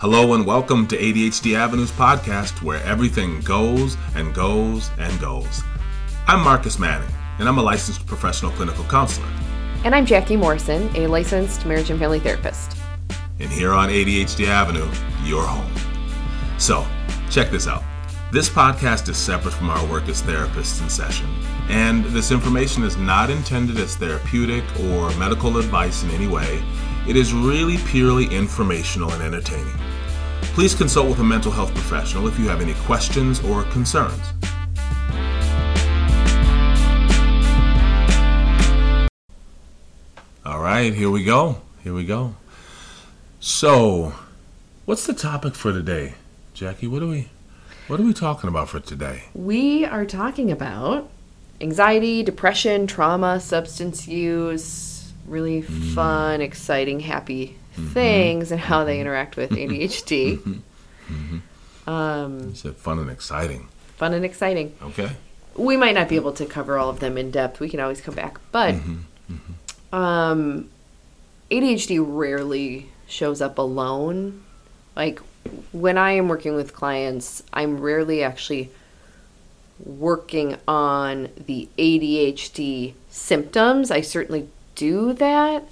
Hello 0.00 0.34
and 0.34 0.44
welcome 0.44 0.86
to 0.88 0.96
ADHD 0.98 1.56
Avenue's 1.56 1.90
podcast 1.90 2.60
where 2.60 2.82
everything 2.84 3.40
goes 3.40 3.96
and 4.14 4.34
goes 4.34 4.90
and 4.98 5.18
goes. 5.18 5.62
I'm 6.26 6.44
Marcus 6.44 6.78
Manning, 6.78 7.08
and 7.38 7.48
I'm 7.48 7.56
a 7.56 7.62
licensed 7.62 8.04
professional 8.04 8.50
clinical 8.52 8.84
counselor. 8.84 9.26
And 9.84 9.94
I'm 9.94 10.04
Jackie 10.04 10.36
Morrison, 10.36 10.94
a 10.94 11.06
licensed 11.06 11.64
marriage 11.64 11.88
and 11.88 11.98
family 11.98 12.20
therapist. 12.20 12.76
And 13.40 13.48
here 13.48 13.72
on 13.72 13.88
ADHD 13.88 14.48
Avenue, 14.48 14.86
your 15.24 15.46
home. 15.46 15.72
So, 16.58 16.86
check 17.30 17.50
this 17.50 17.66
out. 17.66 17.82
This 18.30 18.50
podcast 18.50 19.08
is 19.08 19.16
separate 19.16 19.54
from 19.54 19.70
our 19.70 19.86
work 19.86 20.10
as 20.10 20.20
therapists 20.20 20.82
in 20.82 20.90
session, 20.90 21.26
and 21.70 22.04
this 22.04 22.32
information 22.32 22.82
is 22.82 22.98
not 22.98 23.30
intended 23.30 23.78
as 23.78 23.96
therapeutic 23.96 24.62
or 24.78 25.10
medical 25.16 25.56
advice 25.56 26.02
in 26.02 26.10
any 26.10 26.28
way. 26.28 26.62
It 27.08 27.16
is 27.16 27.32
really 27.32 27.78
purely 27.78 28.26
informational 28.26 29.10
and 29.12 29.22
entertaining. 29.22 29.85
Please 30.56 30.74
consult 30.74 31.10
with 31.10 31.18
a 31.18 31.22
mental 31.22 31.52
health 31.52 31.70
professional 31.74 32.28
if 32.28 32.38
you 32.38 32.48
have 32.48 32.62
any 32.62 32.72
questions 32.86 33.44
or 33.44 33.64
concerns. 33.64 34.32
All 40.46 40.58
right, 40.58 40.94
here 40.94 41.10
we 41.10 41.24
go. 41.24 41.60
Here 41.84 41.92
we 41.92 42.06
go. 42.06 42.36
So, 43.38 44.14
what's 44.86 45.06
the 45.06 45.12
topic 45.12 45.54
for 45.54 45.72
today, 45.74 46.14
Jackie? 46.54 46.86
What 46.86 47.02
are 47.02 47.06
we 47.06 47.28
what 47.86 48.00
are 48.00 48.04
we 48.04 48.14
talking 48.14 48.48
about 48.48 48.70
for 48.70 48.80
today? 48.80 49.24
We 49.34 49.84
are 49.84 50.06
talking 50.06 50.50
about 50.50 51.10
anxiety, 51.60 52.22
depression, 52.22 52.86
trauma, 52.86 53.40
substance 53.40 54.08
use, 54.08 55.12
really 55.26 55.60
Mm. 55.60 55.94
fun, 55.94 56.40
exciting, 56.40 57.00
happy 57.00 57.58
Mm-hmm. 57.76 57.88
things 57.92 58.50
and 58.52 58.60
how 58.60 58.84
they 58.84 59.00
interact 59.00 59.36
with 59.36 59.50
ADHD. 59.50 60.62
Um, 61.86 62.48
You 62.48 62.54
said 62.54 62.76
fun 62.76 62.98
and 62.98 63.10
exciting. 63.10 63.68
fun 63.96 64.12
and 64.14 64.24
exciting. 64.24 64.74
Okay. 64.82 65.10
We 65.54 65.76
might 65.76 65.94
not 65.94 66.08
be 66.08 66.16
able 66.16 66.32
to 66.32 66.46
cover 66.46 66.78
all 66.78 66.88
of 66.90 67.00
them 67.00 67.16
in 67.18 67.30
depth. 67.30 67.60
We 67.60 67.68
can 67.68 67.80
always 67.80 68.00
come 68.00 68.14
back. 68.14 68.38
But 68.50 68.74
um, 69.92 70.68
ADHD 71.50 72.02
rarely 72.06 72.90
shows 73.06 73.40
up 73.40 73.58
alone. 73.58 74.42
Like 74.96 75.20
when 75.72 75.96
I 75.98 76.12
am 76.12 76.28
working 76.28 76.54
with 76.56 76.72
clients, 76.74 77.42
I'm 77.52 77.80
rarely 77.80 78.22
actually 78.22 78.70
working 79.84 80.56
on 80.66 81.28
the 81.46 81.68
ADHD 81.78 82.94
symptoms. 83.10 83.90
I 83.90 84.00
certainly 84.00 84.48
do 84.74 85.12
that. 85.14 85.64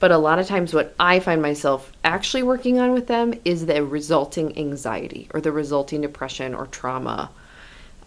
But 0.00 0.10
a 0.10 0.18
lot 0.18 0.38
of 0.38 0.48
times, 0.48 0.72
what 0.72 0.94
I 0.98 1.20
find 1.20 1.42
myself 1.42 1.92
actually 2.02 2.42
working 2.42 2.78
on 2.78 2.92
with 2.92 3.06
them 3.06 3.34
is 3.44 3.66
the 3.66 3.84
resulting 3.84 4.56
anxiety 4.58 5.28
or 5.34 5.42
the 5.42 5.52
resulting 5.52 6.00
depression 6.00 6.54
or 6.54 6.66
trauma. 6.66 7.30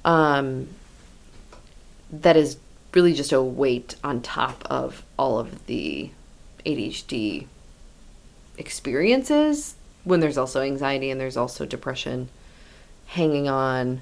Um, 0.04 0.70
that 2.12 2.36
is 2.36 2.58
really 2.94 3.14
just 3.14 3.32
a 3.32 3.42
weight 3.42 3.96
on 4.04 4.22
top 4.22 4.66
of 4.70 5.04
all 5.18 5.40
of 5.40 5.68
the 5.68 6.10
ADHD 6.66 7.46
experiences 8.58 9.76
when 10.04 10.20
there's 10.20 10.38
also 10.38 10.62
anxiety 10.62 11.10
and 11.10 11.20
there's 11.22 11.38
also 11.38 11.66
depression 11.66 12.30
hanging 13.08 13.48
on, 13.48 14.02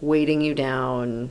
weighting 0.00 0.40
you 0.40 0.54
down. 0.54 1.30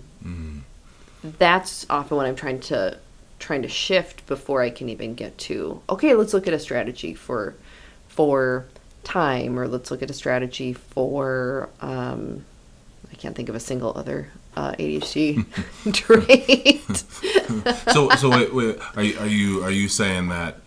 That's 1.23 1.85
often 1.89 2.17
what 2.17 2.25
I'm 2.25 2.35
trying 2.35 2.59
to 2.61 2.99
trying 3.39 3.61
to 3.61 3.67
shift 3.67 4.25
before 4.27 4.61
I 4.61 4.69
can 4.69 4.89
even 4.89 5.15
get 5.15 5.37
to 5.39 5.81
okay, 5.89 6.13
let's 6.13 6.33
look 6.33 6.47
at 6.47 6.53
a 6.53 6.59
strategy 6.59 7.13
for 7.13 7.55
for 8.07 8.65
time 9.03 9.59
or 9.59 9.67
let's 9.67 9.91
look 9.91 10.01
at 10.01 10.09
a 10.09 10.13
strategy 10.13 10.73
for 10.73 11.69
um, 11.81 12.45
I 13.11 13.15
can't 13.15 13.35
think 13.35 13.49
of 13.49 13.55
a 13.55 13.59
single 13.59 13.93
other 13.95 14.29
uh, 14.55 14.73
ADHD 14.73 15.45
trait. 15.93 17.03
So 17.93 18.09
so 18.09 18.29
wait, 18.29 18.53
wait, 18.53 18.77
are 18.97 19.03
you, 19.03 19.19
are 19.19 19.27
you 19.27 19.63
are 19.63 19.71
you 19.71 19.87
saying 19.87 20.29
that 20.29 20.57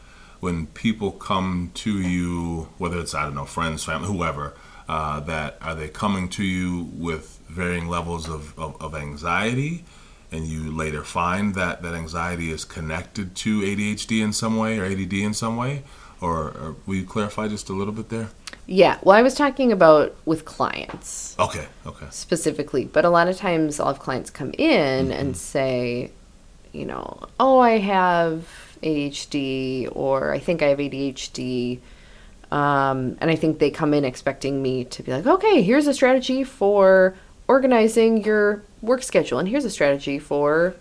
when 0.40 0.66
people 0.66 1.10
come 1.10 1.70
to 1.74 1.90
you, 1.90 2.68
whether 2.78 2.98
it's 2.98 3.14
I 3.14 3.24
don't 3.24 3.34
know 3.34 3.44
friends, 3.44 3.84
family, 3.84 4.08
whoever, 4.08 4.54
uh, 4.88 5.20
that 5.20 5.58
are 5.60 5.74
they 5.74 5.88
coming 5.88 6.28
to 6.30 6.44
you 6.44 6.88
with 6.94 7.40
varying 7.48 7.88
levels 7.88 8.28
of, 8.28 8.58
of, 8.58 8.80
of 8.80 8.94
anxiety, 8.94 9.84
and 10.30 10.46
you 10.46 10.70
later 10.70 11.02
find 11.02 11.54
that 11.54 11.82
that 11.82 11.94
anxiety 11.94 12.50
is 12.50 12.64
connected 12.64 13.34
to 13.36 13.60
ADHD 13.60 14.22
in 14.22 14.32
some 14.32 14.56
way 14.56 14.78
or 14.78 14.84
ADD 14.84 15.12
in 15.14 15.34
some 15.34 15.56
way, 15.56 15.84
or, 16.20 16.48
or 16.48 16.76
will 16.86 16.96
you 16.96 17.04
clarify 17.04 17.48
just 17.48 17.68
a 17.68 17.72
little 17.72 17.94
bit 17.94 18.08
there? 18.08 18.28
yeah, 18.70 18.98
well, 19.02 19.16
I 19.16 19.22
was 19.22 19.34
talking 19.34 19.72
about 19.72 20.14
with 20.26 20.44
clients. 20.44 21.34
Okay, 21.38 21.66
okay. 21.86 22.06
specifically, 22.10 22.84
but 22.84 23.06
a 23.06 23.08
lot 23.08 23.26
of 23.26 23.36
times 23.38 23.80
I'll 23.80 23.86
have 23.86 23.98
clients 23.98 24.28
come 24.28 24.52
in 24.58 25.10
and 25.10 25.34
say, 25.34 26.10
you 26.72 26.84
know, 26.84 27.22
oh, 27.40 27.60
I 27.60 27.78
have 27.78 28.46
ADHD 28.82 29.88
or 29.96 30.34
I 30.34 30.38
think 30.38 30.62
I 30.62 30.66
have 30.66 30.78
ADHD. 30.78 31.80
Um, 32.52 33.16
and 33.22 33.30
I 33.30 33.36
think 33.36 33.58
they 33.58 33.70
come 33.70 33.94
in 33.94 34.04
expecting 34.04 34.60
me 34.62 34.84
to 34.84 35.02
be 35.02 35.12
like, 35.12 35.26
okay, 35.26 35.62
here's 35.62 35.86
a 35.86 35.94
strategy 35.94 36.44
for 36.44 37.14
organizing 37.46 38.22
your 38.22 38.62
work 38.82 39.02
schedule, 39.02 39.38
and 39.38 39.48
here's 39.48 39.64
a 39.64 39.70
strategy 39.70 40.18
for 40.18 40.74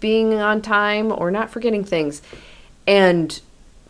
being 0.00 0.34
on 0.34 0.62
time 0.62 1.12
or 1.12 1.30
not 1.30 1.50
forgetting 1.50 1.84
things. 1.84 2.22
And 2.86 3.40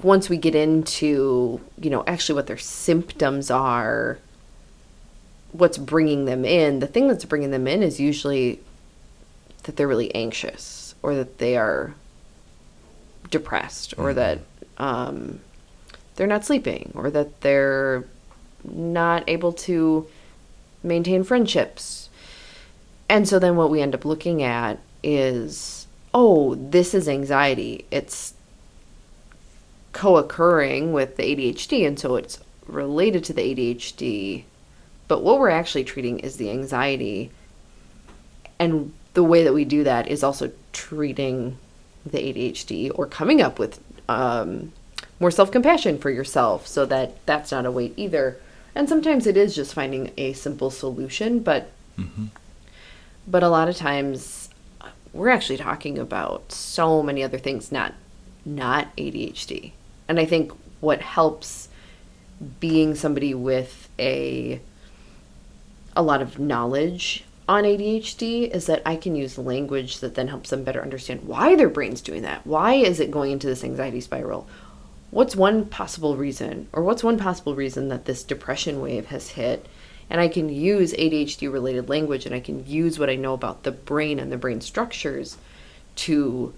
once 0.02 0.28
we 0.28 0.36
get 0.36 0.54
into, 0.54 1.60
you 1.80 1.90
know, 1.90 2.04
actually 2.06 2.36
what 2.36 2.46
their 2.46 2.58
symptoms 2.58 3.50
are, 3.50 4.18
what's 5.52 5.78
bringing 5.78 6.24
them 6.24 6.44
in, 6.44 6.78
the 6.78 6.86
thing 6.86 7.08
that's 7.08 7.24
bringing 7.24 7.50
them 7.50 7.66
in 7.66 7.82
is 7.82 7.98
usually 7.98 8.60
that 9.64 9.76
they're 9.76 9.88
really 9.88 10.14
anxious 10.14 10.94
or 11.02 11.14
that 11.14 11.38
they 11.38 11.56
are 11.56 11.94
depressed 13.30 13.94
or 13.98 14.14
that 14.14 14.38
um, 14.78 15.40
they're 16.16 16.26
not 16.26 16.44
sleeping 16.44 16.92
or 16.94 17.10
that 17.10 17.40
they're 17.40 18.04
not 18.64 19.24
able 19.28 19.52
to 19.52 20.06
maintain 20.82 21.24
friendships. 21.24 22.07
And 23.08 23.28
so 23.28 23.38
then 23.38 23.56
what 23.56 23.70
we 23.70 23.80
end 23.80 23.94
up 23.94 24.04
looking 24.04 24.42
at 24.42 24.78
is 25.02 25.86
oh, 26.14 26.54
this 26.56 26.94
is 26.94 27.08
anxiety. 27.08 27.84
It's 27.90 28.34
co 29.92 30.16
occurring 30.16 30.92
with 30.92 31.16
the 31.16 31.22
ADHD, 31.22 31.86
and 31.86 31.98
so 31.98 32.16
it's 32.16 32.38
related 32.66 33.24
to 33.24 33.32
the 33.32 33.42
ADHD. 33.42 34.44
But 35.06 35.22
what 35.22 35.38
we're 35.38 35.50
actually 35.50 35.84
treating 35.84 36.18
is 36.18 36.36
the 36.36 36.50
anxiety. 36.50 37.30
And 38.58 38.92
the 39.14 39.24
way 39.24 39.44
that 39.44 39.54
we 39.54 39.64
do 39.64 39.84
that 39.84 40.08
is 40.08 40.22
also 40.22 40.50
treating 40.72 41.58
the 42.04 42.18
ADHD 42.18 42.90
or 42.94 43.06
coming 43.06 43.40
up 43.40 43.58
with 43.58 43.80
um, 44.08 44.72
more 45.20 45.30
self 45.30 45.50
compassion 45.50 45.98
for 45.98 46.10
yourself 46.10 46.66
so 46.66 46.84
that 46.86 47.24
that's 47.26 47.52
not 47.52 47.66
a 47.66 47.70
weight 47.70 47.94
either. 47.96 48.38
And 48.74 48.88
sometimes 48.88 49.26
it 49.26 49.36
is 49.36 49.54
just 49.54 49.74
finding 49.74 50.12
a 50.16 50.32
simple 50.34 50.70
solution, 50.70 51.40
but 51.40 51.70
but 53.28 53.42
a 53.42 53.48
lot 53.48 53.68
of 53.68 53.76
times 53.76 54.48
we're 55.12 55.28
actually 55.28 55.58
talking 55.58 55.98
about 55.98 56.50
so 56.50 57.02
many 57.02 57.22
other 57.22 57.38
things 57.38 57.70
not 57.70 57.94
not 58.44 58.94
ADHD. 58.96 59.72
And 60.08 60.18
I 60.18 60.24
think 60.24 60.52
what 60.80 61.02
helps 61.02 61.68
being 62.60 62.94
somebody 62.94 63.34
with 63.34 63.88
a 63.98 64.60
a 65.96 66.02
lot 66.02 66.22
of 66.22 66.38
knowledge 66.38 67.24
on 67.48 67.64
ADHD 67.64 68.50
is 68.50 68.66
that 68.66 68.82
I 68.86 68.96
can 68.96 69.16
use 69.16 69.38
language 69.38 69.98
that 69.98 70.14
then 70.14 70.28
helps 70.28 70.50
them 70.50 70.64
better 70.64 70.82
understand 70.82 71.24
why 71.24 71.56
their 71.56 71.68
brain's 71.68 72.00
doing 72.00 72.22
that. 72.22 72.46
Why 72.46 72.74
is 72.74 73.00
it 73.00 73.10
going 73.10 73.32
into 73.32 73.46
this 73.46 73.64
anxiety 73.64 74.00
spiral? 74.00 74.46
What's 75.10 75.34
one 75.34 75.64
possible 75.64 76.16
reason, 76.16 76.68
or 76.72 76.82
what's 76.82 77.02
one 77.02 77.18
possible 77.18 77.54
reason 77.54 77.88
that 77.88 78.04
this 78.04 78.22
depression 78.22 78.80
wave 78.80 79.06
has 79.06 79.30
hit? 79.30 79.66
And 80.10 80.20
I 80.20 80.28
can 80.28 80.48
use 80.48 80.92
ADHD 80.94 81.52
related 81.52 81.88
language 81.88 82.24
and 82.24 82.34
I 82.34 82.40
can 82.40 82.66
use 82.66 82.98
what 82.98 83.10
I 83.10 83.16
know 83.16 83.34
about 83.34 83.62
the 83.62 83.72
brain 83.72 84.18
and 84.18 84.32
the 84.32 84.38
brain 84.38 84.60
structures 84.60 85.36
to 85.96 86.54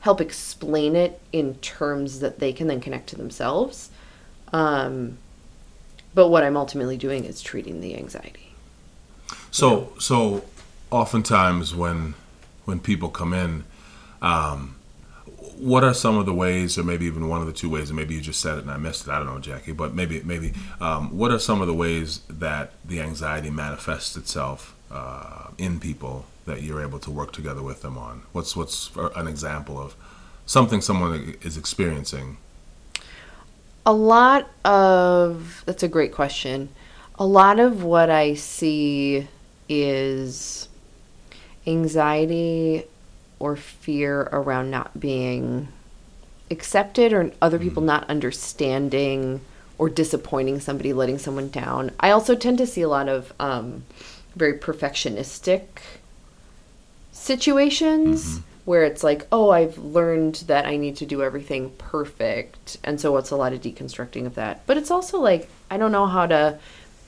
help 0.00 0.20
explain 0.20 0.96
it 0.96 1.20
in 1.32 1.54
terms 1.56 2.20
that 2.20 2.38
they 2.38 2.52
can 2.52 2.66
then 2.66 2.80
connect 2.80 3.08
to 3.08 3.16
themselves. 3.16 3.90
Um, 4.52 5.18
but 6.14 6.28
what 6.28 6.42
I'm 6.42 6.56
ultimately 6.56 6.96
doing 6.96 7.24
is 7.24 7.40
treating 7.40 7.80
the 7.80 7.96
anxiety. 7.96 8.54
So 9.50 9.92
so 9.98 10.44
oftentimes 10.90 11.74
when 11.74 12.14
when 12.64 12.80
people 12.80 13.08
come 13.08 13.32
in, 13.32 13.64
um, 14.22 14.76
what 15.60 15.84
are 15.84 15.92
some 15.92 16.16
of 16.16 16.26
the 16.26 16.32
ways, 16.32 16.78
or 16.78 16.84
maybe 16.84 17.04
even 17.06 17.28
one 17.28 17.40
of 17.40 17.46
the 17.46 17.52
two 17.52 17.68
ways, 17.68 17.90
and 17.90 17.96
maybe 17.96 18.14
you 18.14 18.20
just 18.20 18.40
said 18.40 18.58
it 18.58 18.62
and 18.62 18.70
I 18.70 18.78
missed 18.78 19.06
it. 19.06 19.10
I 19.10 19.18
don't 19.18 19.26
know, 19.26 19.38
Jackie, 19.38 19.72
but 19.72 19.94
maybe 19.94 20.22
maybe 20.22 20.54
um, 20.80 21.16
what 21.16 21.30
are 21.30 21.38
some 21.38 21.60
of 21.60 21.66
the 21.66 21.74
ways 21.74 22.20
that 22.28 22.72
the 22.84 23.00
anxiety 23.00 23.50
manifests 23.50 24.16
itself 24.16 24.74
uh, 24.90 25.48
in 25.58 25.78
people 25.78 26.24
that 26.46 26.62
you're 26.62 26.82
able 26.82 26.98
to 27.00 27.10
work 27.10 27.32
together 27.32 27.62
with 27.62 27.82
them 27.82 27.98
on? 27.98 28.22
What's 28.32 28.56
what's 28.56 28.90
an 28.96 29.28
example 29.28 29.78
of 29.78 29.94
something 30.46 30.80
someone 30.80 31.36
is 31.42 31.56
experiencing? 31.58 32.38
A 33.84 33.92
lot 33.92 34.48
of 34.64 35.62
that's 35.66 35.82
a 35.82 35.88
great 35.88 36.12
question. 36.12 36.70
A 37.18 37.26
lot 37.26 37.60
of 37.60 37.84
what 37.84 38.08
I 38.08 38.32
see 38.34 39.28
is 39.68 40.68
anxiety 41.66 42.84
or 43.40 43.56
fear 43.56 44.28
around 44.32 44.70
not 44.70 45.00
being 45.00 45.66
accepted 46.50 47.12
or 47.12 47.32
other 47.42 47.58
mm-hmm. 47.58 47.68
people 47.68 47.82
not 47.82 48.08
understanding 48.08 49.40
or 49.78 49.88
disappointing 49.88 50.60
somebody, 50.60 50.92
letting 50.92 51.18
someone 51.18 51.48
down. 51.48 51.90
I 51.98 52.10
also 52.10 52.34
tend 52.34 52.58
to 52.58 52.66
see 52.66 52.82
a 52.82 52.88
lot 52.88 53.08
of 53.08 53.32
um, 53.40 53.84
very 54.36 54.58
perfectionistic 54.58 55.62
situations 57.12 58.26
mm-hmm. 58.26 58.40
where 58.66 58.84
it's 58.84 59.02
like, 59.02 59.26
oh, 59.32 59.50
I've 59.50 59.78
learned 59.78 60.36
that 60.46 60.66
I 60.66 60.76
need 60.76 60.96
to 60.96 61.06
do 61.06 61.22
everything 61.22 61.70
perfect. 61.78 62.76
And 62.84 63.00
so 63.00 63.16
it's 63.16 63.30
a 63.30 63.36
lot 63.36 63.54
of 63.54 63.62
deconstructing 63.62 64.26
of 64.26 64.34
that. 64.34 64.66
But 64.66 64.76
it's 64.76 64.90
also 64.90 65.18
like, 65.18 65.48
I 65.70 65.78
don't 65.78 65.92
know 65.92 66.06
how 66.06 66.26
to 66.26 66.58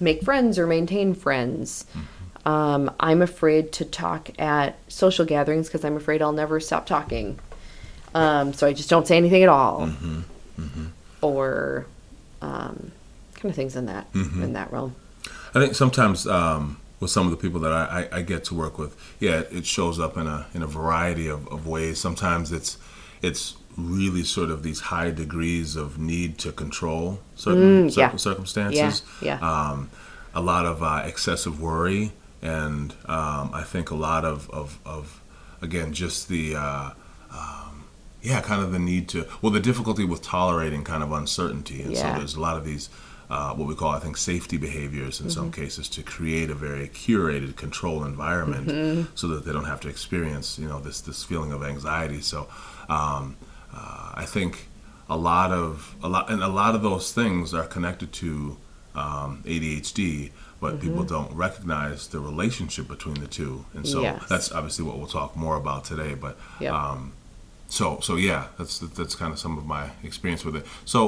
make 0.01 0.23
friends 0.23 0.59
or 0.59 0.67
maintain 0.67 1.15
friends. 1.15 1.85
Mm-hmm. 1.91 2.22
Um, 2.45 2.91
I'm 2.99 3.23
afraid 3.23 3.73
to 3.73 3.85
talk 3.85 4.31
at 4.41 4.77
social 4.89 5.25
gatherings 5.25 5.69
because 5.69 5.85
I'm 5.85 5.97
afraid 5.97 6.23
I'll 6.23 6.33
never 6.33 6.59
stop 6.61 6.87
talking. 6.87 7.39
Um, 8.15 8.53
so 8.53 8.67
I 8.67 8.73
just 8.73 8.91
don't 8.91 9.07
say 9.07 9.17
anything 9.17 9.43
at 9.43 9.49
all. 9.49 9.89
Or 11.21 11.87
um, 12.41 12.91
kind 13.35 13.51
of 13.51 13.55
things 13.55 13.77
in 13.77 13.87
that 13.87 14.07
in 14.15 14.55
that 14.55 14.73
realm. 14.73 14.97
I 15.55 15.61
think 15.61 15.75
sometimes 15.75 16.27
um, 16.27 16.79
with 16.99 17.11
some 17.11 17.27
of 17.27 17.31
the 17.31 17.37
people 17.37 17.61
that 17.61 17.73
I, 17.73 18.09
I, 18.13 18.19
I 18.19 18.23
get 18.23 18.45
to 18.45 18.55
work 18.55 18.79
with, 18.79 18.97
yeah, 19.21 19.43
it 19.53 19.65
shows 19.67 20.01
up 20.01 20.17
in 20.17 20.27
a 20.27 20.47
in 20.53 20.63
a 20.63 20.67
variety 20.67 21.29
of, 21.29 21.47
of 21.49 21.67
ways. 21.67 22.01
Sometimes 22.01 22.51
it's 22.51 22.77
it's 23.23 23.55
really 23.77 24.25
sort 24.25 24.51
of 24.51 24.63
these 24.65 24.81
high 24.81 25.11
degrees 25.11 25.77
of 25.77 25.97
need 25.99 26.39
to 26.39 26.51
control 26.53 27.21
certain 27.37 27.89
Mm, 27.89 27.97
yeah. 27.97 28.15
circumstances. 28.17 29.03
Yeah, 29.23 29.39
yeah. 29.41 29.71
Um, 29.71 29.91
a 30.35 30.41
lot 30.43 30.67
of 30.67 30.83
uh, 30.83 31.03
excessive 31.07 31.61
worry, 31.61 32.11
and 32.43 32.93
um, 33.07 33.51
I 33.55 33.63
think 33.65 33.91
a 33.91 33.95
lot 33.95 34.25
of, 34.25 34.51
of, 34.51 34.79
of 34.85 35.21
again, 35.61 35.93
just 35.93 36.29
the 36.29 36.57
uh, 36.57 36.91
um, 37.33 37.85
yeah, 38.21 38.41
kind 38.41 38.63
of 38.63 38.73
the 38.73 38.79
need 38.79 39.09
to 39.11 39.27
well, 39.41 39.53
the 39.53 39.61
difficulty 39.61 40.05
with 40.05 40.23
tolerating 40.23 40.85
kind 40.85 41.03
of 41.03 41.13
uncertainty, 41.13 41.83
and 41.83 41.93
Yeah. 41.93 42.13
so 42.15 42.19
there's 42.19 42.35
a 42.35 42.41
lot 42.41 42.57
of 42.57 42.65
these. 42.65 42.89
Uh, 43.31 43.55
what 43.55 43.67
we 43.67 43.75
call, 43.75 43.89
I 43.89 43.99
think, 43.99 44.19
safety 44.19 44.59
behaviors 44.59 45.19
in 45.19 45.27
Mm-hmm. 45.29 45.33
some 45.41 45.51
cases 45.53 45.89
to 45.91 46.03
create 46.03 46.51
a 46.51 46.55
very 46.55 46.89
curated 46.89 47.57
control 47.57 48.05
environment, 48.05 48.69
Mm-hmm. 48.69 49.03
so 49.15 49.29
that 49.29 49.47
they 49.47 49.53
don't 49.55 49.65
have 49.65 49.81
to 49.81 49.89
experience, 49.89 50.59
you 50.59 50.69
know, 50.69 50.81
this 50.81 51.01
this 51.01 51.25
feeling 51.25 51.51
of 51.51 51.63
anxiety. 51.63 52.21
So, 52.21 52.49
um, 52.91 53.37
uh, 53.75 54.13
I 54.23 54.27
think 54.27 54.69
a 55.09 55.17
lot 55.17 55.51
of 55.51 55.95
a 56.03 56.09
lot 56.11 56.31
and 56.31 56.43
a 56.43 56.49
lot 56.49 56.75
of 56.75 56.83
those 56.83 57.13
things 57.13 57.55
are 57.55 57.65
connected 57.65 58.13
to 58.15 58.59
um, 58.95 59.43
ADHD, 59.47 60.31
but 60.63 60.75
Mm-hmm. 60.75 60.87
people 60.87 61.05
don't 61.17 61.33
recognize 61.47 62.01
the 62.15 62.21
relationship 62.31 62.87
between 62.89 63.17
the 63.25 63.27
two, 63.39 63.53
and 63.75 63.83
so 63.93 63.99
Yes. 64.03 64.23
that's 64.31 64.49
obviously 64.59 64.85
what 64.87 64.97
we'll 64.99 65.15
talk 65.21 65.31
more 65.37 65.57
about 65.65 65.85
today. 65.93 66.13
But 66.15 66.35
Yep. 66.61 66.73
um, 66.73 67.13
so 67.69 67.85
so 68.01 68.13
yeah, 68.17 68.43
that's 68.59 68.75
that's 68.99 69.15
kind 69.23 69.33
of 69.35 69.39
some 69.45 69.55
of 69.59 69.65
my 69.77 69.85
experience 70.09 70.43
with 70.47 70.57
it. 70.61 70.65
So 70.85 71.01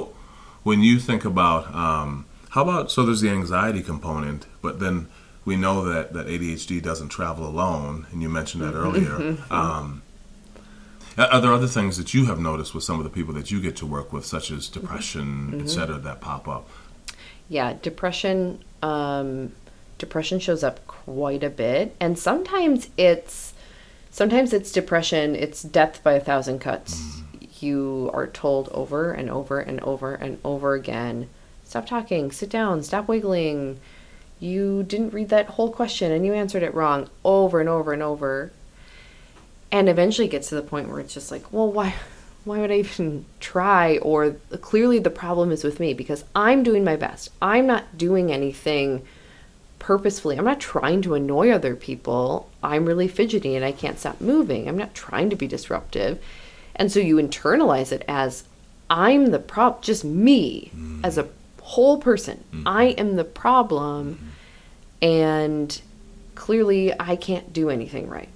when 0.68 0.78
you 0.88 0.98
think 1.08 1.24
about 1.24 1.62
um, 1.74 2.26
how 2.54 2.62
about 2.62 2.90
so 2.90 2.98
there's 3.06 3.20
the 3.26 3.30
anxiety 3.30 3.82
component, 3.92 4.46
but 4.60 4.74
then 4.80 4.96
we 5.48 5.54
know 5.64 5.76
that 5.90 6.12
that 6.14 6.26
ADHD 6.26 6.82
doesn't 6.82 7.10
travel 7.10 7.44
alone, 7.46 8.06
and 8.10 8.20
you 8.22 8.28
mentioned 8.28 8.62
that 8.64 8.74
earlier. 8.74 9.14
Um, 9.60 10.02
are 11.16 11.28
are 11.34 11.40
there 11.40 11.52
other 11.52 11.68
things 11.68 11.96
that 11.96 12.12
you 12.14 12.22
have 12.30 12.40
noticed 12.40 12.74
with 12.74 12.82
some 12.88 12.98
of 12.98 13.04
the 13.04 13.10
people 13.18 13.34
that 13.34 13.48
you 13.52 13.60
get 13.60 13.76
to 13.76 13.86
work 13.86 14.12
with, 14.12 14.24
such 14.26 14.50
as 14.50 14.68
depression, 14.68 15.60
et 15.62 15.68
cetera, 15.70 15.98
that 15.98 16.20
pop 16.20 16.48
up? 16.48 16.66
Yeah, 17.48 17.74
depression. 17.88 18.64
Um, 18.84 19.52
depression 19.96 20.38
shows 20.38 20.62
up 20.62 20.86
quite 20.86 21.42
a 21.42 21.48
bit, 21.48 21.96
and 21.98 22.18
sometimes 22.18 22.90
it's 22.98 23.54
sometimes 24.10 24.52
it's 24.52 24.70
depression. 24.70 25.34
It's 25.34 25.62
death 25.62 26.02
by 26.02 26.12
a 26.12 26.20
thousand 26.20 26.58
cuts. 26.58 27.22
You 27.60 28.10
are 28.12 28.26
told 28.26 28.68
over 28.68 29.12
and 29.12 29.30
over 29.30 29.58
and 29.58 29.80
over 29.80 30.14
and 30.14 30.38
over 30.44 30.74
again, 30.74 31.30
stop 31.64 31.86
talking, 31.86 32.30
sit 32.30 32.50
down, 32.50 32.82
stop 32.82 33.08
wiggling. 33.08 33.80
You 34.38 34.82
didn't 34.82 35.14
read 35.14 35.30
that 35.30 35.46
whole 35.46 35.70
question 35.72 36.12
and 36.12 36.26
you 36.26 36.34
answered 36.34 36.62
it 36.62 36.74
wrong 36.74 37.08
over 37.24 37.60
and 37.60 37.68
over 37.68 37.94
and 37.94 38.02
over. 38.02 38.52
And 39.72 39.88
eventually 39.88 40.28
gets 40.28 40.50
to 40.50 40.56
the 40.56 40.62
point 40.62 40.88
where 40.88 41.00
it's 41.00 41.14
just 41.14 41.30
like, 41.30 41.50
well, 41.52 41.72
why 41.72 41.94
why 42.44 42.60
would 42.60 42.70
I 42.70 42.78
even 42.78 43.24
try? 43.40 43.98
Or 43.98 44.32
clearly 44.60 44.98
the 44.98 45.10
problem 45.10 45.50
is 45.50 45.64
with 45.64 45.80
me 45.80 45.94
because 45.94 46.24
I'm 46.34 46.62
doing 46.62 46.84
my 46.84 46.96
best. 46.96 47.30
I'm 47.40 47.66
not 47.66 47.96
doing 47.96 48.30
anything 48.30 49.02
purposefully. 49.78 50.38
I'm 50.38 50.44
not 50.44 50.60
trying 50.60 51.02
to 51.02 51.14
annoy 51.14 51.50
other 51.50 51.74
people. 51.74 52.50
I'm 52.62 52.84
really 52.84 53.08
fidgety 53.08 53.54
and 53.56 53.64
I 53.64 53.72
can't 53.72 53.98
stop 53.98 54.20
moving. 54.20 54.68
I'm 54.68 54.78
not 54.78 54.94
trying 54.94 55.30
to 55.30 55.36
be 55.36 55.46
disruptive. 55.46 56.22
And 56.76 56.90
so 56.90 57.00
you 57.00 57.16
internalize 57.16 57.92
it 57.92 58.04
as 58.08 58.44
I'm 58.90 59.26
the 59.26 59.38
prob 59.38 59.82
just 59.82 60.04
me 60.04 60.70
mm-hmm. 60.74 61.04
as 61.04 61.18
a 61.18 61.28
whole 61.62 61.98
person. 61.98 62.44
Mm-hmm. 62.52 62.68
I 62.68 62.84
am 62.84 63.16
the 63.16 63.24
problem 63.24 64.14
mm-hmm. 64.14 65.04
and 65.06 65.80
clearly 66.34 66.92
I 66.98 67.16
can't 67.16 67.52
do 67.52 67.70
anything 67.70 68.08
right. 68.08 68.28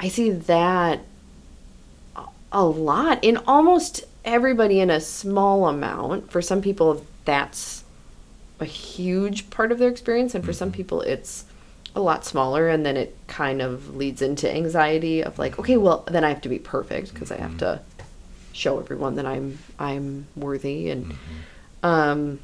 I 0.00 0.08
see 0.08 0.30
that 0.30 1.00
a- 2.52 2.64
lot 2.64 3.22
in 3.22 3.36
almost 3.46 4.04
everybody 4.24 4.80
in 4.80 4.90
a 4.90 5.00
small 5.00 5.68
amount. 5.68 6.30
For 6.30 6.42
some 6.42 6.60
people, 6.62 7.04
that's 7.24 7.84
a 8.58 8.64
huge 8.64 9.50
part 9.50 9.72
of 9.72 9.78
their 9.78 9.88
experience, 9.88 10.34
and 10.34 10.44
for 10.44 10.52
some 10.52 10.70
people, 10.72 11.00
it's 11.02 11.44
a 11.94 12.00
lot 12.00 12.24
smaller, 12.24 12.68
and 12.68 12.84
then 12.84 12.96
it 12.96 13.16
kind 13.26 13.60
of 13.62 13.96
leads 13.96 14.22
into 14.22 14.52
anxiety 14.52 15.22
of 15.22 15.38
like, 15.38 15.58
okay, 15.58 15.76
well, 15.76 16.04
then 16.08 16.24
I 16.24 16.28
have 16.28 16.40
to 16.42 16.48
be 16.48 16.58
perfect 16.58 17.12
because 17.12 17.32
I 17.32 17.36
have 17.36 17.58
to 17.58 17.80
show 18.52 18.78
everyone 18.78 19.14
that 19.16 19.26
I'm 19.26 19.58
I'm 19.78 20.26
worthy, 20.36 20.90
and 20.90 21.14
um, 21.82 22.40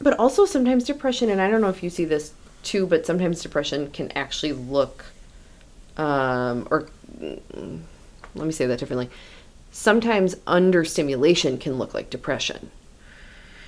but 0.00 0.18
also 0.18 0.44
sometimes 0.44 0.84
depression, 0.84 1.28
and 1.30 1.40
I 1.40 1.50
don't 1.50 1.60
know 1.60 1.68
if 1.68 1.82
you 1.82 1.90
see 1.90 2.04
this 2.04 2.32
too, 2.62 2.86
but 2.86 3.04
sometimes 3.06 3.42
depression 3.42 3.90
can 3.90 4.12
actually 4.12 4.52
look 4.52 5.04
um, 5.96 6.66
or 6.70 6.88
let 8.34 8.46
me 8.46 8.52
say 8.52 8.66
that 8.66 8.78
differently. 8.78 9.10
Sometimes 9.70 10.36
understimulation 10.46 11.58
can 11.58 11.78
look 11.78 11.94
like 11.94 12.10
depression. 12.10 12.70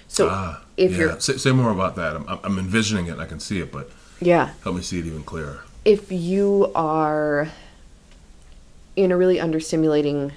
So 0.09 0.29
Ah, 0.31 0.63
if 0.77 0.93
yeah. 0.93 0.99
you're 0.99 1.21
say, 1.21 1.37
say 1.39 1.53
more 1.53 1.71
about 1.71 1.97
that. 1.97 2.15
I'm, 2.17 2.27
I'm 2.45 2.59
envisioning 2.59 3.07
it. 3.07 3.13
and 3.13 3.21
I 3.23 3.27
can 3.27 3.41
see 3.41 3.61
it, 3.61 3.73
but 3.73 3.91
yeah, 4.21 4.51
help 4.63 4.77
me 4.77 4.83
see 4.83 4.99
it 4.99 5.07
even 5.07 5.23
clearer. 5.25 5.61
if 5.85 6.11
you 6.13 6.71
are 6.75 7.49
in 8.97 9.11
a 9.13 9.17
really 9.17 9.37
understimulating 9.39 10.31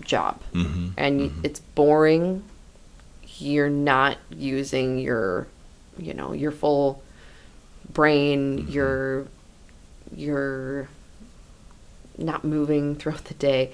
job 0.00 0.40
Mm-hmm. 0.52 0.88
and 0.96 1.20
y 1.20 1.30
it's 1.44 1.60
boring, 1.60 2.42
you're 3.38 3.70
not 3.70 4.16
using 4.30 4.98
your, 4.98 5.46
you 5.98 6.12
know, 6.14 6.32
your 6.32 6.50
full 6.50 7.02
brain, 7.92 8.66
you're 8.68 9.26
you're 10.16 10.88
not 12.18 12.44
moving 12.44 12.94
throughout 12.94 13.24
the 13.24 13.34
day. 13.34 13.72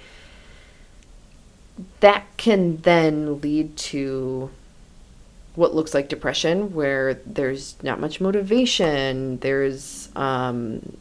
That 2.01 2.27
can 2.37 2.79
then 2.79 3.41
lead 3.41 3.77
to 3.77 4.51
what 5.55 5.75
looks 5.75 5.95
like 5.95 6.09
depression, 6.09 6.75
where 6.75 7.15
there's 7.27 7.77
not 7.83 8.01
much 8.01 8.21
motivation, 8.21 9.39
there's 9.39 10.09
um, 10.15 10.97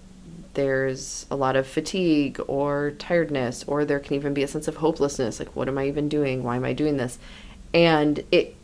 there's 0.54 1.26
a 1.30 1.36
lot 1.36 1.56
of 1.56 1.68
fatigue 1.68 2.40
or 2.48 2.92
tiredness, 2.98 3.64
or 3.68 3.86
there 3.86 4.00
can 4.00 4.16
even 4.16 4.34
be 4.34 4.44
a 4.44 4.48
sense 4.48 4.68
of 4.68 4.78
hopelessness. 4.78 5.40
Like, 5.40 5.56
what 5.56 5.68
am 5.68 5.78
I 5.78 5.88
even 5.88 6.10
doing? 6.10 6.44
Why 6.44 6.56
am 6.56 6.66
I 6.66 6.74
doing 6.74 6.98
this? 6.98 7.20
And 7.74 8.24
it 8.32 8.56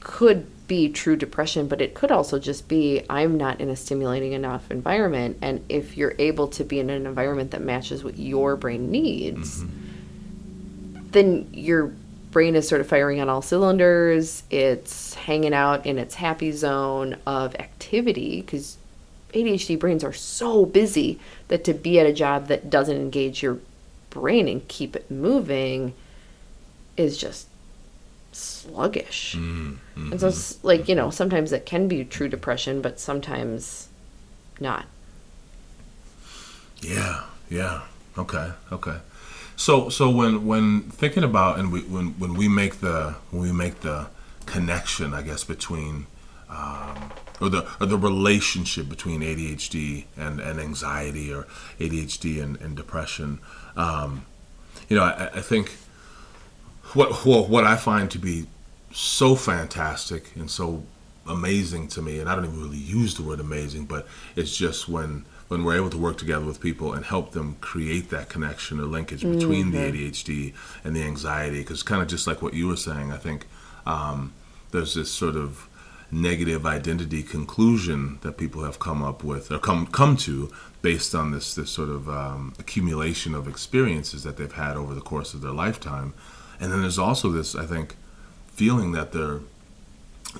could 0.00 0.46
be 0.70 0.88
true 0.88 1.16
depression, 1.16 1.66
but 1.66 1.80
it 1.80 1.94
could 1.94 2.12
also 2.12 2.38
just 2.38 2.68
be 2.68 3.02
I'm 3.10 3.36
not 3.36 3.60
in 3.60 3.70
a 3.70 3.74
stimulating 3.74 4.34
enough 4.34 4.70
environment. 4.70 5.38
And 5.42 5.64
if 5.68 5.96
you're 5.96 6.14
able 6.16 6.46
to 6.46 6.62
be 6.62 6.78
in 6.78 6.90
an 6.90 7.06
environment 7.06 7.50
that 7.50 7.60
matches 7.60 8.04
what 8.04 8.16
your 8.16 8.54
brain 8.54 8.88
needs, 8.88 9.64
mm-hmm. 9.64 11.08
then 11.10 11.48
your 11.52 11.92
brain 12.30 12.54
is 12.54 12.68
sort 12.68 12.80
of 12.80 12.86
firing 12.86 13.20
on 13.20 13.28
all 13.28 13.42
cylinders. 13.42 14.44
It's 14.48 15.14
hanging 15.14 15.54
out 15.54 15.86
in 15.86 15.98
its 15.98 16.14
happy 16.14 16.52
zone 16.52 17.16
of 17.26 17.56
activity 17.56 18.40
because 18.40 18.78
ADHD 19.34 19.76
brains 19.76 20.04
are 20.04 20.12
so 20.12 20.64
busy 20.64 21.18
that 21.48 21.64
to 21.64 21.74
be 21.74 21.98
at 21.98 22.06
a 22.06 22.12
job 22.12 22.46
that 22.46 22.70
doesn't 22.70 22.96
engage 22.96 23.42
your 23.42 23.58
brain 24.08 24.46
and 24.46 24.68
keep 24.68 24.94
it 24.94 25.10
moving 25.10 25.94
is 26.96 27.18
just 27.18 27.48
sluggish. 28.32 29.34
And 30.12 30.20
so, 30.20 30.28
it's 30.28 30.62
like, 30.64 30.88
you 30.88 30.94
know, 30.94 31.10
sometimes 31.10 31.52
it 31.52 31.66
can 31.66 31.88
be 31.88 32.04
true 32.04 32.28
depression, 32.28 32.80
but 32.80 33.00
sometimes 33.00 33.88
not. 34.58 34.86
Yeah, 36.80 37.24
yeah. 37.48 37.82
Okay, 38.16 38.52
okay. 38.72 38.96
So 39.56 39.90
so 39.90 40.08
when 40.08 40.46
when 40.46 40.82
thinking 40.82 41.22
about 41.22 41.58
and 41.58 41.70
we 41.70 41.82
when 41.82 42.18
when 42.18 42.34
we 42.34 42.48
make 42.48 42.80
the 42.80 43.16
when 43.30 43.42
we 43.42 43.52
make 43.52 43.80
the 43.80 44.06
connection, 44.46 45.12
I 45.12 45.22
guess 45.22 45.44
between 45.44 46.06
um, 46.48 47.12
or 47.40 47.48
the 47.48 47.66
or 47.80 47.86
the 47.86 47.98
relationship 47.98 48.88
between 48.88 49.20
ADHD 49.20 50.06
and, 50.16 50.40
and 50.40 50.58
anxiety 50.58 51.32
or 51.32 51.46
ADHD 51.78 52.42
and, 52.42 52.56
and 52.60 52.76
depression. 52.76 53.38
Um, 53.76 54.24
you 54.88 54.96
know, 54.96 55.04
I, 55.04 55.26
I 55.34 55.40
think 55.40 55.76
what 56.94 57.24
well, 57.24 57.46
what 57.46 57.64
I 57.64 57.76
find 57.76 58.10
to 58.12 58.18
be 58.18 58.46
so 58.92 59.34
fantastic 59.34 60.34
and 60.34 60.50
so 60.50 60.82
amazing 61.26 61.88
to 61.88 62.02
me, 62.02 62.18
and 62.18 62.28
I 62.28 62.34
don't 62.34 62.44
even 62.44 62.60
really 62.60 62.76
use 62.76 63.14
the 63.14 63.22
word 63.22 63.40
amazing, 63.40 63.86
but 63.86 64.06
it's 64.36 64.56
just 64.56 64.88
when 64.88 65.24
when 65.48 65.64
we're 65.64 65.76
able 65.76 65.90
to 65.90 65.98
work 65.98 66.16
together 66.16 66.44
with 66.44 66.60
people 66.60 66.92
and 66.92 67.04
help 67.04 67.32
them 67.32 67.56
create 67.60 68.10
that 68.10 68.28
connection 68.28 68.78
or 68.78 68.84
linkage 68.84 69.22
between 69.22 69.72
mm-hmm. 69.72 69.92
the 69.92 70.10
ADHD 70.10 70.54
and 70.84 70.94
the 70.94 71.02
anxiety, 71.02 71.58
because 71.58 71.82
kind 71.82 72.00
of 72.00 72.06
just 72.06 72.26
like 72.26 72.40
what 72.40 72.54
you 72.54 72.68
were 72.68 72.76
saying, 72.76 73.10
I 73.10 73.16
think 73.16 73.48
um, 73.84 74.32
there's 74.70 74.94
this 74.94 75.10
sort 75.10 75.34
of 75.34 75.68
negative 76.12 76.66
identity 76.66 77.22
conclusion 77.22 78.18
that 78.22 78.36
people 78.36 78.64
have 78.64 78.78
come 78.78 79.02
up 79.02 79.22
with 79.22 79.50
or 79.50 79.58
come 79.58 79.86
come 79.86 80.16
to 80.16 80.50
based 80.82 81.14
on 81.14 81.30
this 81.30 81.54
this 81.54 81.70
sort 81.70 81.88
of 81.88 82.08
um, 82.08 82.54
accumulation 82.58 83.34
of 83.34 83.46
experiences 83.46 84.22
that 84.22 84.36
they've 84.36 84.52
had 84.52 84.76
over 84.76 84.94
the 84.94 85.00
course 85.00 85.34
of 85.34 85.40
their 85.40 85.52
lifetime, 85.52 86.14
and 86.60 86.72
then 86.72 86.82
there's 86.82 86.98
also 86.98 87.30
this 87.30 87.54
I 87.54 87.66
think 87.66 87.96
feeling 88.48 88.92
that 88.92 89.12
they're 89.12 89.40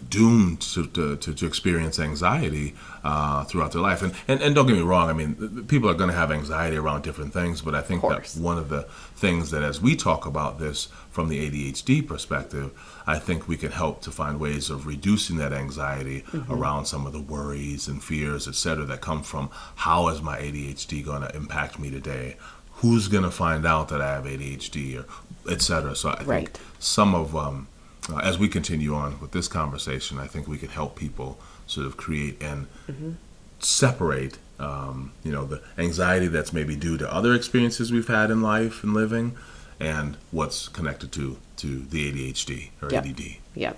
doomed 0.09 0.61
to, 0.61 0.87
to, 0.87 1.17
to, 1.17 1.47
experience 1.47 1.99
anxiety 1.99 2.75
uh, 3.03 3.45
throughout 3.45 3.73
their 3.73 3.83
life. 3.83 4.03
And, 4.03 4.15
and, 4.29 4.41
and 4.41 4.55
don't 4.55 4.67
get 4.67 4.77
me 4.77 4.83
wrong, 4.83 5.09
I 5.09 5.13
mean, 5.13 5.65
people 5.67 5.91
are 5.91 5.95
going 5.95 6.11
to 6.11 6.17
have 6.17 6.31
anxiety 6.31 6.77
around 6.77 7.03
different 7.03 7.33
things, 7.33 7.61
but 7.61 7.75
I 7.75 7.81
think 7.81 8.03
that 8.03 8.29
one 8.39 8.57
of 8.57 8.69
the 8.69 8.83
things 9.17 9.51
that 9.51 9.63
as 9.63 9.81
we 9.81 9.97
talk 9.97 10.27
about 10.27 10.59
this 10.61 10.89
from 11.11 11.29
the 11.29 11.51
ADHD 11.51 12.07
perspective, 12.07 12.71
I 13.07 13.19
think 13.19 13.49
we 13.49 13.57
can 13.57 13.73
help 13.73 14.01
to 14.03 14.13
find 14.13 14.39
ways 14.39 14.71
of 14.71 14.87
reducing 14.87 15.39
that 15.39 15.53
anxiety 15.53 16.23
mm-hmm. 16.23 16.53
around 16.53 16.85
some 16.85 17.07
of 17.07 17.13
the 17.13 17.21
worries 17.21 17.89
and 17.89 18.03
fears, 18.03 18.47
et 18.47 18.55
cetera, 18.55 18.85
that 18.85 19.01
come 19.01 19.23
from 19.23 19.51
how 19.75 20.09
is 20.09 20.23
my 20.23 20.39
ADHD 20.39 21.05
going 21.05 21.23
to 21.23 21.35
impact 21.35 21.79
me 21.79 21.91
today? 21.91 22.37
Who's 22.81 23.09
going 23.09 23.25
to 23.25 23.31
find 23.31 23.67
out 23.67 23.89
that 23.89 24.01
I 24.01 24.15
have 24.15 24.25
ADHD 24.25 24.99
or 24.99 25.51
et 25.51 25.61
cetera? 25.61 25.95
So 25.95 26.11
I 26.11 26.23
right. 26.25 26.49
think 26.49 26.61
some 26.79 27.15
of 27.15 27.37
um, 27.37 27.69
uh, 28.09 28.19
as 28.19 28.39
we 28.39 28.49
continue 28.49 28.95
on 28.95 29.21
with 29.21 29.33
this 29.33 29.49
conversation, 29.49 30.19
I 30.19 30.27
think 30.27 30.49
we 30.49 30.59
can 30.59 30.71
help 30.71 30.97
people 30.97 31.39
sort 31.67 31.87
of 31.87 31.97
create 31.97 32.43
and 32.43 32.67
mm-hmm. 32.89 33.13
separate, 33.61 34.39
um, 34.59 35.13
you 35.23 35.33
know, 35.33 35.45
the 35.45 35.63
anxiety 35.79 36.27
that's 36.27 36.53
maybe 36.53 36.77
due 36.77 36.97
to 36.99 37.13
other 37.13 37.35
experiences 37.35 37.93
we've 37.93 38.09
had 38.09 38.31
in 38.31 38.43
life 38.43 38.83
and 38.83 38.95
living, 38.95 39.37
and 39.79 40.17
what's 40.31 40.69
connected 40.69 41.13
to 41.13 41.37
to 41.57 41.81
the 41.81 42.11
ADHD 42.11 42.71
or 42.83 42.91
yep. 42.91 43.05
ADD. 43.05 43.21
Yep. 43.21 43.39
Yeah. 43.55 43.75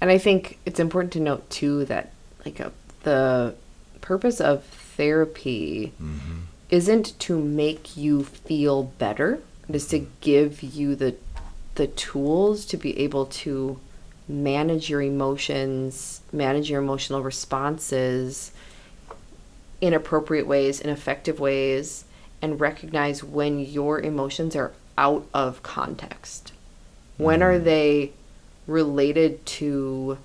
And 0.00 0.10
I 0.10 0.18
think 0.18 0.58
it's 0.64 0.80
important 0.80 1.12
to 1.14 1.20
note 1.20 1.48
too 1.50 1.84
that 1.86 2.12
like 2.44 2.60
a, 2.60 2.66
uh, 2.66 2.70
the 3.02 3.54
purpose 4.00 4.40
of 4.40 4.64
therapy 4.64 5.92
mm-hmm. 6.02 6.40
Isn't 6.70 7.18
to 7.20 7.38
make 7.38 7.96
you 7.96 8.24
feel 8.24 8.84
better. 8.84 9.40
It 9.68 9.74
is 9.74 9.86
to 9.88 10.06
give 10.20 10.62
you 10.62 10.94
the 10.94 11.16
the 11.74 11.86
tools 11.86 12.66
to 12.66 12.76
be 12.76 12.98
able 12.98 13.26
to 13.26 13.78
manage 14.28 14.90
your 14.90 15.00
emotions, 15.00 16.20
manage 16.32 16.68
your 16.68 16.82
emotional 16.82 17.22
responses 17.22 18.50
in 19.80 19.94
appropriate 19.94 20.46
ways, 20.46 20.80
in 20.80 20.90
effective 20.90 21.38
ways, 21.38 22.04
and 22.42 22.60
recognize 22.60 23.22
when 23.22 23.60
your 23.60 24.00
emotions 24.00 24.56
are 24.56 24.72
out 24.98 25.26
of 25.32 25.62
context. 25.62 26.52
When 27.16 27.42
are 27.42 27.54
mm-hmm. 27.54 27.64
they 27.64 28.12
related 28.66 29.44
to 29.46 30.18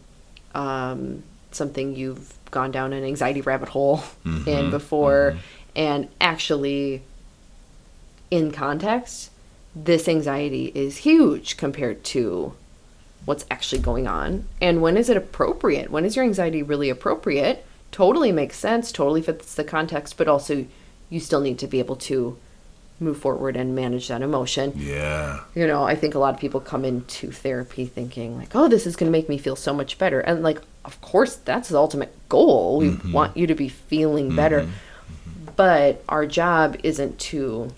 um, 0.55 1.23
something 1.51 1.95
you've 1.95 2.33
gone 2.51 2.71
down 2.71 2.93
an 2.93 3.03
anxiety 3.03 3.41
rabbit 3.41 3.69
hole 3.69 3.97
mm-hmm. 4.25 4.47
in 4.47 4.69
before 4.69 5.31
mm-hmm. 5.31 5.39
And 5.75 6.07
actually 6.19 7.01
in 8.31 8.51
context 8.51 9.29
this 9.75 10.07
anxiety 10.07 10.71
is 10.75 10.97
huge 10.97 11.57
compared 11.57 12.03
to 12.03 12.53
what's 13.25 13.45
actually 13.49 13.81
going 13.81 14.07
on. 14.07 14.45
And 14.61 14.81
when 14.81 14.97
is 14.97 15.09
it 15.09 15.17
appropriate? 15.17 15.89
When 15.89 16.05
is 16.05 16.15
your 16.15 16.25
anxiety 16.25 16.61
really 16.61 16.89
appropriate? 16.89 17.65
Totally 17.91 18.31
makes 18.31 18.57
sense 18.57 18.91
totally 18.91 19.21
fits 19.21 19.55
the 19.55 19.63
context 19.63 20.17
but 20.17 20.27
also 20.27 20.65
you 21.09 21.19
still 21.19 21.41
need 21.41 21.59
to 21.59 21.67
be 21.67 21.79
able 21.79 21.95
to 21.95 22.37
move 22.99 23.17
forward 23.17 23.55
and 23.55 23.75
manage 23.75 24.07
that 24.07 24.21
emotion. 24.21 24.73
Yeah. 24.75 25.41
You 25.55 25.67
know 25.67 25.83
i 25.83 25.95
think 25.95 26.15
a 26.15 26.19
lot 26.19 26.33
of 26.33 26.39
people 26.39 26.59
come 26.59 26.85
into 26.85 27.31
therapy 27.31 27.85
thinking 27.85 28.37
like 28.37 28.55
oh 28.55 28.67
this 28.67 28.85
is 28.85 28.95
going 28.95 29.11
to 29.11 29.17
make 29.17 29.29
me 29.29 29.37
feel 29.37 29.55
so 29.55 29.73
much 29.73 29.97
better. 29.97 30.19
And 30.19 30.43
like 30.43 30.61
of 30.85 30.99
course 31.01 31.35
that's 31.35 31.69
the 31.69 31.77
ultimate 31.77 32.13
goal. 32.29 32.79
We 32.79 32.89
mm-hmm. 32.89 33.11
want 33.11 33.37
you 33.37 33.47
to 33.47 33.55
be 33.55 33.69
feeling 33.69 34.35
better. 34.35 34.61
Mm-hmm. 34.61 34.71
But 35.55 36.03
our 36.09 36.25
job 36.25 36.77
isn't 36.83 37.19
to 37.19 37.71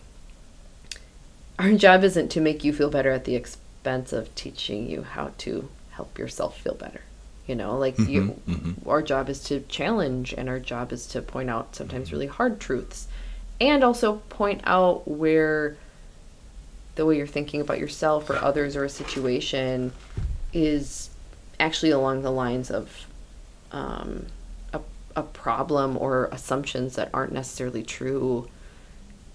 our 1.57 1.73
job 1.73 2.03
isn't 2.03 2.29
to 2.29 2.41
make 2.41 2.63
you 2.63 2.73
feel 2.73 2.89
better 2.89 3.11
at 3.11 3.25
the 3.25 3.35
expense 3.35 4.11
of 4.11 4.33
teaching 4.35 4.89
you 4.89 5.03
how 5.03 5.31
to 5.37 5.69
help 5.91 6.17
yourself 6.17 6.59
feel 6.59 6.75
better 6.75 7.01
you 7.47 7.55
know 7.55 7.77
like 7.77 7.95
mm-hmm, 7.95 8.11
you 8.11 8.41
mm-hmm. 8.47 8.89
our 8.89 9.01
job 9.01 9.29
is 9.29 9.43
to 9.43 9.59
challenge 9.61 10.33
and 10.33 10.49
our 10.49 10.59
job 10.59 10.91
is 10.91 11.07
to 11.07 11.21
point 11.21 11.49
out 11.49 11.75
sometimes 11.75 12.11
really 12.11 12.27
hard 12.27 12.59
truths 12.59 13.07
and 13.61 13.83
also 13.83 14.17
point 14.29 14.61
out 14.65 15.07
where 15.07 15.77
the 16.95 17.05
way 17.05 17.17
you're 17.17 17.27
thinking 17.27 17.61
about 17.61 17.79
yourself 17.79 18.29
or 18.29 18.35
others 18.37 18.75
or 18.75 18.83
a 18.83 18.89
situation 18.89 19.91
is 20.53 21.09
actually 21.59 21.91
along 21.91 22.21
the 22.21 22.31
lines 22.31 22.71
of 22.71 23.07
um, 23.71 24.25
a, 25.15 25.23
problem 25.23 25.97
or 25.97 26.25
assumptions 26.31 26.95
that 26.95 27.09
aren't 27.13 27.31
necessarily 27.31 27.83
true 27.83 28.47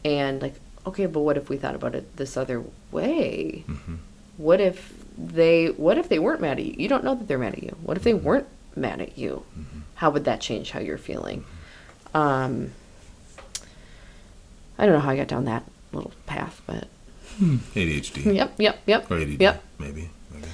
and 0.04 0.40
like 0.42 0.54
okay, 0.86 1.06
but 1.06 1.20
what 1.20 1.36
if 1.36 1.48
we 1.48 1.56
thought 1.56 1.74
about 1.74 1.94
it 1.94 2.16
this 2.16 2.36
other 2.36 2.64
way? 2.90 3.64
Mm-hmm. 3.68 3.96
What 4.36 4.60
if 4.60 4.94
they 5.18 5.66
what 5.66 5.98
if 5.98 6.08
they 6.08 6.18
weren't 6.18 6.40
mad 6.40 6.58
at 6.58 6.64
you? 6.64 6.74
You 6.76 6.88
don't 6.88 7.04
know 7.04 7.14
that 7.14 7.28
they're 7.28 7.38
mad 7.38 7.54
at 7.54 7.62
you. 7.62 7.76
What 7.82 7.96
if 7.96 8.02
they 8.02 8.12
mm-hmm. 8.12 8.24
weren't 8.24 8.48
mad 8.76 9.00
at 9.00 9.18
you? 9.18 9.44
Mm-hmm. 9.58 9.80
How 9.96 10.10
would 10.10 10.24
that 10.24 10.40
change 10.40 10.70
how 10.70 10.80
you're 10.80 10.98
feeling? 10.98 11.44
Um, 12.14 12.72
I 14.78 14.86
don't 14.86 14.94
know 14.94 15.00
how 15.00 15.10
I 15.10 15.16
got 15.16 15.28
down 15.28 15.44
that 15.44 15.64
little 15.92 16.12
path, 16.26 16.62
but 16.66 16.88
hmm. 17.36 17.56
ADHD. 17.74 18.34
Yep, 18.34 18.54
yep, 18.58 18.80
yep. 18.86 19.10
Or 19.10 19.18
ADD, 19.18 19.40
yep. 19.40 19.62
maybe, 19.78 20.08
maybe. 20.30 20.46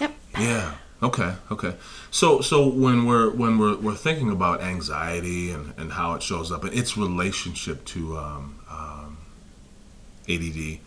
Yep. 0.00 0.14
Yeah. 0.38 0.74
Okay. 1.02 1.34
Okay. 1.50 1.74
So 2.10 2.40
so 2.40 2.66
when 2.68 3.06
we're 3.06 3.30
when 3.30 3.58
we're 3.58 3.76
we're 3.76 3.94
thinking 3.94 4.30
about 4.30 4.62
anxiety 4.62 5.50
and 5.50 5.72
and 5.78 5.92
how 5.92 6.14
it 6.14 6.22
shows 6.22 6.52
up 6.52 6.64
and 6.64 6.74
its 6.74 6.96
relationship 6.96 7.84
to 7.86 8.18
um, 8.18 8.60
um, 8.70 9.18
ADD 10.28 10.80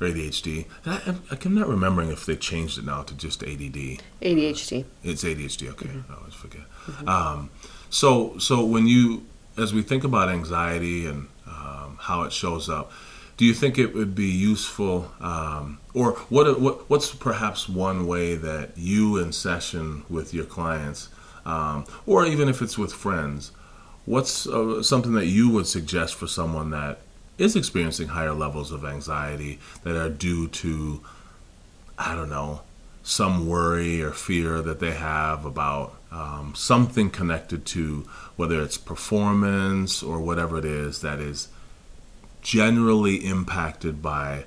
or 0.00 0.08
ADHD. 0.08 0.66
I, 0.84 1.00
am 1.44 1.54
not 1.54 1.68
remembering 1.68 2.10
if 2.10 2.26
they 2.26 2.36
changed 2.36 2.78
it 2.78 2.84
now 2.84 3.02
to 3.02 3.14
just 3.14 3.42
ADD. 3.42 4.00
ADHD. 4.22 4.84
It's 5.02 5.24
ADHD. 5.24 5.70
Okay, 5.70 5.86
mm-hmm. 5.86 6.12
I 6.12 6.16
always 6.16 6.34
forget. 6.34 6.62
Mm-hmm. 6.86 7.08
Um, 7.08 7.50
so 7.90 8.38
so 8.38 8.64
when 8.64 8.86
you 8.86 9.24
as 9.56 9.72
we 9.72 9.82
think 9.82 10.04
about 10.04 10.28
anxiety 10.28 11.06
and 11.06 11.28
um, 11.46 11.96
how 12.00 12.22
it 12.22 12.32
shows 12.32 12.68
up, 12.68 12.90
do 13.36 13.44
you 13.44 13.54
think 13.54 13.78
it 13.78 13.94
would 13.94 14.14
be 14.14 14.28
useful, 14.28 15.10
um, 15.20 15.78
or 15.92 16.12
what, 16.28 16.60
what 16.60 16.88
what's 16.88 17.14
perhaps 17.14 17.68
one 17.68 18.06
way 18.06 18.36
that 18.36 18.70
you 18.76 19.18
in 19.18 19.32
session 19.32 20.04
with 20.08 20.32
your 20.32 20.44
clients, 20.44 21.08
um, 21.44 21.84
or 22.06 22.24
even 22.24 22.48
if 22.48 22.62
it's 22.62 22.78
with 22.78 22.92
friends, 22.92 23.50
what's 24.04 24.46
uh, 24.46 24.82
something 24.82 25.12
that 25.14 25.26
you 25.26 25.50
would 25.50 25.66
suggest 25.66 26.14
for 26.14 26.26
someone 26.26 26.70
that 26.70 26.98
is 27.36 27.56
experiencing 27.56 28.08
higher 28.08 28.32
levels 28.32 28.70
of 28.70 28.84
anxiety 28.84 29.58
that 29.82 29.96
are 29.96 30.08
due 30.08 30.46
to, 30.48 31.00
I 31.98 32.14
don't 32.14 32.30
know, 32.30 32.60
some 33.02 33.48
worry 33.48 34.00
or 34.00 34.12
fear 34.12 34.62
that 34.62 34.80
they 34.80 34.92
have 34.92 35.44
about 35.44 35.94
um, 36.10 36.54
something 36.56 37.10
connected 37.10 37.66
to 37.66 38.06
whether 38.36 38.62
it's 38.62 38.78
performance 38.78 40.02
or 40.02 40.20
whatever 40.20 40.58
it 40.58 40.64
is 40.64 41.00
that 41.00 41.18
is 41.18 41.48
generally 42.44 43.16
impacted 43.26 44.00
by 44.00 44.44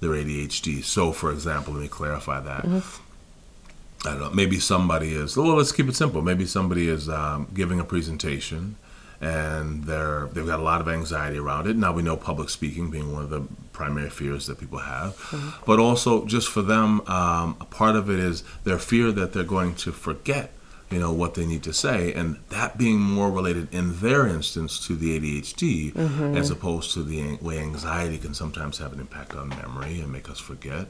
their 0.00 0.10
ADHD. 0.10 0.84
So, 0.84 1.12
for 1.12 1.32
example, 1.32 1.72
let 1.72 1.82
me 1.82 1.88
clarify 1.88 2.40
that. 2.40 2.64
Mm-hmm. 2.64 4.08
I 4.08 4.10
don't 4.10 4.20
know. 4.20 4.30
Maybe 4.30 4.58
somebody 4.58 5.14
is. 5.14 5.36
Well, 5.36 5.54
let's 5.54 5.72
keep 5.72 5.88
it 5.88 5.96
simple. 5.96 6.20
Maybe 6.20 6.44
somebody 6.44 6.88
is 6.88 7.08
um, 7.08 7.48
giving 7.54 7.80
a 7.80 7.84
presentation 7.84 8.76
and 9.20 9.84
they're 9.84 10.26
they've 10.32 10.46
got 10.46 10.60
a 10.60 10.62
lot 10.62 10.80
of 10.80 10.88
anxiety 10.88 11.38
around 11.38 11.66
it. 11.66 11.76
Now 11.76 11.92
we 11.92 12.02
know 12.02 12.16
public 12.16 12.50
speaking 12.50 12.90
being 12.90 13.12
one 13.12 13.22
of 13.22 13.30
the 13.30 13.42
primary 13.72 14.10
fears 14.10 14.46
that 14.46 14.58
people 14.58 14.80
have, 14.80 15.16
mm-hmm. 15.16 15.64
but 15.64 15.78
also 15.78 16.26
just 16.26 16.48
for 16.48 16.62
them, 16.62 17.00
um, 17.08 17.56
a 17.60 17.64
part 17.64 17.96
of 17.96 18.10
it 18.10 18.18
is 18.18 18.44
their 18.64 18.78
fear 18.78 19.12
that 19.12 19.32
they're 19.32 19.44
going 19.44 19.74
to 19.76 19.92
forget 19.92 20.52
you 20.90 20.98
know 21.00 21.12
what 21.12 21.34
they 21.34 21.44
need 21.44 21.62
to 21.64 21.72
say 21.72 22.12
and 22.12 22.36
that 22.50 22.78
being 22.78 22.98
more 23.00 23.30
related 23.30 23.72
in 23.74 23.98
their 24.00 24.26
instance 24.26 24.78
to 24.86 24.94
the 24.94 25.18
ADHD 25.18 25.92
Mm-hmm. 25.92 26.36
as 26.36 26.50
opposed 26.50 26.92
to 26.94 27.02
the 27.02 27.36
way 27.36 27.58
anxiety 27.58 28.18
can 28.18 28.34
sometimes 28.34 28.78
have 28.78 28.92
an 28.92 29.00
impact 29.00 29.34
on 29.34 29.48
memory 29.48 30.00
and 30.00 30.12
make 30.12 30.28
us 30.30 30.38
forget 30.38 30.86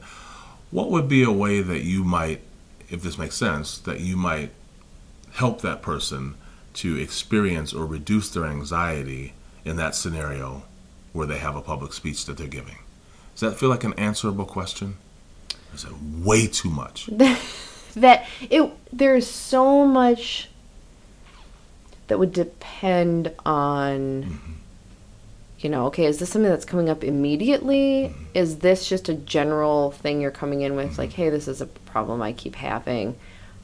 what 0.69 0.91
would 0.91 1.07
be 1.07 1.23
a 1.23 1.31
way 1.31 1.61
that 1.61 1.83
you 1.83 2.03
might 2.03 2.41
if 2.89 3.01
this 3.01 3.17
makes 3.17 3.35
sense 3.35 3.77
that 3.79 3.99
you 3.99 4.15
might 4.15 4.51
help 5.33 5.61
that 5.61 5.81
person 5.81 6.35
to 6.73 6.95
experience 6.95 7.73
or 7.73 7.85
reduce 7.85 8.29
their 8.29 8.45
anxiety 8.45 9.33
in 9.65 9.75
that 9.77 9.95
scenario 9.95 10.63
where 11.13 11.25
they 11.27 11.37
have 11.39 11.55
a 11.55 11.61
public 11.61 11.91
speech 11.91 12.25
that 12.25 12.37
they're 12.37 12.47
giving? 12.47 12.77
Does 13.33 13.41
that 13.41 13.57
feel 13.59 13.69
like 13.69 13.83
an 13.83 13.93
answerable 13.93 14.45
question? 14.45 14.97
Is 15.73 15.83
it 15.85 15.91
way 16.23 16.47
too 16.47 16.69
much 16.69 17.09
that 18.01 18.25
it 18.49 18.71
there's 18.91 19.27
so 19.27 19.85
much 19.85 20.49
that 22.07 22.19
would 22.19 22.33
depend 22.33 23.33
on 23.45 24.23
mm-hmm. 24.23 24.51
you 25.59 25.69
know 25.69 25.87
okay 25.87 26.05
is 26.05 26.19
this 26.19 26.29
something 26.29 26.49
that's 26.49 26.65
coming 26.65 26.89
up 26.89 27.03
immediately? 27.03 28.09
Mm-hmm. 28.09 28.23
Is 28.33 28.59
this 28.59 28.87
just 28.87 29.09
a 29.09 29.13
general 29.13 29.91
thing 29.91 30.21
you're 30.21 30.31
coming 30.31 30.61
in 30.61 30.75
with 30.75 30.97
like 30.97 31.11
mm-hmm. 31.11 31.23
hey 31.23 31.29
this 31.29 31.47
is 31.47 31.61
a 31.61 31.65
problem 31.65 32.21
i 32.21 32.33
keep 32.33 32.55
having? 32.55 33.15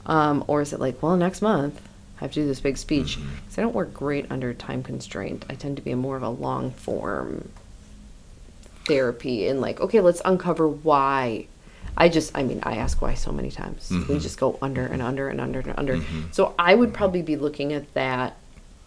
Um, 0.06 0.44
or 0.48 0.62
is 0.62 0.74
it 0.74 0.80
like 0.80 1.02
well 1.02 1.16
next 1.16 1.42
month 1.42 1.82
i 2.18 2.26
have 2.26 2.32
to 2.34 2.42
do 2.42 2.48
this 2.48 2.60
big 2.60 2.78
speech. 2.78 3.18
Because 3.18 3.58
i 3.58 3.62
don't 3.62 3.76
work 3.76 3.94
great 3.94 4.32
under 4.32 4.54
time 4.54 4.84
constraint. 4.84 5.46
I 5.50 5.56
tend 5.56 5.78
to 5.78 5.82
be 5.82 5.96
more 5.96 6.18
of 6.18 6.24
a 6.24 6.30
long 6.30 6.72
form 6.72 7.50
therapy 8.86 9.48
and 9.48 9.62
like 9.62 9.80
okay 9.80 10.02
let's 10.02 10.22
uncover 10.26 10.68
why 10.68 11.48
i 11.98 12.10
just 12.10 12.36
i 12.38 12.44
mean 12.44 12.60
i 12.64 12.76
ask 12.76 13.02
why 13.02 13.14
so 13.14 13.32
many 13.32 13.52
times. 13.52 13.90
We 13.90 13.98
mm-hmm. 13.98 14.20
just 14.20 14.40
go 14.40 14.58
under 14.62 14.86
and 14.86 15.02
under 15.02 15.30
and 15.30 15.40
under 15.40 15.60
and 15.60 15.74
under. 15.78 15.98
Mm-hmm. 15.98 16.32
So 16.32 16.56
i 16.58 16.76
would 16.76 16.94
probably 16.94 17.22
be 17.22 17.36
looking 17.36 17.74
at 17.74 17.94
that 17.94 18.36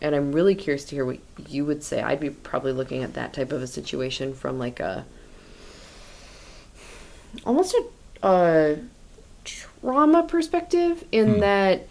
and 0.00 0.14
i'm 0.14 0.32
really 0.32 0.54
curious 0.54 0.84
to 0.86 0.96
hear 0.96 1.04
what 1.04 1.18
you 1.48 1.64
would 1.64 1.82
say. 1.82 2.02
I'd 2.02 2.20
be 2.20 2.30
probably 2.30 2.72
looking 2.72 3.02
at 3.02 3.14
that 3.14 3.32
type 3.32 3.52
of 3.52 3.62
a 3.62 3.66
situation 3.66 4.34
from 4.34 4.58
like 4.58 4.80
a 4.80 5.04
almost 7.44 7.74
a, 7.74 8.26
a 8.26 8.76
trauma 9.44 10.22
perspective 10.22 11.04
in 11.12 11.34
hmm. 11.34 11.40
that 11.40 11.86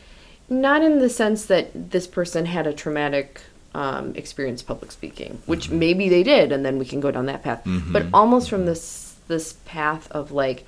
not 0.50 0.84
in 0.84 1.00
the 1.00 1.10
sense 1.10 1.46
that 1.46 1.92
this 1.92 2.06
person 2.06 2.46
had 2.46 2.68
a 2.68 2.74
traumatic 2.74 3.42
um, 3.74 4.14
experience 4.16 4.62
public 4.62 4.92
speaking 4.92 5.42
which 5.46 5.68
mm-hmm. 5.68 5.80
maybe 5.80 6.10
they 6.10 6.24
did 6.24 6.52
and 6.52 6.66
then 6.66 6.78
we 6.80 6.86
can 6.86 7.00
go 7.00 7.12
down 7.12 7.26
that 7.26 7.44
path. 7.44 7.62
But 7.92 8.06
almost 8.14 8.50
from 8.50 8.66
this 8.66 9.16
this 9.28 9.54
path 9.66 10.10
of 10.12 10.32
like 10.32 10.66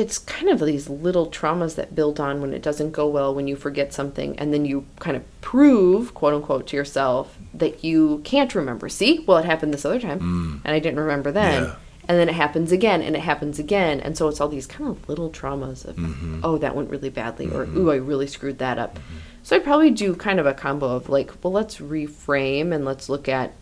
it's 0.00 0.18
kind 0.18 0.48
of 0.48 0.60
these 0.60 0.88
little 0.88 1.30
traumas 1.30 1.74
that 1.76 1.94
build 1.94 2.18
on 2.18 2.40
when 2.40 2.54
it 2.54 2.62
doesn't 2.62 2.92
go 2.92 3.06
well 3.06 3.34
when 3.34 3.46
you 3.46 3.54
forget 3.54 3.92
something 3.92 4.36
and 4.38 4.52
then 4.52 4.64
you 4.64 4.86
kind 4.98 5.16
of 5.16 5.22
prove 5.42 6.14
quote 6.14 6.34
unquote 6.34 6.66
to 6.68 6.76
yourself 6.76 7.38
that 7.52 7.84
you 7.84 8.20
can't 8.24 8.54
remember. 8.54 8.88
See? 8.88 9.20
Well 9.20 9.38
it 9.38 9.44
happened 9.44 9.74
this 9.74 9.84
other 9.84 10.00
time 10.00 10.20
mm. 10.20 10.60
and 10.64 10.74
i 10.74 10.78
didn't 10.78 11.00
remember 11.00 11.30
then. 11.30 11.64
Yeah. 11.64 11.76
and 12.08 12.18
then 12.18 12.28
it 12.28 12.34
happens 12.34 12.72
again 12.72 13.02
and 13.02 13.14
it 13.14 13.20
happens 13.20 13.58
again 13.58 14.00
and 14.00 14.16
so 14.16 14.26
it's 14.26 14.40
all 14.40 14.48
these 14.48 14.66
kind 14.66 14.90
of 14.90 15.08
little 15.08 15.30
traumas 15.30 15.84
of 15.84 15.96
mm-hmm. 15.96 16.40
oh 16.42 16.56
that 16.58 16.74
went 16.74 16.90
really 16.90 17.10
badly 17.10 17.46
or 17.46 17.66
mm-hmm. 17.66 17.78
ooh 17.78 17.90
i 17.90 17.96
really 17.96 18.26
screwed 18.26 18.58
that 18.58 18.78
up. 18.78 18.94
Mm-hmm. 18.94 19.16
So 19.42 19.56
i'd 19.56 19.64
probably 19.64 19.90
do 19.90 20.16
kind 20.16 20.40
of 20.40 20.46
a 20.46 20.54
combo 20.54 20.86
of 20.96 21.08
like 21.10 21.30
well 21.44 21.52
let's 21.52 21.76
reframe 21.76 22.74
and 22.74 22.84
let's 22.84 23.08
look 23.08 23.28
at 23.28 23.52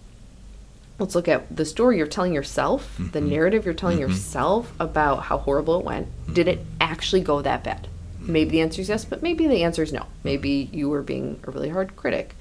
let's 0.98 1.14
look 1.14 1.28
at 1.28 1.54
the 1.54 1.64
story 1.64 1.96
you're 1.96 2.06
telling 2.06 2.32
yourself 2.32 2.96
the 2.98 3.20
mm-hmm. 3.20 3.28
narrative 3.28 3.64
you're 3.64 3.74
telling 3.74 3.98
mm-hmm. 3.98 4.10
yourself 4.10 4.72
about 4.80 5.24
how 5.24 5.38
horrible 5.38 5.78
it 5.78 5.84
went. 5.84 6.06
Mm-hmm. 6.06 6.32
Did 6.34 6.48
it 6.48 6.60
actually 6.80 7.20
go 7.20 7.40
that 7.42 7.64
bad? 7.64 7.88
Maybe 8.20 8.50
the 8.50 8.60
answer 8.60 8.82
is 8.82 8.88
yes 8.88 9.04
but 9.04 9.22
maybe 9.22 9.46
the 9.46 9.62
answer 9.62 9.82
is 9.82 9.92
no. 9.92 10.06
Maybe 10.24 10.68
you 10.72 10.88
were 10.88 11.02
being 11.02 11.40
a 11.44 11.50
really 11.50 11.68
hard 11.68 11.96
critic. 11.96 12.34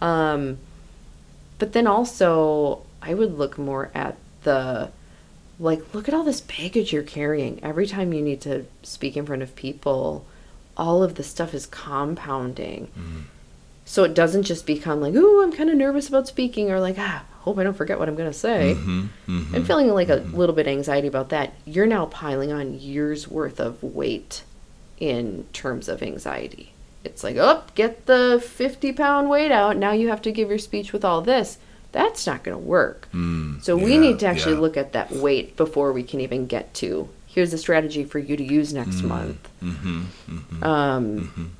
Um, 0.00 0.58
but 1.58 1.72
then 1.74 1.86
also 1.86 2.82
i 3.00 3.14
would 3.14 3.38
look 3.38 3.56
more 3.56 3.90
at 3.94 4.16
the 4.42 4.90
like 5.60 5.94
look 5.94 6.08
at 6.08 6.14
all 6.14 6.24
this 6.24 6.40
baggage 6.40 6.92
you're 6.92 7.02
carrying. 7.04 7.62
Every 7.62 7.86
time 7.86 8.12
you 8.12 8.22
need 8.22 8.40
to 8.42 8.66
speak 8.82 9.16
in 9.16 9.26
front 9.26 9.42
of 9.42 9.54
people 9.54 10.26
all 10.76 11.02
of 11.02 11.14
the 11.16 11.22
stuff 11.22 11.54
is 11.54 11.66
compounding. 11.66 12.88
So 13.84 14.04
it 14.04 14.14
doesn't 14.14 14.44
just 14.44 14.66
become 14.66 15.00
like 15.00 15.14
ooh 15.14 15.42
i'm 15.42 15.52
kind 15.52 15.70
of 15.70 15.76
nervous 15.76 16.08
about 16.08 16.26
speaking 16.26 16.70
or 16.70 16.80
like 16.80 16.96
ah 16.98 17.24
hope 17.42 17.58
i 17.58 17.62
don't 17.62 17.76
forget 17.76 17.98
what 17.98 18.08
i'm 18.08 18.16
going 18.16 18.30
to 18.30 18.36
say 18.36 18.72
i'm 18.72 19.64
feeling 19.64 19.88
like 19.88 20.08
a 20.08 20.16
little 20.16 20.54
bit 20.54 20.66
anxiety 20.66 21.06
about 21.08 21.28
that. 21.28 21.52
You're 21.64 21.86
now 21.86 22.06
piling 22.06 22.50
on 22.52 22.78
years 22.78 23.28
worth 23.28 23.58
of 23.60 23.82
weight 23.82 24.42
in 24.98 25.44
terms 25.52 25.88
of 25.88 26.02
anxiety. 26.02 26.72
It's 27.04 27.22
like 27.24 27.36
oh 27.36 27.64
get 27.74 28.06
the 28.06 28.40
50 28.44 28.92
pound 28.92 29.28
weight 29.28 29.50
out. 29.50 29.76
Now 29.76 29.92
you 29.92 30.08
have 30.08 30.22
to 30.22 30.32
give 30.32 30.48
your 30.48 30.58
speech 30.58 30.92
with 30.92 31.04
all 31.04 31.20
this. 31.20 31.58
That's 31.90 32.26
not 32.26 32.42
going 32.44 32.56
to 32.56 32.62
work 32.64 33.08
so 33.60 33.76
we 33.76 33.94
yeah, 33.94 34.00
need 34.00 34.18
to 34.20 34.26
actually 34.26 34.54
yeah. 34.54 34.60
look 34.60 34.76
at 34.76 34.92
that 34.94 35.10
weight 35.12 35.56
before 35.56 35.92
we 35.92 36.02
can 36.02 36.20
even 36.20 36.46
get 36.46 36.72
to 36.74 37.08
here's 37.26 37.52
a 37.52 37.58
strategy 37.58 38.04
for 38.04 38.18
you 38.18 38.36
to 38.36 38.44
use 38.44 38.72
next 38.72 38.96
Mm. 39.02 39.08
month. 39.08 39.48
Mm-hmm. 39.62 40.62
um, 40.64 41.56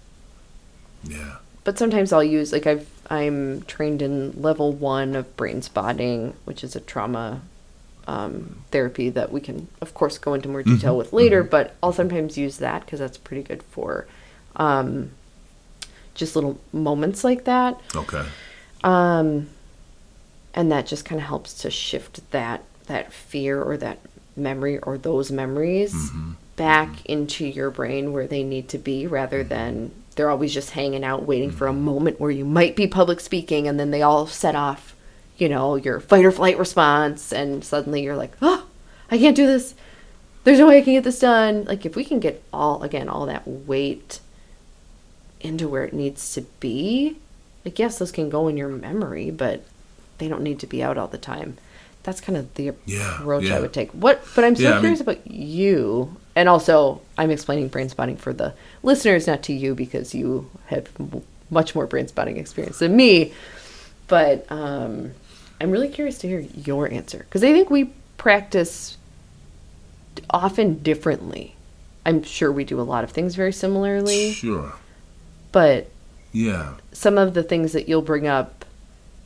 yeah. 1.05 1.37
but 1.65 1.79
sometimes 1.79 2.13
I'll 2.13 2.23
use 2.25 2.53
like 2.53 2.67
I've 2.67 2.87
I'm 3.11 3.63
trained 3.63 4.01
in 4.03 4.41
level 4.41 4.73
one 4.73 5.15
of 5.17 5.37
brain 5.37 5.63
spotting, 5.63 6.35
which 6.45 6.63
is 6.65 6.75
a 6.77 6.81
trauma 6.81 7.43
um, 8.07 8.63
therapy 8.71 9.11
that 9.11 9.31
we 9.31 9.41
can 9.41 9.69
of 9.81 9.95
course 9.95 10.19
go 10.19 10.35
into 10.35 10.49
more 10.49 10.63
detail 10.63 10.97
with 10.97 11.13
later. 11.13 11.43
But 11.43 11.75
I'll 11.83 11.93
sometimes 11.93 12.39
use 12.39 12.59
that 12.59 12.85
because 12.85 12.99
that's 13.01 13.19
pretty 13.19 13.43
good 13.43 13.63
for 13.65 14.07
um, 14.57 15.11
just 16.15 16.35
little 16.37 16.59
moments 16.73 17.25
like 17.25 17.45
that, 17.45 17.81
okay. 17.95 18.25
Um, 18.85 19.49
and 20.55 20.71
that 20.73 20.87
just 20.87 21.05
kind 21.05 21.21
of 21.21 21.27
helps 21.27 21.55
to 21.63 21.71
shift 21.71 22.29
that 22.33 22.65
that 22.87 23.13
fear 23.13 23.63
or 23.63 23.77
that 23.77 23.99
memory 24.37 24.79
or 24.79 24.99
those 24.99 25.31
memories 25.31 25.95
back 26.57 27.05
into 27.07 27.47
your 27.47 27.71
brain 27.71 28.13
where 28.13 28.27
they 28.27 28.43
need 28.43 28.69
to 28.69 28.79
be 28.79 29.07
rather 29.07 29.43
than 29.45 29.91
they're 30.15 30.31
always 30.31 30.53
just 30.55 30.71
hanging 30.71 31.05
out 31.05 31.25
waiting 31.27 31.51
for 31.51 31.67
a 31.67 31.73
moment 31.73 32.21
where 32.21 32.31
you 32.31 32.45
might 32.45 32.77
be 32.77 32.87
public 32.87 33.21
speaking 33.21 33.67
and 33.67 33.79
then 33.81 33.91
they 33.91 34.03
all 34.03 34.27
set 34.27 34.55
off 34.55 34.95
you 35.39 35.49
know 35.49 35.77
your 35.77 36.01
fight 36.01 36.25
or 36.25 36.31
flight 36.33 36.59
response 36.59 37.33
and 37.33 37.65
suddenly 37.65 38.03
you're 38.03 38.17
like 38.17 38.33
oh 38.43 38.67
i 39.11 39.19
can't 39.19 39.37
do 39.37 39.47
this. 39.47 39.75
There's 40.45 40.59
no 40.59 40.67
way 40.69 40.79
i 40.79 40.83
can 40.83 40.95
get 40.95 41.05
this 41.05 41.21
done. 41.21 41.65
Like 41.65 41.87
if 41.87 41.95
we 41.95 42.05
can 42.05 42.19
get 42.19 42.43
all 42.53 42.83
again 42.83 43.09
all 43.09 43.27
that 43.27 43.47
weight 43.47 44.21
into 45.41 45.69
where 45.69 45.85
it 45.85 45.93
needs 45.93 46.35
to 46.35 46.43
be 46.61 47.17
like 47.65 47.79
yes 47.79 47.99
those 47.99 48.13
can 48.13 48.29
go 48.29 48.49
in 48.49 48.57
your 48.57 48.69
memory 48.69 49.31
but 49.31 49.65
they 50.19 50.29
don't 50.29 50.43
need 50.43 50.61
to 50.61 50.67
be 50.67 50.83
out 50.83 50.99
all 50.99 51.09
the 51.09 51.19
time. 51.19 51.57
That's 52.05 52.21
kind 52.21 52.37
of 52.37 52.53
the 52.55 52.69
approach 52.69 53.45
yeah. 53.45 53.57
i 53.57 53.61
would 53.61 53.73
take. 53.73 53.91
What 53.93 54.23
but 54.35 54.45
i'm 54.45 54.57
so 54.57 54.63
Yeah, 54.63 54.71
I 54.71 54.73
mean- 54.75 54.83
curious 54.83 55.01
about 55.01 55.27
you 55.27 56.17
and 56.35 56.49
also 56.49 57.01
i'm 57.23 57.31
explaining 57.31 57.69
brain 57.69 57.89
spotting 57.89 58.17
for 58.17 58.33
the 58.33 58.55
listeners 58.83 59.27
not 59.27 59.43
to 59.43 59.53
you 59.53 59.75
because 59.75 60.15
you 60.15 60.51
have 60.67 60.89
m- 60.99 61.23
much 61.51 61.75
more 61.75 61.87
brain 61.87 62.09
spotting 62.09 62.39
experience 62.39 62.79
than 62.79 62.97
me. 62.97 63.33
But 64.09 64.51
um, 64.51 65.13
i'm 65.61 65.71
really 65.71 65.89
curious 65.89 66.19
to 66.19 66.29
hear 66.29 66.41
your 66.41 66.91
answer 66.91 67.19
because 67.19 67.45
i 67.45 67.53
think 67.53 67.71
we 67.71 67.93
practice 68.17 68.97
often 70.31 70.83
differently. 70.83 71.57
I'm 72.05 72.23
sure 72.23 72.51
we 72.51 72.65
do 72.65 72.81
a 72.81 72.83
lot 72.83 73.05
of 73.05 73.11
things 73.11 73.35
very 73.35 73.53
similarly. 73.53 74.33
Sure. 74.33 74.73
But 75.53 75.91
yeah. 76.33 76.75
some 76.93 77.19
of 77.19 77.35
the 77.35 77.43
things 77.43 77.73
that 77.73 77.89
you'll 77.89 78.03
bring 78.03 78.27
up 78.27 78.65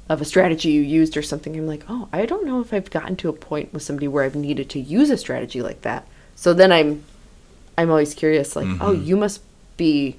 of 0.08 0.20
a 0.20 0.24
strategy 0.24 0.70
you 0.70 0.82
used 0.82 1.16
or 1.16 1.22
something, 1.22 1.56
I'm 1.56 1.66
like, 1.66 1.84
oh, 1.88 2.08
I 2.12 2.26
don't 2.26 2.46
know 2.46 2.60
if 2.60 2.72
I've 2.72 2.90
gotten 2.90 3.16
to 3.16 3.28
a 3.28 3.32
point 3.32 3.72
with 3.72 3.82
somebody 3.82 4.08
where 4.08 4.24
I've 4.24 4.36
needed 4.36 4.70
to 4.70 4.80
use 4.80 5.10
a 5.10 5.16
strategy 5.16 5.62
like 5.62 5.82
that. 5.82 6.06
So 6.34 6.52
then 6.52 6.70
I'm, 6.70 7.02
I'm 7.78 7.90
always 7.90 8.14
curious, 8.14 8.56
like, 8.56 8.66
oh, 8.80 8.92
you 8.92 9.16
must 9.16 9.42
be 9.76 10.16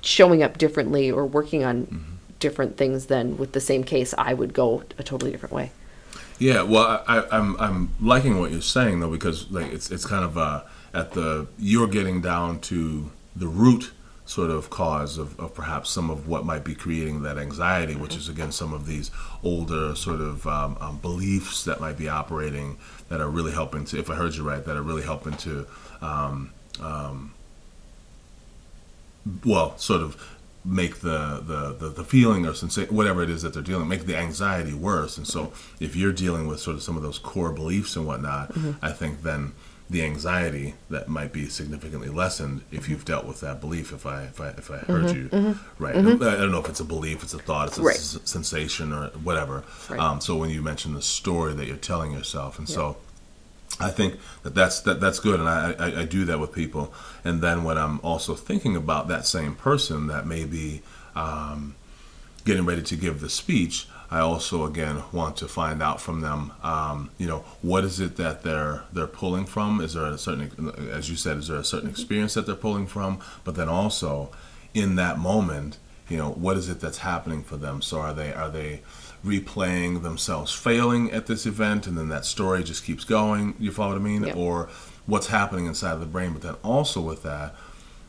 showing 0.00 0.42
up 0.42 0.56
differently 0.58 1.10
or 1.10 1.26
working 1.26 1.64
on 1.64 2.18
different 2.38 2.76
things 2.76 3.06
than 3.06 3.36
with 3.36 3.52
the 3.52 3.60
same 3.60 3.82
case. 3.82 4.14
I 4.16 4.34
would 4.34 4.52
go 4.54 4.84
a 4.98 5.02
totally 5.02 5.32
different 5.32 5.54
way. 5.54 5.72
Yeah, 6.38 6.62
well, 6.62 7.02
I, 7.08 7.18
I, 7.18 7.38
I'm 7.38 7.56
I'm 7.58 7.94
liking 8.00 8.38
what 8.38 8.50
you're 8.50 8.60
saying 8.60 9.00
though 9.00 9.10
because 9.10 9.50
like 9.50 9.72
it's 9.72 9.90
it's 9.90 10.04
kind 10.04 10.24
of 10.24 10.36
uh, 10.36 10.62
at 10.92 11.12
the 11.12 11.46
you're 11.58 11.88
getting 11.88 12.20
down 12.20 12.60
to 12.60 13.10
the 13.34 13.48
root 13.48 13.92
sort 14.26 14.50
of 14.50 14.68
cause 14.70 15.18
of, 15.18 15.38
of 15.38 15.54
perhaps 15.54 15.88
some 15.88 16.10
of 16.10 16.26
what 16.26 16.44
might 16.44 16.64
be 16.64 16.74
creating 16.74 17.22
that 17.22 17.38
anxiety, 17.38 17.94
which 17.94 18.16
is 18.16 18.28
again 18.28 18.52
some 18.52 18.74
of 18.74 18.86
these 18.86 19.10
older 19.42 19.94
sort 19.94 20.20
of 20.20 20.46
um, 20.46 20.76
um, 20.80 20.98
beliefs 20.98 21.64
that 21.64 21.80
might 21.80 21.96
be 21.96 22.08
operating 22.08 22.76
that 23.08 23.20
are 23.20 23.28
really 23.28 23.52
helping 23.52 23.84
to, 23.86 23.98
if 23.98 24.10
I 24.10 24.14
heard 24.14 24.34
you 24.34 24.42
right, 24.42 24.64
that 24.64 24.76
are 24.76 24.82
really 24.82 25.02
helping 25.02 25.34
to, 25.34 25.66
um, 26.00 26.52
um, 26.80 27.32
well, 29.44 29.76
sort 29.78 30.02
of 30.02 30.32
make 30.64 31.00
the, 31.00 31.40
the, 31.46 31.76
the, 31.78 31.88
the 31.90 32.04
feeling 32.04 32.44
or 32.44 32.52
sensation, 32.52 32.94
whatever 32.94 33.22
it 33.22 33.30
is 33.30 33.42
that 33.42 33.54
they're 33.54 33.62
dealing, 33.62 33.86
make 33.88 34.06
the 34.06 34.16
anxiety 34.16 34.74
worse. 34.74 35.16
And 35.16 35.26
so 35.26 35.52
if 35.78 35.94
you're 35.94 36.12
dealing 36.12 36.48
with 36.48 36.58
sort 36.58 36.76
of 36.76 36.82
some 36.82 36.96
of 36.96 37.02
those 37.02 37.18
core 37.18 37.52
beliefs 37.52 37.94
and 37.94 38.06
whatnot, 38.06 38.50
I 38.82 38.90
think 38.90 39.22
then 39.22 39.52
the 39.88 40.02
anxiety 40.02 40.74
that 40.90 41.08
might 41.08 41.32
be 41.32 41.48
significantly 41.48 42.08
lessened 42.08 42.62
if 42.72 42.88
you've 42.88 43.04
dealt 43.04 43.24
with 43.24 43.40
that 43.40 43.60
belief. 43.60 43.92
If 43.92 44.04
I 44.04 44.24
if 44.24 44.40
I 44.40 44.48
if 44.48 44.70
I 44.70 44.78
heard 44.78 45.06
Mm-hmm, 45.06 45.36
you 45.46 45.58
right, 45.78 45.94
I 45.96 46.02
don't 46.02 46.50
know 46.50 46.60
if 46.60 46.68
it's 46.68 46.80
a 46.80 46.84
belief, 46.84 47.22
it's 47.22 47.34
a 47.34 47.38
thought, 47.38 47.68
it's 47.68 47.78
a 47.78 47.82
Right. 47.82 47.96
s- 47.96 48.18
sensation 48.24 48.92
or 48.92 49.08
whatever. 49.22 49.62
Right. 49.88 50.00
Um, 50.00 50.20
so 50.20 50.36
when 50.36 50.50
you 50.50 50.60
mention 50.60 50.94
the 50.94 51.02
story 51.02 51.54
that 51.54 51.66
you're 51.66 51.76
telling 51.76 52.12
yourself, 52.12 52.58
and 52.58 52.68
so. 52.68 52.96
I 53.78 53.90
think 53.90 54.14
that 54.42 54.54
that's 54.54 54.80
that, 54.82 55.00
that's 55.00 55.18
good, 55.20 55.38
and 55.38 55.48
I, 55.48 55.74
I, 55.78 56.00
I 56.00 56.04
do 56.04 56.24
that 56.26 56.38
with 56.38 56.52
people. 56.52 56.94
And 57.24 57.42
then 57.42 57.62
when 57.62 57.76
I'm 57.76 58.00
also 58.00 58.34
thinking 58.34 58.74
about 58.74 59.08
that 59.08 59.26
same 59.26 59.54
person 59.54 60.06
that 60.06 60.24
may 60.26 60.46
be 60.46 60.80
um, 61.14 61.74
getting 62.46 62.64
ready 62.64 62.80
to 62.82 62.96
give 62.96 63.20
the 63.20 63.28
speech, 63.28 63.86
I 64.10 64.20
also 64.20 64.64
again 64.64 65.02
want 65.12 65.36
to 65.38 65.48
find 65.48 65.82
out 65.82 66.00
from 66.00 66.20
them, 66.20 66.52
um, 66.62 67.10
you 67.18 67.26
know, 67.26 67.44
what 67.62 67.84
is 67.84 67.98
it 68.00 68.16
that 68.16 68.42
they're 68.42 68.84
they're 68.92 69.06
pulling 69.06 69.46
from? 69.46 69.80
Is 69.80 69.94
there 69.94 70.06
a 70.06 70.18
certain, 70.18 70.70
as 70.90 71.10
you 71.10 71.16
said, 71.16 71.38
is 71.38 71.48
there 71.48 71.58
a 71.58 71.64
certain 71.64 71.90
experience 71.90 72.34
that 72.34 72.46
they're 72.46 72.54
pulling 72.54 72.86
from? 72.86 73.18
But 73.44 73.56
then 73.56 73.68
also, 73.68 74.30
in 74.74 74.94
that 74.96 75.18
moment, 75.18 75.78
you 76.08 76.16
know, 76.18 76.30
what 76.30 76.56
is 76.56 76.68
it 76.68 76.78
that's 76.80 76.98
happening 76.98 77.42
for 77.42 77.56
them? 77.56 77.82
So 77.82 78.00
are 78.00 78.14
they 78.14 78.32
are 78.32 78.48
they 78.50 78.82
replaying 79.24 80.02
themselves 80.02 80.52
failing 80.52 81.10
at 81.10 81.26
this 81.26 81.46
event, 81.46 81.86
and 81.86 81.98
then 81.98 82.08
that 82.10 82.24
story 82.24 82.62
just 82.62 82.84
keeps 82.84 83.04
going? 83.04 83.54
You 83.58 83.72
follow 83.72 83.92
what 83.94 84.00
I 84.00 84.04
mean? 84.04 84.22
Yep. 84.24 84.36
Or 84.36 84.68
what's 85.06 85.26
happening 85.28 85.66
inside 85.66 85.92
of 85.94 86.00
the 86.00 86.06
brain? 86.06 86.32
But 86.32 86.42
then 86.42 86.54
also 86.62 87.00
with 87.00 87.22
that. 87.24 87.54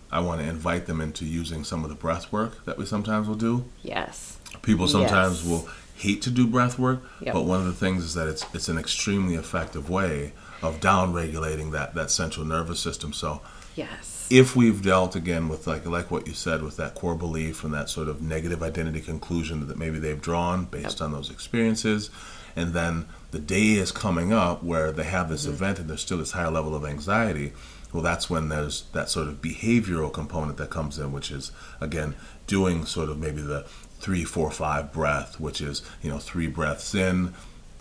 I 0.09 0.21
want 0.21 0.39
to 0.39 0.47
invite 0.47 0.85
them 0.85 1.01
into 1.01 1.25
using 1.25 1.65
some 1.65 1.83
of 1.83 1.89
the 1.89 1.95
breath 1.97 2.31
work 2.31 2.63
that 2.63 2.77
we 2.77 2.85
sometimes 2.85 3.27
will 3.27 3.35
do. 3.35 3.65
Yes. 3.83 4.37
People 4.61 4.87
sometimes 4.87 5.43
Yes. 5.43 5.45
will 5.45 5.69
hate 5.97 6.21
to 6.23 6.29
do 6.29 6.47
breath 6.47 6.77
work, 6.77 7.01
Yep. 7.21 7.33
but 7.33 7.45
one 7.45 7.59
of 7.59 7.65
the 7.65 7.73
things 7.73 8.03
is 8.03 8.13
that 8.13 8.27
it's 8.27 8.45
it's 8.53 8.69
an 8.69 8.77
extremely 8.77 9.35
effective 9.35 9.89
way 9.89 10.33
of 10.61 10.79
down 10.79 11.13
regulating 11.13 11.71
that 11.71 11.95
that 11.95 12.11
central 12.11 12.45
nervous 12.45 12.79
system. 12.79 13.13
So 13.13 13.41
Yes. 13.75 14.27
if 14.29 14.55
we've 14.55 14.81
dealt 14.81 15.15
again 15.15 15.47
with 15.49 15.67
like 15.67 15.85
like 15.85 16.09
what 16.11 16.27
you 16.27 16.33
said 16.33 16.61
with 16.63 16.77
that 16.77 16.95
core 16.95 17.15
belief 17.15 17.63
and 17.63 17.73
that 17.73 17.89
sort 17.89 18.07
of 18.07 18.21
negative 18.21 18.63
identity 18.63 19.01
conclusion 19.01 19.67
that 19.67 19.77
maybe 19.77 19.99
they've 19.99 20.21
drawn 20.21 20.65
based 20.65 21.01
on 21.01 21.11
those 21.11 21.29
experiences 21.29 22.09
and 22.55 22.73
then 22.73 23.05
the 23.29 23.39
day 23.39 23.73
is 23.73 23.91
coming 23.91 24.33
up 24.33 24.63
where 24.63 24.91
they 24.91 25.03
have 25.03 25.29
this 25.29 25.43
mm-hmm. 25.43 25.53
event 25.53 25.79
and 25.79 25.87
there's 25.89 26.01
still 26.01 26.17
this 26.17 26.31
higher 26.31 26.49
level 26.49 26.73
of 26.75 26.83
anxiety 26.83 27.53
well 27.93 28.01
that's 28.01 28.29
when 28.29 28.49
there's 28.49 28.83
that 28.93 29.09
sort 29.09 29.27
of 29.27 29.41
behavioral 29.41 30.11
component 30.11 30.57
that 30.57 30.71
comes 30.71 30.97
in 30.97 31.11
which 31.11 31.29
is 31.29 31.51
again 31.79 32.15
doing 32.47 32.83
sort 32.83 33.09
of 33.09 33.19
maybe 33.19 33.41
the 33.41 33.63
three 33.99 34.23
four 34.23 34.51
five 34.51 34.93
breath 34.93 35.39
which 35.39 35.61
is 35.61 35.81
you 36.01 36.09
know 36.09 36.17
three 36.17 36.47
breaths 36.47 36.93
in 36.93 37.33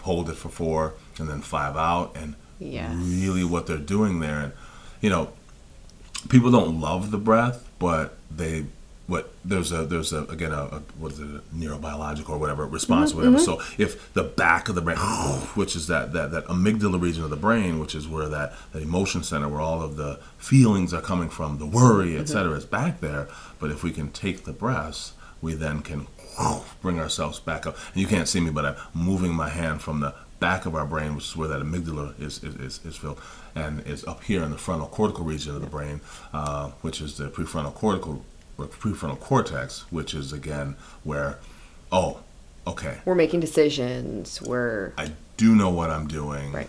hold 0.02 0.29
it 0.31 0.37
for 0.37 0.48
four 0.48 0.94
and 1.18 1.29
then 1.29 1.40
five 1.40 1.76
out 1.76 2.16
and 2.16 2.35
Yes. 2.59 2.90
really 2.94 3.44
what 3.44 3.66
they're 3.66 3.76
doing 3.76 4.20
there 4.20 4.40
and 4.40 4.52
you 5.02 5.11
know 5.11 5.31
people 6.29 6.50
don't 6.50 6.81
love 6.81 7.11
the 7.11 7.18
breath, 7.18 7.68
but 7.79 8.16
they 8.31 8.66
what 9.07 9.33
there's 9.44 9.70
a 9.70 9.87
there's 9.87 10.12
a 10.12 10.24
again 10.24 10.50
a, 10.50 10.62
a 10.62 10.83
what 10.98 11.12
is 11.12 11.20
it 11.20 11.29
a 11.29 11.42
neurobiological 11.55 12.31
or 12.31 12.38
whatever 12.38 12.66
response 12.66 13.12
or 13.12 13.16
mm-hmm, 13.16 13.35
whatever. 13.35 13.52
Mm-hmm. 13.52 13.62
So 13.62 13.83
if 13.83 14.12
the 14.14 14.24
back 14.24 14.68
of 14.68 14.74
the 14.74 14.81
brain, 14.81 14.96
which 15.55 15.76
is 15.76 15.87
that 15.87 16.12
that 16.12 16.33
that 16.33 16.46
amygdala 16.46 17.00
region 17.00 17.22
of 17.22 17.31
the 17.31 17.37
brain, 17.37 17.79
which 17.79 17.94
is 17.94 18.09
where 18.09 18.29
that 18.29 18.55
that 18.72 18.83
emotion 18.83 19.22
center 19.22 19.48
where 19.48 19.61
all 19.61 19.83
of 19.83 19.96
the 19.96 20.18
feelings 20.38 20.92
are 20.92 21.02
coming 21.02 21.29
from, 21.29 21.59
the 21.59 21.66
worry, 21.66 22.16
etc., 22.16 22.44
mm-hmm. 22.44 22.59
is 22.59 22.64
back 22.64 23.00
there. 23.00 23.29
But 23.61 23.70
if 23.70 23.83
we 23.83 23.92
can 23.92 24.11
take 24.11 24.44
the 24.44 24.52
breaths, 24.52 25.12
we 25.47 25.55
then 25.55 25.81
can 25.81 26.09
bring 26.83 26.99
ourselves 26.99 27.39
back 27.39 27.67
up. 27.67 27.77
And 27.93 28.03
you 28.03 28.09
can't 28.09 28.27
see 28.29 28.41
me, 28.41 28.51
but 28.51 28.65
I'm 28.67 28.77
moving 28.93 29.33
my 29.33 29.49
hand 29.49 29.81
from 29.81 30.01
the 30.01 30.13
back 30.41 30.67
of 30.67 30.75
our 30.75 30.85
brain, 30.85 31.15
which 31.15 31.25
is 31.29 31.37
where 31.37 31.49
that 31.49 31.63
amygdala 31.63 32.21
is 32.21 32.43
is, 32.43 32.81
is, 32.85 32.97
filled, 32.97 33.21
and 33.55 33.81
is 33.87 34.05
up 34.05 34.25
here 34.25 34.43
in 34.43 34.51
the 34.51 34.59
frontal 34.59 34.89
cortical 34.89 35.25
region 35.25 35.55
of 35.55 35.61
the 35.63 35.69
brain, 35.69 36.01
uh, 36.35 36.71
which 36.83 37.01
is 37.01 37.17
the 37.17 37.29
prefrontal 37.29 37.73
cortical 37.73 38.25
or 38.59 38.67
prefrontal 38.67 39.21
cortex, 39.21 39.85
which 39.93 40.15
is 40.15 40.33
again 40.33 40.75
where, 41.05 41.39
oh, 41.93 42.19
okay, 42.67 42.99
We're 43.05 43.15
making 43.15 43.39
decisions. 43.41 44.43
We're 44.43 44.93
I 44.99 45.13
do 45.37 45.55
know 45.55 45.71
what 45.71 45.91
I'm 45.91 46.09
doing. 46.09 46.51
right. 46.53 46.69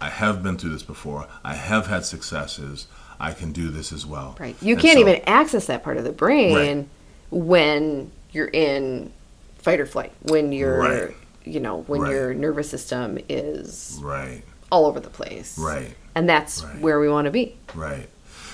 I 0.00 0.10
have 0.10 0.42
been 0.42 0.58
through 0.58 0.70
this 0.76 0.82
before. 0.82 1.26
I 1.42 1.54
have 1.54 1.86
had 1.86 2.04
successes. 2.04 2.86
I 3.18 3.32
can 3.32 3.50
do 3.52 3.70
this 3.70 3.92
as 3.92 4.04
well. 4.04 4.36
Right. 4.38 4.54
You 4.60 4.74
And 4.74 4.82
can't 4.82 4.98
so- 4.98 5.08
even 5.08 5.22
access 5.26 5.64
that 5.68 5.82
part 5.82 5.96
of 5.96 6.04
the 6.04 6.12
brain 6.12 6.54
Right. 6.54 6.88
When 7.30 8.10
you're 8.32 8.48
in 8.48 9.12
fight 9.58 9.80
or 9.80 9.86
flight. 9.86 10.12
When 10.22 10.52
you're, 10.52 10.78
Right. 10.78 11.16
you 11.44 11.60
know, 11.60 11.82
when 11.86 12.02
Right. 12.02 12.10
your 12.12 12.34
nervous 12.34 12.70
system 12.70 13.18
is 13.28 13.98
Right. 14.02 14.42
all 14.70 14.86
over 14.86 15.00
the 15.00 15.10
place. 15.10 15.58
Right. 15.58 15.94
And 16.14 16.28
that's 16.28 16.62
where 16.80 16.98
we 17.00 17.08
want 17.08 17.26
to 17.26 17.30
be. 17.30 17.56
Right. 17.74 18.08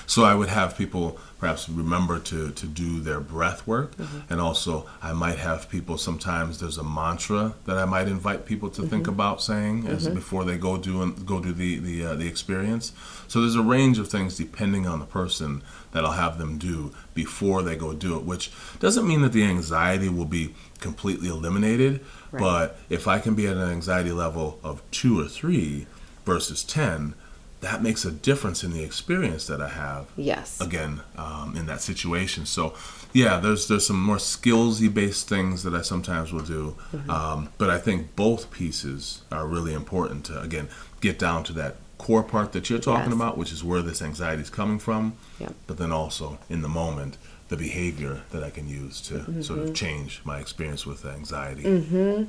So 0.05 0.23
I 0.23 0.35
would 0.35 0.49
have 0.49 0.77
people 0.77 1.17
perhaps 1.43 1.67
remember 1.67 2.19
to, 2.19 2.51
to 2.51 2.65
do 2.65 3.01
their 3.01 3.19
breath 3.19 3.67
work. 3.67 3.97
Mm-hmm. 3.97 4.31
And 4.31 4.39
also, 4.39 4.89
I 5.01 5.11
might 5.11 5.39
have 5.39 5.69
people 5.69 5.97
sometimes 5.97 6.61
there's 6.61 6.77
a 6.77 6.85
mantra 6.85 7.53
that 7.65 7.77
I 7.77 7.83
might 7.83 8.07
invite 8.07 8.45
people 8.45 8.69
to 8.69 8.81
think 8.83 9.03
mm-hmm. 9.03 9.11
about 9.11 9.41
saying 9.41 9.85
as 9.87 10.05
mm-hmm. 10.05 10.15
before 10.15 10.45
they 10.45 10.57
go 10.57 10.77
do 10.77 11.01
and 11.01 11.25
go 11.25 11.41
do 11.41 11.51
the 11.51 11.79
the, 11.79 12.05
uh, 12.05 12.15
the 12.15 12.27
experience. 12.29 12.93
So 13.27 13.41
there's 13.41 13.57
a 13.57 13.61
range 13.61 13.99
of 13.99 14.07
things 14.07 14.37
depending 14.37 14.87
on 14.87 14.99
the 14.99 15.05
person 15.05 15.63
that 15.91 16.05
I'll 16.05 16.13
have 16.13 16.37
them 16.37 16.57
do 16.57 16.93
before 17.13 17.61
they 17.61 17.75
go 17.75 17.91
do 17.91 18.15
it, 18.15 18.23
which 18.23 18.49
doesn't 18.79 19.05
mean 19.05 19.21
that 19.23 19.33
the 19.33 19.43
anxiety 19.43 20.07
will 20.07 20.31
be 20.39 20.55
completely 20.79 21.27
eliminated. 21.27 21.99
Right. 22.31 22.39
But 22.39 22.77
if 22.89 23.05
I 23.05 23.19
can 23.19 23.35
be 23.35 23.47
at 23.47 23.57
an 23.57 23.69
anxiety 23.69 24.13
level 24.13 24.61
of 24.63 24.81
two 24.91 25.19
or 25.19 25.27
three 25.27 25.87
versus 26.23 26.63
10, 26.63 27.15
that 27.63 27.81
makes 27.81 28.03
a 28.05 28.11
difference 28.11 28.63
in 28.63 28.71
the 28.71 28.83
experience 28.83 29.47
that 29.47 29.61
I 29.61 29.69
have 29.69 30.05
Yes. 30.17 30.59
again 30.61 31.01
um, 31.17 31.55
in 31.59 31.65
that 31.67 31.81
situation. 31.81 32.45
So, 32.45 32.73
yeah, 33.13 33.39
there's 33.43 33.67
there's 33.67 33.87
some 33.87 34.01
more 34.11 34.17
skillsy 34.17 34.93
based 34.93 35.27
things 35.29 35.63
that 35.63 35.73
I 35.73 35.81
sometimes 35.81 36.31
will 36.33 36.43
do, 36.57 36.75
Mm-hmm. 36.93 37.09
um, 37.09 37.49
but 37.57 37.69
I 37.69 37.79
think 37.85 38.15
both 38.15 38.51
pieces 38.51 39.21
are 39.31 39.47
really 39.47 39.73
important 39.73 40.25
to 40.29 40.39
again 40.41 40.67
get 41.01 41.17
down 41.19 41.43
to 41.45 41.53
that 41.53 41.73
core 41.97 42.23
part 42.23 42.51
that 42.51 42.69
you're 42.69 42.79
talking 42.91 43.11
Yes. 43.11 43.19
about, 43.19 43.37
which 43.37 43.51
is 43.53 43.63
where 43.63 43.81
this 43.81 44.01
anxiety 44.01 44.41
is 44.41 44.49
coming 44.49 44.79
from, 44.79 45.13
Yep. 45.39 45.53
but 45.67 45.77
then 45.77 45.91
also 45.91 46.37
in 46.49 46.61
the 46.61 46.69
moment 46.83 47.17
the 47.49 47.55
behavior 47.57 48.15
that 48.31 48.43
I 48.43 48.49
can 48.49 48.67
use 48.67 48.99
to 49.09 49.15
sort 49.43 49.59
Mm-hmm. 49.59 49.69
of 49.69 49.73
change 49.73 50.21
my 50.25 50.37
experience 50.39 50.85
with 50.85 51.05
anxiety 51.05 51.65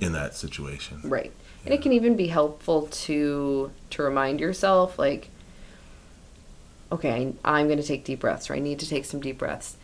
in 0.07 0.13
that 0.13 0.35
situation. 0.37 1.01
Right. 1.03 1.33
And 1.65 1.73
it 1.73 1.83
can 1.83 1.93
even 1.93 2.17
be 2.17 2.29
helpful 2.29 2.89
to 2.89 3.71
to 3.91 4.03
remind 4.03 4.41
yourself 4.41 4.99
like 4.99 5.29
okay, 6.93 7.35
I, 7.45 7.59
I'm 7.59 7.67
going 7.67 7.81
to 7.81 7.87
take 7.87 8.05
deep 8.05 8.21
breaths 8.21 8.49
or 8.49 8.55
I 8.55 8.61
need 8.61 8.79
to 8.81 8.89
take 8.89 9.05
some 9.05 9.21
deep 9.21 9.39
breaths. 9.39 9.77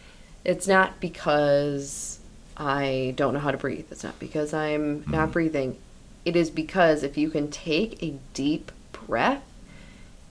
It's 0.44 0.68
not 0.68 1.00
because 1.00 2.20
I 2.56 3.14
don't 3.16 3.34
know 3.34 3.40
how 3.40 3.50
to 3.50 3.56
breathe. 3.56 3.86
It's 3.90 4.04
not 4.04 4.18
because 4.18 4.54
I'm 4.54 5.00
not 5.00 5.24
mm-hmm. 5.24 5.32
breathing. 5.32 5.78
It 6.24 6.36
is 6.36 6.50
because 6.50 7.02
if 7.02 7.18
you 7.18 7.30
can 7.30 7.50
take 7.50 8.02
a 8.02 8.18
deep 8.32 8.70
breath, 8.92 9.42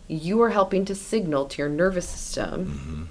you 0.08 0.42
are 0.42 0.52
helping 0.52 0.86
to 0.86 0.96
signal 0.96 1.46
to 1.46 1.62
your 1.62 1.70
nervous 1.70 2.08
system 2.08 2.66
mm-hmm. 2.66 3.04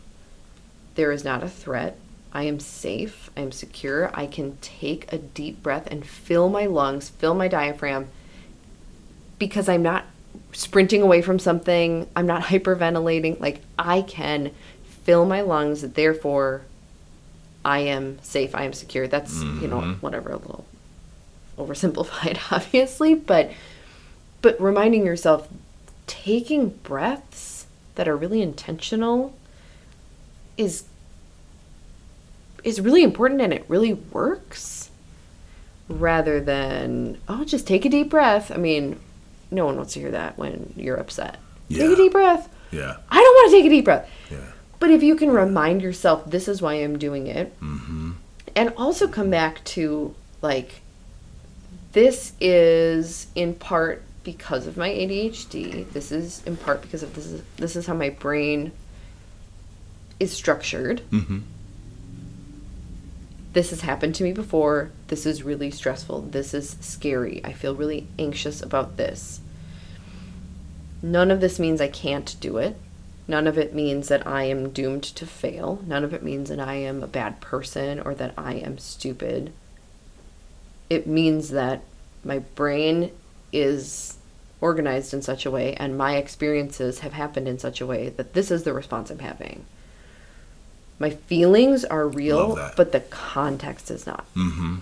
there 0.94 1.12
is 1.12 1.24
not 1.24 1.42
a 1.42 1.48
threat. 1.48 1.98
I 2.32 2.44
am 2.44 2.60
safe. 2.60 3.30
I 3.36 3.40
am 3.40 3.52
secure. 3.52 4.10
I 4.14 4.26
can 4.26 4.58
take 4.60 5.12
a 5.12 5.18
deep 5.18 5.62
breath 5.62 5.86
and 5.90 6.06
fill 6.06 6.48
my 6.48 6.66
lungs, 6.66 7.08
fill 7.08 7.34
my 7.34 7.48
diaphragm 7.48 8.08
because 9.38 9.68
I'm 9.68 9.82
not 9.82 10.04
sprinting 10.52 11.02
away 11.02 11.22
from 11.22 11.38
something. 11.38 12.08
I'm 12.16 12.26
not 12.26 12.42
hyperventilating. 12.44 13.40
Like 13.40 13.60
I 13.78 14.02
can 14.02 14.52
fill 15.04 15.24
my 15.24 15.40
lungs. 15.40 15.82
Therefore, 15.82 16.62
I 17.64 17.80
am 17.80 18.18
safe. 18.22 18.54
I 18.54 18.64
am 18.64 18.72
secure. 18.72 19.06
That's, 19.06 19.42
you 19.42 19.68
know, 19.68 19.80
mm-hmm. 19.80 19.92
whatever, 19.94 20.30
a 20.30 20.36
little 20.36 20.64
oversimplified, 21.58 22.38
obviously, 22.52 23.14
but 23.14 23.50
but 24.40 24.60
reminding 24.60 25.04
yourself 25.04 25.48
taking 26.06 26.68
breaths 26.68 27.66
that 27.96 28.08
are 28.08 28.16
really 28.16 28.40
intentional 28.40 29.34
is 30.56 30.84
is 32.64 32.80
really 32.80 33.02
important 33.02 33.40
and 33.40 33.52
it 33.52 33.64
really 33.68 33.92
works 33.92 34.90
rather 35.88 36.40
than 36.40 37.18
oh 37.28 37.44
just 37.44 37.66
take 37.66 37.84
a 37.84 37.88
deep 37.88 38.10
breath 38.10 38.50
i 38.50 38.56
mean 38.56 38.98
no 39.50 39.66
one 39.66 39.76
wants 39.76 39.94
to 39.94 40.00
hear 40.00 40.10
that 40.10 40.36
when 40.38 40.72
you're 40.76 40.96
upset 40.96 41.38
take 41.70 41.90
a 41.90 41.96
deep 41.96 42.12
breath 42.12 42.48
Yeah, 42.70 42.96
i 43.10 43.16
don't 43.16 43.34
want 43.34 43.50
to 43.50 43.56
take 43.56 43.66
a 43.66 43.70
deep 43.70 43.84
breath 43.84 44.10
yeah, 44.30 44.38
but 44.78 44.90
if 44.90 45.02
you 45.02 45.16
can 45.16 45.30
remind 45.30 45.82
yourself 45.82 46.24
this 46.24 46.48
is 46.48 46.62
why 46.62 46.74
i'm 46.74 46.98
doing 46.98 47.26
it 47.26 47.58
mm-hmm. 47.60 48.12
and 48.56 48.72
also 48.76 49.08
come 49.08 49.30
back 49.30 49.62
to 49.64 50.14
like 50.42 50.80
this 51.92 52.32
is 52.40 53.26
in 53.34 53.54
part 53.54 54.02
because 54.22 54.66
of 54.66 54.76
my 54.76 54.90
ADHD. 54.90 55.90
This 55.90 56.12
is 56.12 56.42
in 56.44 56.56
part 56.58 56.82
because 56.82 57.02
of 57.02 57.14
this 57.14 57.26
is 57.26 57.42
this 57.56 57.76
is 57.76 57.86
how 57.86 57.94
my 57.94 58.10
brain 58.10 58.72
is 60.20 60.32
structured. 60.32 61.00
Mm-hmm. 61.10 61.38
This 63.52 63.70
has 63.70 63.80
happened 63.80 64.14
to 64.16 64.24
me 64.24 64.32
before. 64.32 64.90
This 65.08 65.24
is 65.24 65.42
really 65.42 65.70
stressful. 65.70 66.22
This 66.22 66.52
is 66.52 66.76
scary. 66.80 67.40
I 67.44 67.52
feel 67.52 67.74
really 67.74 68.06
anxious 68.18 68.62
about 68.62 68.96
this. 68.96 69.40
None 71.02 71.30
of 71.30 71.40
this 71.40 71.58
means 71.58 71.80
I 71.80 71.88
can't 71.88 72.36
do 72.40 72.58
it. 72.58 72.76
None 73.26 73.46
of 73.46 73.58
it 73.58 73.74
means 73.74 74.08
that 74.08 74.26
I 74.26 74.44
am 74.44 74.70
doomed 74.70 75.02
to 75.04 75.26
fail. 75.26 75.82
None 75.86 76.04
of 76.04 76.14
it 76.14 76.22
means 76.22 76.48
that 76.48 76.60
I 76.60 76.74
am 76.74 77.02
a 77.02 77.06
bad 77.06 77.40
person 77.40 78.00
or 78.00 78.14
that 78.14 78.34
I 78.36 78.54
am 78.54 78.78
stupid. 78.78 79.52
It 80.90 81.06
means 81.06 81.50
that 81.50 81.82
my 82.24 82.38
brain 82.40 83.12
is 83.52 84.16
organized 84.60 85.14
in 85.14 85.22
such 85.22 85.46
a 85.46 85.50
way 85.50 85.74
and 85.74 85.96
my 85.96 86.16
experiences 86.16 87.00
have 87.00 87.12
happened 87.12 87.46
in 87.46 87.58
such 87.58 87.80
a 87.80 87.86
way 87.86 88.08
that 88.10 88.32
this 88.32 88.50
is 88.50 88.64
the 88.64 88.72
response 88.72 89.10
I'm 89.10 89.20
having. 89.20 89.64
My 90.98 91.10
feelings 91.10 91.84
are 91.84 92.08
real, 92.08 92.56
but 92.76 92.92
the 92.92 93.00
context 93.00 93.90
is 93.90 94.06
not. 94.06 94.26
Mm-hmm. 94.34 94.76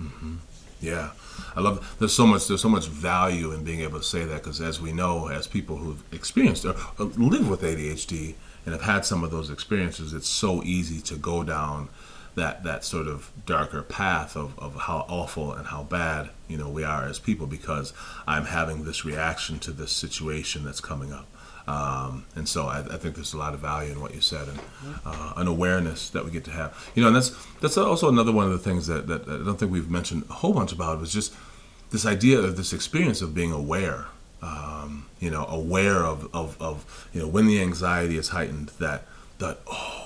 Mm-hmm. 0.00 0.34
Yeah, 0.80 1.10
I 1.54 1.60
love. 1.60 1.96
There's 1.98 2.12
so 2.12 2.26
much. 2.26 2.48
There's 2.48 2.60
so 2.60 2.68
much 2.68 2.88
value 2.88 3.52
in 3.52 3.64
being 3.64 3.80
able 3.80 3.98
to 3.98 4.04
say 4.04 4.24
that 4.24 4.42
because, 4.42 4.60
as 4.60 4.80
we 4.80 4.92
know, 4.92 5.28
as 5.28 5.46
people 5.46 5.76
who've 5.76 6.02
experienced 6.12 6.64
or, 6.64 6.74
or 6.98 7.06
live 7.06 7.48
with 7.48 7.62
ADHD 7.62 8.34
and 8.66 8.72
have 8.72 8.82
had 8.82 9.04
some 9.04 9.22
of 9.24 9.30
those 9.30 9.48
experiences, 9.48 10.12
it's 10.12 10.28
so 10.28 10.62
easy 10.64 11.00
to 11.02 11.16
go 11.16 11.42
down 11.44 11.88
that 12.34 12.64
that 12.64 12.84
sort 12.84 13.06
of 13.06 13.30
darker 13.46 13.82
path 13.82 14.36
of, 14.36 14.58
of 14.58 14.74
how 14.74 15.06
awful 15.08 15.52
and 15.52 15.68
how 15.68 15.82
bad 15.84 16.30
you 16.48 16.56
know 16.56 16.68
we 16.68 16.82
are 16.82 17.04
as 17.04 17.18
people 17.18 17.46
because 17.46 17.92
I'm 18.26 18.46
having 18.46 18.84
this 18.84 19.04
reaction 19.04 19.58
to 19.60 19.70
this 19.70 19.92
situation 19.92 20.64
that's 20.64 20.80
coming 20.80 21.12
up. 21.12 21.28
Um, 21.66 22.24
and 22.34 22.48
so 22.48 22.66
I, 22.66 22.80
I 22.80 22.96
think 22.96 23.14
there's 23.14 23.34
a 23.34 23.38
lot 23.38 23.54
of 23.54 23.60
value 23.60 23.92
in 23.92 24.00
what 24.00 24.14
you 24.14 24.20
said 24.20 24.48
and 24.48 24.60
uh, 25.04 25.34
an 25.36 25.46
awareness 25.46 26.10
that 26.10 26.24
we 26.24 26.30
get 26.30 26.44
to 26.44 26.50
have. 26.50 26.90
You 26.94 27.02
know, 27.02 27.08
and 27.08 27.16
that's 27.16 27.30
that's 27.60 27.76
also 27.76 28.08
another 28.08 28.32
one 28.32 28.46
of 28.46 28.52
the 28.52 28.58
things 28.58 28.86
that, 28.88 29.06
that 29.06 29.22
I 29.28 29.44
don't 29.44 29.58
think 29.58 29.70
we've 29.70 29.90
mentioned 29.90 30.24
a 30.28 30.34
whole 30.34 30.52
bunch 30.52 30.72
about 30.72 30.98
was 30.98 31.12
just 31.12 31.34
this 31.90 32.04
idea 32.04 32.40
of 32.40 32.56
this 32.56 32.72
experience 32.72 33.22
of 33.22 33.34
being 33.34 33.52
aware. 33.52 34.06
Um, 34.42 35.06
you 35.20 35.30
know, 35.30 35.46
aware 35.46 36.04
of, 36.04 36.28
of, 36.34 36.60
of 36.60 37.08
you 37.12 37.20
know 37.20 37.28
when 37.28 37.46
the 37.46 37.60
anxiety 37.60 38.18
is 38.18 38.30
heightened 38.30 38.70
that 38.80 39.06
that 39.38 39.60
oh 39.68 40.02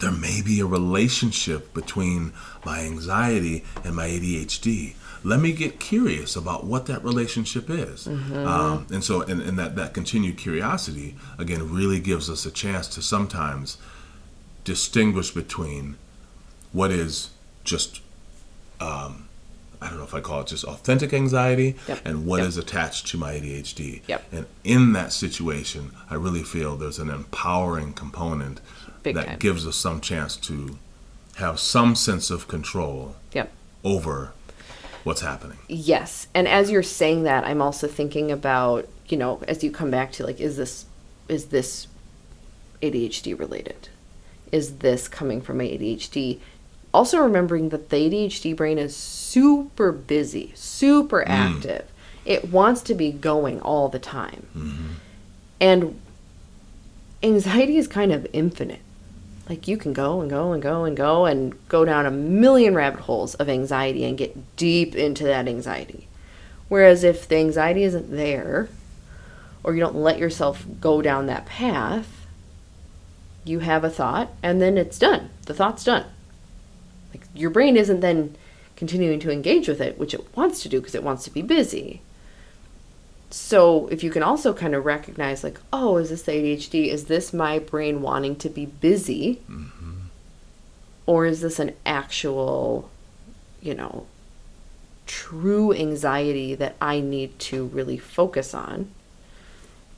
there 0.00 0.12
may 0.12 0.42
be 0.42 0.60
a 0.60 0.66
relationship 0.66 1.72
between 1.72 2.32
my 2.64 2.80
anxiety 2.80 3.64
and 3.84 3.94
my 3.96 4.08
ADHD. 4.08 4.94
Let 5.26 5.40
me 5.40 5.52
get 5.52 5.80
curious 5.80 6.36
about 6.36 6.64
what 6.64 6.84
that 6.86 7.02
relationship 7.02 7.70
is. 7.70 8.06
Um, 8.06 8.86
and 8.92 9.02
so, 9.02 9.22
and, 9.22 9.40
and 9.40 9.58
that, 9.58 9.74
that 9.76 9.94
continued 9.94 10.36
curiosity, 10.36 11.16
again, 11.38 11.72
really 11.74 11.98
gives 11.98 12.28
us 12.28 12.44
a 12.44 12.50
chance 12.50 12.86
to 12.88 13.00
sometimes 13.02 13.78
distinguish 14.64 15.30
between 15.30 15.96
what 16.72 16.90
is 16.90 17.30
just, 17.64 18.00
um, 18.80 19.28
I 19.80 19.88
don't 19.88 19.96
know 19.98 20.04
if 20.04 20.14
I 20.14 20.20
call 20.20 20.40
it 20.42 20.48
just 20.48 20.64
authentic 20.64 21.12
anxiety 21.14 21.76
Yep. 21.88 22.00
and 22.04 22.26
what 22.26 22.38
Yep. 22.40 22.48
is 22.48 22.56
attached 22.58 23.06
to 23.08 23.16
my 23.18 23.32
ADHD. 23.34 24.02
Yep. 24.06 24.24
And 24.32 24.46
in 24.62 24.92
that 24.92 25.12
situation, 25.12 25.92
I 26.10 26.14
really 26.14 26.42
feel 26.42 26.76
there's 26.76 26.98
an 26.98 27.08
empowering 27.10 27.92
component 27.94 28.60
Big 29.02 29.14
that 29.14 29.26
time. 29.26 29.38
gives 29.38 29.66
us 29.66 29.76
some 29.76 30.00
chance 30.00 30.36
to 30.36 30.78
have 31.36 31.58
some 31.58 31.94
sense 31.94 32.30
of 32.30 32.46
control 32.48 33.16
Yep. 33.32 33.50
over 33.82 34.32
what's 35.04 35.20
happening. 35.20 35.58
Yes. 35.68 36.26
And 36.34 36.48
as 36.48 36.70
you're 36.70 36.82
saying 36.82 37.22
that, 37.24 37.44
I'm 37.44 37.62
also 37.62 37.86
thinking 37.86 38.32
about, 38.32 38.88
you 39.06 39.16
know, 39.16 39.42
as 39.46 39.62
you 39.62 39.70
come 39.70 39.90
back 39.90 40.12
to 40.12 40.24
like 40.24 40.40
is 40.40 40.56
this 40.56 40.86
is 41.28 41.46
this 41.46 41.86
ADHD 42.82 43.38
related? 43.38 43.88
Is 44.52 44.78
this 44.78 45.08
coming 45.08 45.40
from 45.40 45.58
my 45.58 45.64
ADHD? 45.64 46.38
Also 46.92 47.18
remembering 47.18 47.70
that 47.70 47.90
the 47.90 47.96
ADHD 47.96 48.54
brain 48.56 48.78
is 48.78 48.96
super 48.96 49.90
busy, 49.90 50.52
super 50.54 51.20
mm. 51.20 51.28
active. 51.28 51.90
It 52.24 52.50
wants 52.50 52.82
to 52.82 52.94
be 52.94 53.10
going 53.10 53.60
all 53.60 53.88
the 53.88 53.98
time. 53.98 54.46
Mm-hmm. 54.56 54.86
And 55.60 56.00
anxiety 57.22 57.76
is 57.76 57.88
kind 57.88 58.12
of 58.12 58.26
infinite. 58.32 58.80
Like 59.48 59.68
you 59.68 59.76
can 59.76 59.92
go 59.92 60.20
and 60.20 60.30
go 60.30 60.52
and 60.52 60.62
go 60.62 60.84
and 60.84 60.96
go 60.96 61.26
and 61.26 61.68
go 61.68 61.84
down 61.84 62.06
a 62.06 62.10
million 62.10 62.74
rabbit 62.74 63.00
holes 63.00 63.34
of 63.34 63.48
anxiety 63.48 64.04
and 64.04 64.16
get 64.16 64.56
deep 64.56 64.94
into 64.94 65.24
that 65.24 65.48
anxiety. 65.48 66.08
Whereas 66.68 67.04
if 67.04 67.28
the 67.28 67.36
anxiety 67.36 67.84
isn't 67.84 68.10
there, 68.10 68.68
or 69.62 69.74
you 69.74 69.80
don't 69.80 69.96
let 69.96 70.18
yourself 70.18 70.64
go 70.80 71.02
down 71.02 71.26
that 71.26 71.46
path, 71.46 72.26
you 73.44 73.58
have 73.60 73.84
a 73.84 73.90
thought 73.90 74.30
and 74.42 74.60
then 74.60 74.78
it's 74.78 74.98
done. 74.98 75.30
The 75.46 75.54
thought's 75.54 75.84
done. 75.84 76.06
Like 77.12 77.26
your 77.34 77.50
brain 77.50 77.76
isn't 77.76 78.00
then 78.00 78.36
continuing 78.76 79.20
to 79.20 79.30
engage 79.30 79.68
with 79.68 79.80
it, 79.80 79.98
which 79.98 80.14
it 80.14 80.36
wants 80.36 80.62
to 80.62 80.68
do 80.68 80.80
because 80.80 80.94
it 80.94 81.04
wants 81.04 81.24
to 81.24 81.30
be 81.30 81.42
busy. 81.42 82.00
So 83.36 83.88
if 83.88 84.04
you 84.04 84.12
can 84.12 84.22
also 84.22 84.54
kind 84.54 84.76
of 84.76 84.84
recognize, 84.84 85.42
like, 85.42 85.60
oh, 85.72 85.96
is 85.96 86.10
this 86.10 86.22
the 86.22 86.30
ADHD? 86.30 86.86
Is 86.86 87.06
this 87.06 87.32
my 87.32 87.58
brain 87.58 88.00
wanting 88.00 88.36
to 88.36 88.48
be 88.48 88.64
busy? 88.64 89.42
Mm-hmm. 89.50 89.92
Or 91.06 91.26
is 91.26 91.40
this 91.40 91.58
an 91.58 91.74
actual, 91.84 92.88
you 93.60 93.74
know, 93.74 94.06
true 95.08 95.72
anxiety 95.72 96.54
that 96.54 96.76
I 96.80 97.00
need 97.00 97.36
to 97.40 97.66
really 97.66 97.98
focus 97.98 98.54
on 98.54 98.92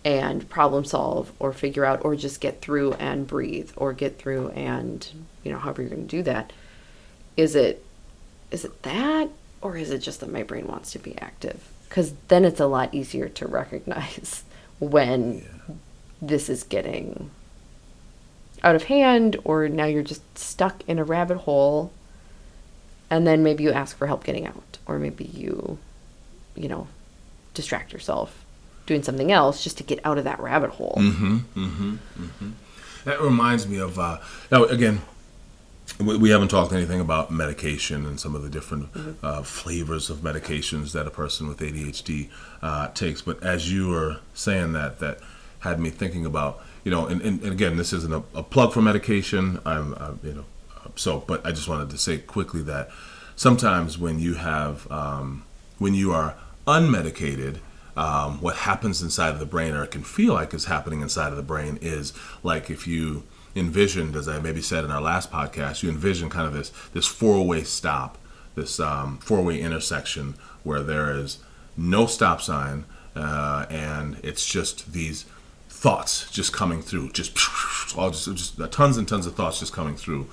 and 0.03 0.49
problem 0.49 0.87
solve 0.87 1.31
or 1.38 1.53
figure 1.53 1.85
out 1.85 2.07
or 2.07 2.16
just 2.16 2.40
get 2.40 2.62
through 2.62 2.94
and 2.94 3.27
breathe 3.27 3.70
or 3.77 3.92
get 3.92 4.18
through 4.18 4.49
and, 4.53 5.07
you 5.44 5.53
know, 5.53 5.59
however 5.59 5.83
you're 5.83 5.90
going 5.90 6.09
to 6.09 6.16
do 6.16 6.22
that? 6.22 6.55
Is 7.37 7.55
it 7.55 7.85
is 8.51 8.64
it 8.64 8.83
that 8.83 9.29
or 9.61 9.77
is 9.77 9.90
it 9.90 9.99
just 9.99 10.20
that 10.20 10.33
my 10.33 10.42
brain 10.42 10.66
wants 10.66 10.92
to 10.92 10.99
be 10.99 11.18
active 11.18 11.68
because 11.88 12.14
then 12.29 12.44
it's 12.44 12.61
a 12.61 12.66
lot 12.66 12.92
easier 12.94 13.29
to 13.29 13.46
recognize 13.46 14.44
when 14.79 15.44
this 16.20 16.49
is 16.49 16.62
getting 16.62 17.31
out 18.62 18.75
of 18.75 18.85
hand 18.85 19.37
or 19.44 19.68
now 19.68 19.85
you're 19.85 20.03
just 20.03 20.38
stuck 20.38 20.83
in 20.88 20.99
a 20.99 21.05
rabbit 21.05 21.38
hole 21.38 21.92
and 23.11 23.27
then 23.27 23.42
maybe 23.42 23.62
you 23.62 23.70
ask 23.70 23.96
for 23.96 24.07
help 24.07 24.25
getting 24.25 24.46
out 24.46 24.79
or 24.87 24.99
maybe 24.99 25.25
you 25.25 25.79
you 26.55 26.68
know 26.68 26.88
distract 27.55 27.92
yourself 27.92 28.44
doing 28.87 29.03
something 29.03 29.31
else 29.31 29.62
just 29.62 29.77
to 29.79 29.85
get 29.85 30.01
out 30.05 30.18
of 30.18 30.25
that 30.25 30.40
rabbit 30.40 30.70
hole 30.70 30.96
mm-hmm, 30.99 31.37
mm-hmm, 31.37 31.94
mm-hmm. 32.18 32.51
That 33.07 33.20
reminds 33.20 33.68
me 33.68 33.79
of 33.79 34.01
uh, 34.01 34.18
now 34.51 34.64
again. 34.64 35.01
We 35.99 36.16
we 36.16 36.31
haven't 36.31 36.49
talked 36.49 36.72
anything 36.72 37.01
about 37.01 37.31
medication 37.31 38.07
and 38.07 38.20
some 38.20 38.35
of 38.35 38.42
the 38.42 38.51
different 38.51 38.88
uh, 39.22 39.42
flavors 39.42 40.11
of 40.11 40.18
medications 40.18 40.92
that 40.92 41.07
a 41.07 41.11
person 41.11 41.49
with 41.49 41.59
ADHD 41.59 42.29
uh, 42.62 42.88
takes. 42.88 43.22
But 43.22 43.42
as 43.42 43.72
you 43.72 43.88
were 43.88 44.18
saying 44.35 44.72
that, 44.72 44.99
that 45.01 45.20
had 45.61 45.81
me 45.81 45.90
thinking 45.90 46.27
about 46.27 46.62
you 46.87 46.92
know, 46.92 47.09
and, 47.09 47.20
and, 47.20 47.42
and 47.42 47.53
again, 47.53 47.77
this 47.77 47.92
isn't 47.92 48.14
a, 48.14 48.22
a 48.33 48.44
plug 48.44 48.72
for 48.72 48.81
medication. 48.81 49.61
I'm, 49.66 49.92
i 49.94 50.11
you 50.22 50.35
know, 50.35 50.44
so 50.94 51.25
but 51.27 51.44
I 51.44 51.51
just 51.51 51.66
wanted 51.66 51.90
to 51.90 51.99
say 51.99 52.18
quickly 52.18 52.62
that 52.62 52.90
sometimes 53.35 53.99
when 53.99 54.20
you 54.20 54.35
have 54.35 54.90
um, 54.90 55.42
when 55.79 55.94
you 55.94 56.12
are 56.12 56.37
unmedicated, 56.64 57.59
um, 57.96 58.40
what 58.40 58.55
happens 58.55 59.03
inside 59.03 59.31
of 59.31 59.40
the 59.40 59.46
brain, 59.46 59.75
or 59.75 59.83
it 59.83 59.90
can 59.90 60.05
feel 60.05 60.35
like 60.35 60.55
is 60.55 60.66
happening 60.66 61.01
inside 61.01 61.31
of 61.31 61.37
the 61.37 61.42
brain, 61.42 61.77
is 61.83 62.12
like 62.44 62.70
if 62.70 62.87
you 62.87 63.25
envisioned, 63.57 64.14
as 64.14 64.29
I 64.29 64.38
maybe 64.38 64.61
said 64.61 64.85
in 64.85 64.90
our 64.90 65.01
last 65.01 65.33
podcast, 65.33 65.83
you 65.83 65.88
envision 65.88 66.29
kind 66.31 66.47
of 66.47 66.53
this 66.53 66.71
this 66.92 67.07
four 67.07 67.45
way 67.45 67.64
stop, 67.64 68.19
this 68.55 68.79
um, 68.79 69.19
four 69.19 69.42
way 69.42 69.61
intersection 69.61 70.35
where 70.62 70.83
there 70.83 71.16
is 71.16 71.38
no 71.77 72.07
stop 72.07 72.40
sign, 72.42 72.85
uh, 73.14 73.66
and 73.71 74.21
it's 74.23 74.47
just 74.47 74.92
these 74.92 75.25
thoughts 75.69 76.31
just 76.31 76.53
coming 76.53 76.83
through, 76.83 77.11
just 77.11 77.37
all 77.97 78.11
just, 78.11 78.33
just 78.35 78.73
tons 78.73 78.97
and 78.97 79.09
tons 79.09 79.27
of 79.27 79.35
thoughts 79.35 79.59
just 79.61 79.73
coming 79.73 79.97
through. 79.97 80.29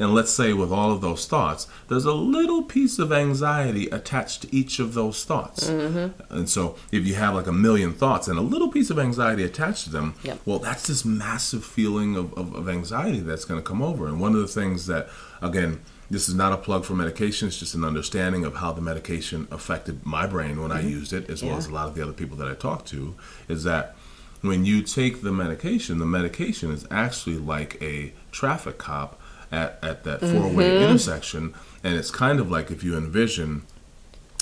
And 0.00 0.14
let's 0.14 0.30
say 0.32 0.54
with 0.54 0.72
all 0.72 0.90
of 0.90 1.02
those 1.02 1.26
thoughts, 1.26 1.68
there's 1.88 2.06
a 2.06 2.14
little 2.14 2.62
piece 2.62 2.98
of 2.98 3.12
anxiety 3.12 3.86
attached 3.90 4.42
to 4.42 4.56
each 4.56 4.78
of 4.78 4.94
those 4.94 5.24
thoughts. 5.24 5.68
Mm-hmm. 5.68 6.34
And 6.34 6.48
so 6.48 6.76
if 6.90 7.06
you 7.06 7.14
have 7.16 7.34
like 7.34 7.46
a 7.46 7.52
million 7.52 7.92
thoughts 7.92 8.26
and 8.26 8.38
a 8.38 8.42
little 8.42 8.70
piece 8.70 8.88
of 8.88 8.98
anxiety 8.98 9.44
attached 9.44 9.84
to 9.84 9.90
them, 9.90 10.14
Yep. 10.22 10.40
well, 10.46 10.58
that's 10.58 10.86
this 10.86 11.04
massive 11.04 11.64
feeling 11.64 12.16
of, 12.16 12.32
of, 12.32 12.54
of 12.54 12.66
anxiety 12.68 13.20
that's 13.20 13.44
going 13.44 13.60
to 13.60 13.66
come 13.66 13.82
over. 13.82 14.06
And 14.06 14.18
one 14.20 14.34
of 14.34 14.40
the 14.40 14.48
things 14.48 14.86
that, 14.86 15.08
again, 15.42 15.80
this 16.10 16.30
is 16.30 16.34
not 16.34 16.54
a 16.54 16.56
plug 16.56 16.86
for 16.86 16.94
medication, 16.94 17.48
it's 17.48 17.58
just 17.58 17.74
an 17.74 17.84
understanding 17.84 18.46
of 18.46 18.56
how 18.56 18.72
the 18.72 18.80
medication 18.80 19.46
affected 19.50 20.04
my 20.06 20.26
brain 20.26 20.62
when 20.62 20.72
I 20.72 20.80
mm-hmm. 20.80 20.88
used 20.88 21.12
it, 21.12 21.28
as 21.28 21.42
well 21.42 21.52
Yeah. 21.52 21.58
as 21.58 21.66
a 21.66 21.74
lot 21.74 21.88
of 21.88 21.94
the 21.94 22.02
other 22.02 22.14
people 22.14 22.38
that 22.38 22.48
I 22.48 22.54
talked 22.54 22.88
to, 22.88 23.14
is 23.48 23.64
that 23.64 23.94
when 24.40 24.64
you 24.64 24.80
take 24.80 25.20
the 25.20 25.30
medication, 25.30 25.98
the 25.98 26.06
medication 26.06 26.72
is 26.72 26.86
actually 26.90 27.36
like 27.36 27.80
a 27.82 28.14
traffic 28.32 28.78
cop 28.78 29.19
at, 29.52 29.78
at 29.82 30.04
that 30.04 30.20
four 30.20 30.48
way 30.48 30.70
mm-hmm. 30.70 30.84
intersection. 30.84 31.54
And 31.82 31.94
it's 31.94 32.10
kind 32.10 32.40
of 32.40 32.50
like 32.50 32.70
if 32.70 32.84
you 32.84 32.96
envision, 32.96 33.62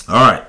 all 0.07 0.15
right, 0.15 0.43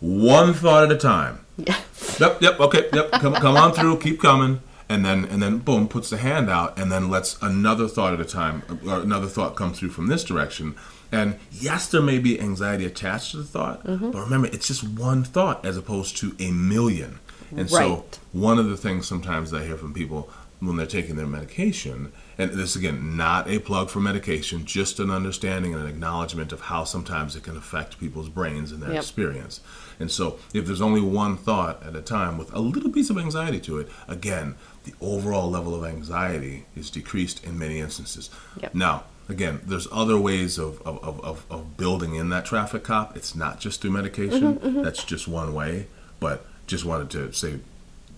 one 0.00 0.54
thought 0.54 0.84
at 0.84 0.92
a 0.92 0.98
time. 0.98 1.44
Yep, 2.18 2.42
yep, 2.42 2.60
okay, 2.60 2.88
yep, 2.92 3.12
come, 3.12 3.34
come 3.34 3.56
on 3.56 3.72
through, 3.72 3.98
keep 3.98 4.20
coming. 4.20 4.60
And 4.88 5.04
then, 5.04 5.24
and 5.26 5.42
then, 5.42 5.58
boom, 5.58 5.86
puts 5.86 6.10
the 6.10 6.16
hand 6.16 6.50
out, 6.50 6.78
and 6.78 6.90
then 6.90 7.08
lets 7.08 7.40
another 7.40 7.86
thought 7.86 8.12
at 8.12 8.20
a 8.20 8.24
time, 8.24 8.62
or 8.84 9.00
another 9.00 9.26
thought 9.26 9.54
come 9.54 9.72
through 9.72 9.90
from 9.90 10.08
this 10.08 10.24
direction. 10.24 10.74
And 11.12 11.38
yes, 11.52 11.88
there 11.88 12.02
may 12.02 12.18
be 12.18 12.40
anxiety 12.40 12.84
attached 12.84 13.30
to 13.32 13.38
the 13.38 13.44
thought, 13.44 13.84
mm-hmm. 13.84 14.10
but 14.10 14.20
remember, 14.20 14.48
it's 14.48 14.66
just 14.66 14.82
one 14.82 15.24
thought 15.24 15.64
as 15.64 15.76
opposed 15.76 16.16
to 16.18 16.34
a 16.40 16.50
million. 16.50 17.20
And 17.56 17.70
so 17.70 18.04
one 18.32 18.58
of 18.58 18.68
the 18.68 18.76
things 18.76 19.06
sometimes 19.06 19.52
I 19.52 19.64
hear 19.64 19.76
from 19.76 19.92
people 19.92 20.30
when 20.60 20.76
they're 20.76 20.86
taking 20.86 21.16
their 21.16 21.26
medication, 21.26 22.12
and 22.38 22.50
this 22.52 22.76
again, 22.76 23.16
not 23.16 23.48
a 23.48 23.58
plug 23.58 23.90
for 23.90 24.00
medication, 24.00 24.64
just 24.64 24.98
an 24.98 25.10
understanding 25.10 25.74
and 25.74 25.82
an 25.82 25.88
acknowledgement 25.88 26.52
of 26.52 26.62
how 26.62 26.84
sometimes 26.84 27.36
it 27.36 27.42
can 27.42 27.56
affect 27.56 28.00
people's 28.00 28.28
brains 28.28 28.72
and 28.72 28.82
their 28.82 28.92
Yep. 28.92 29.02
experience. 29.02 29.60
And 29.98 30.10
so 30.10 30.38
if 30.54 30.66
there's 30.66 30.80
only 30.80 31.00
one 31.02 31.36
thought 31.36 31.82
at 31.84 31.94
a 31.94 32.00
time 32.00 32.38
with 32.38 32.52
a 32.54 32.60
little 32.60 32.90
piece 32.90 33.10
of 33.10 33.18
anxiety 33.18 33.60
to 33.60 33.78
it, 33.78 33.88
again, 34.08 34.54
the 34.84 34.94
overall 35.00 35.50
level 35.50 35.74
of 35.74 35.84
anxiety 35.84 36.64
is 36.74 36.88
decreased 36.90 37.44
in 37.44 37.58
many 37.58 37.80
instances. 37.80 38.30
Yep. 38.62 38.74
Now, 38.74 39.04
again, 39.28 39.60
there's 39.66 39.86
other 39.92 40.18
ways 40.18 40.58
of, 40.58 40.80
of, 40.86 41.22
of, 41.22 41.44
of, 41.50 41.76
building 41.76 42.14
in 42.14 42.30
that 42.30 42.46
traffic 42.46 42.82
cop. 42.84 43.16
It's 43.16 43.34
not 43.34 43.60
just 43.60 43.82
through 43.82 43.90
medication. 43.90 44.56
Mm-hmm, 44.56 44.82
That's 44.82 45.04
just 45.04 45.28
one 45.28 45.52
way. 45.52 45.86
But 46.18 46.46
just 46.66 46.84
wanted 46.86 47.10
to 47.10 47.32
say, 47.32 47.60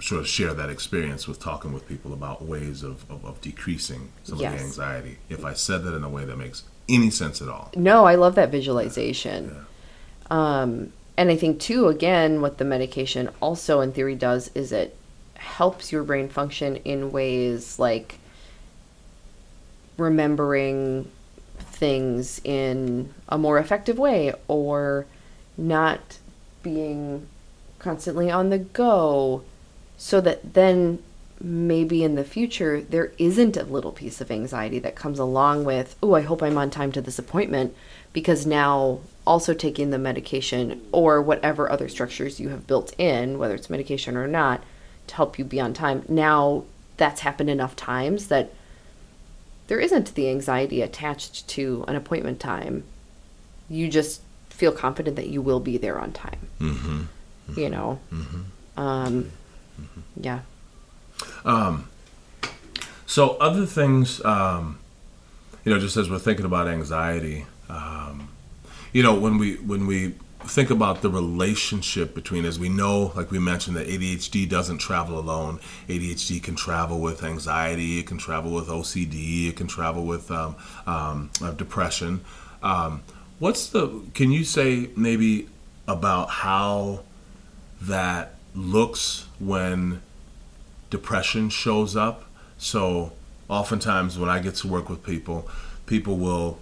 sort 0.03 0.21
of 0.21 0.27
share 0.27 0.53
that 0.53 0.69
experience 0.69 1.29
with 1.29 1.39
talking 1.39 1.73
with 1.73 1.89
people 1.89 2.13
about 2.13 2.43
ways 2.43 2.83
of, 2.83 3.09
of, 3.09 3.25
of 3.25 3.41
decreasing 3.41 4.11
some 4.25 4.35
of 4.35 4.41
the 4.41 4.47
anxiety. 4.47 5.19
If 5.29 5.45
I 5.45 5.53
said 5.55 5.85
that 5.85 5.95
in 5.95 6.03
a 6.03 6.09
way 6.09 6.25
that 6.25 6.37
makes 6.37 6.65
any 6.89 7.11
sense 7.11 7.41
at 7.41 7.49
all. 7.49 7.71
No, 7.77 8.05
I 8.05 8.17
love 8.17 8.35
that 8.35 8.51
visualization. 8.51 9.65
Um, 10.31 10.93
and 11.17 11.31
I 11.31 11.37
think 11.37 11.61
too, 11.61 11.87
again, 11.87 12.41
what 12.41 12.59
the 12.59 12.65
medication 12.65 13.31
also 13.41 13.81
in 13.81 13.93
theory 13.93 14.17
does 14.17 14.51
is 14.55 14.73
it 14.73 14.97
helps 15.35 15.93
your 15.93 16.03
brain 16.03 16.29
function 16.29 16.77
in 16.77 17.13
ways 17.13 17.79
like 17.79 18.19
remembering 19.99 21.11
things 21.59 22.41
in 22.45 23.13
a 23.29 23.39
more 23.39 23.59
effective 23.59 23.99
way 23.99 24.33
or 24.49 25.07
not 25.57 26.19
being 26.63 27.27
constantly 27.79 28.31
on 28.31 28.51
the 28.51 28.59
go 28.59 29.43
so 30.03 30.21
that 30.21 30.55
then 30.55 30.99
maybe 31.41 32.05
in 32.05 32.15
the 32.15 32.25
future 32.25 32.81
there 32.81 33.13
isn't 33.19 33.57
a 33.57 33.65
little 33.65 33.93
piece 33.93 34.21
of 34.21 34.31
anxiety 34.31 34.79
that 34.79 34.95
comes 34.95 35.19
along 35.19 35.65
with 35.65 35.97
oh 36.03 36.15
i 36.15 36.21
hope 36.21 36.43
i'm 36.43 36.59
on 36.59 36.71
time 36.71 36.93
to 36.93 37.01
this 37.01 37.19
appointment 37.19 37.75
because 38.13 38.47
now 38.47 39.01
also 39.27 39.55
taking 39.55 39.91
the 39.91 39.99
medication 39.99 40.81
or 40.93 41.21
whatever 41.21 41.71
other 41.71 41.89
structures 41.89 42.39
you 42.39 42.49
have 42.49 42.67
built 42.67 42.93
in 42.99 43.39
whether 43.39 43.55
it's 43.55 43.71
medication 43.71 44.17
or 44.17 44.29
not 44.29 44.63
to 45.07 45.15
help 45.15 45.39
you 45.39 45.45
be 45.45 45.61
on 45.61 45.73
time 45.73 46.05
now 46.09 46.65
that's 46.97 47.23
happened 47.23 47.51
enough 47.51 47.75
times 47.75 48.29
that 48.29 48.53
there 49.67 49.81
isn't 49.81 50.15
the 50.15 50.29
anxiety 50.29 50.83
attached 50.83 51.49
to 51.49 51.85
an 51.89 51.97
appointment 51.97 52.39
time. 52.39 52.85
You 53.69 53.89
just 53.89 54.21
feel 54.51 54.73
confident 54.73 55.17
that 55.17 55.29
you 55.29 55.41
will 55.41 55.61
be 55.61 55.79
there 55.79 55.99
on 55.99 56.13
time. 56.13 56.39
Mm-hmm. 56.61 57.59
you 57.59 57.71
know? 57.71 57.99
Um 58.77 59.33
yeah 60.17 60.41
Um, 61.45 61.89
So 63.07 63.37
other 63.41 63.67
things, 63.67 64.25
um, 64.25 64.79
you 65.65 65.73
know, 65.73 65.79
just 65.79 65.99
as 65.99 66.09
we're 66.09 66.19
thinking 66.19 66.47
about 66.47 66.67
anxiety, 66.67 67.45
um, 67.69 68.29
you 68.95 69.03
know, 69.03 69.15
when 69.15 69.37
we 69.37 69.57
when 69.57 69.87
we 69.87 70.15
think 70.45 70.71
about 70.71 71.03
the 71.03 71.11
relationship 71.11 72.15
between, 72.15 72.45
as 72.45 72.59
we 72.59 72.69
know, 72.69 73.13
like 73.15 73.31
we 73.31 73.39
mentioned, 73.39 73.77
that 73.77 73.87
ADHD 73.87 74.49
doesn't 74.49 74.79
travel 74.79 75.19
alone. 75.19 75.61
ADHD 75.89 76.43
can 76.43 76.57
travel 76.57 77.01
with 77.01 77.23
anxiety, 77.23 77.99
it 77.99 78.07
can 78.07 78.19
travel 78.19 78.51
with 78.53 78.69
OCD, 78.69 79.49
it 79.51 79.57
can 79.57 79.67
travel 79.67 80.05
with 80.05 80.31
um, 80.31 80.57
um, 80.87 81.31
uh, 81.43 81.51
depression. 81.53 82.23
Um, 82.63 83.03
what's 83.39 83.67
the? 83.69 84.03
Can 84.15 84.33
you 84.33 84.45
say 84.45 84.89
maybe 84.97 85.49
about 85.87 86.31
how 86.31 87.01
that 87.83 88.37
looks 88.55 89.27
when 89.39 90.03
depression 90.91 91.49
shows 91.49 91.97
up. 91.97 92.25
So 92.59 93.13
oftentimes 93.49 94.19
when 94.19 94.29
I 94.29 94.39
get 94.39 94.55
to 94.57 94.69
work 94.69 94.89
with 94.89 95.03
people, 95.03 95.49
people 95.87 96.17
will 96.17 96.59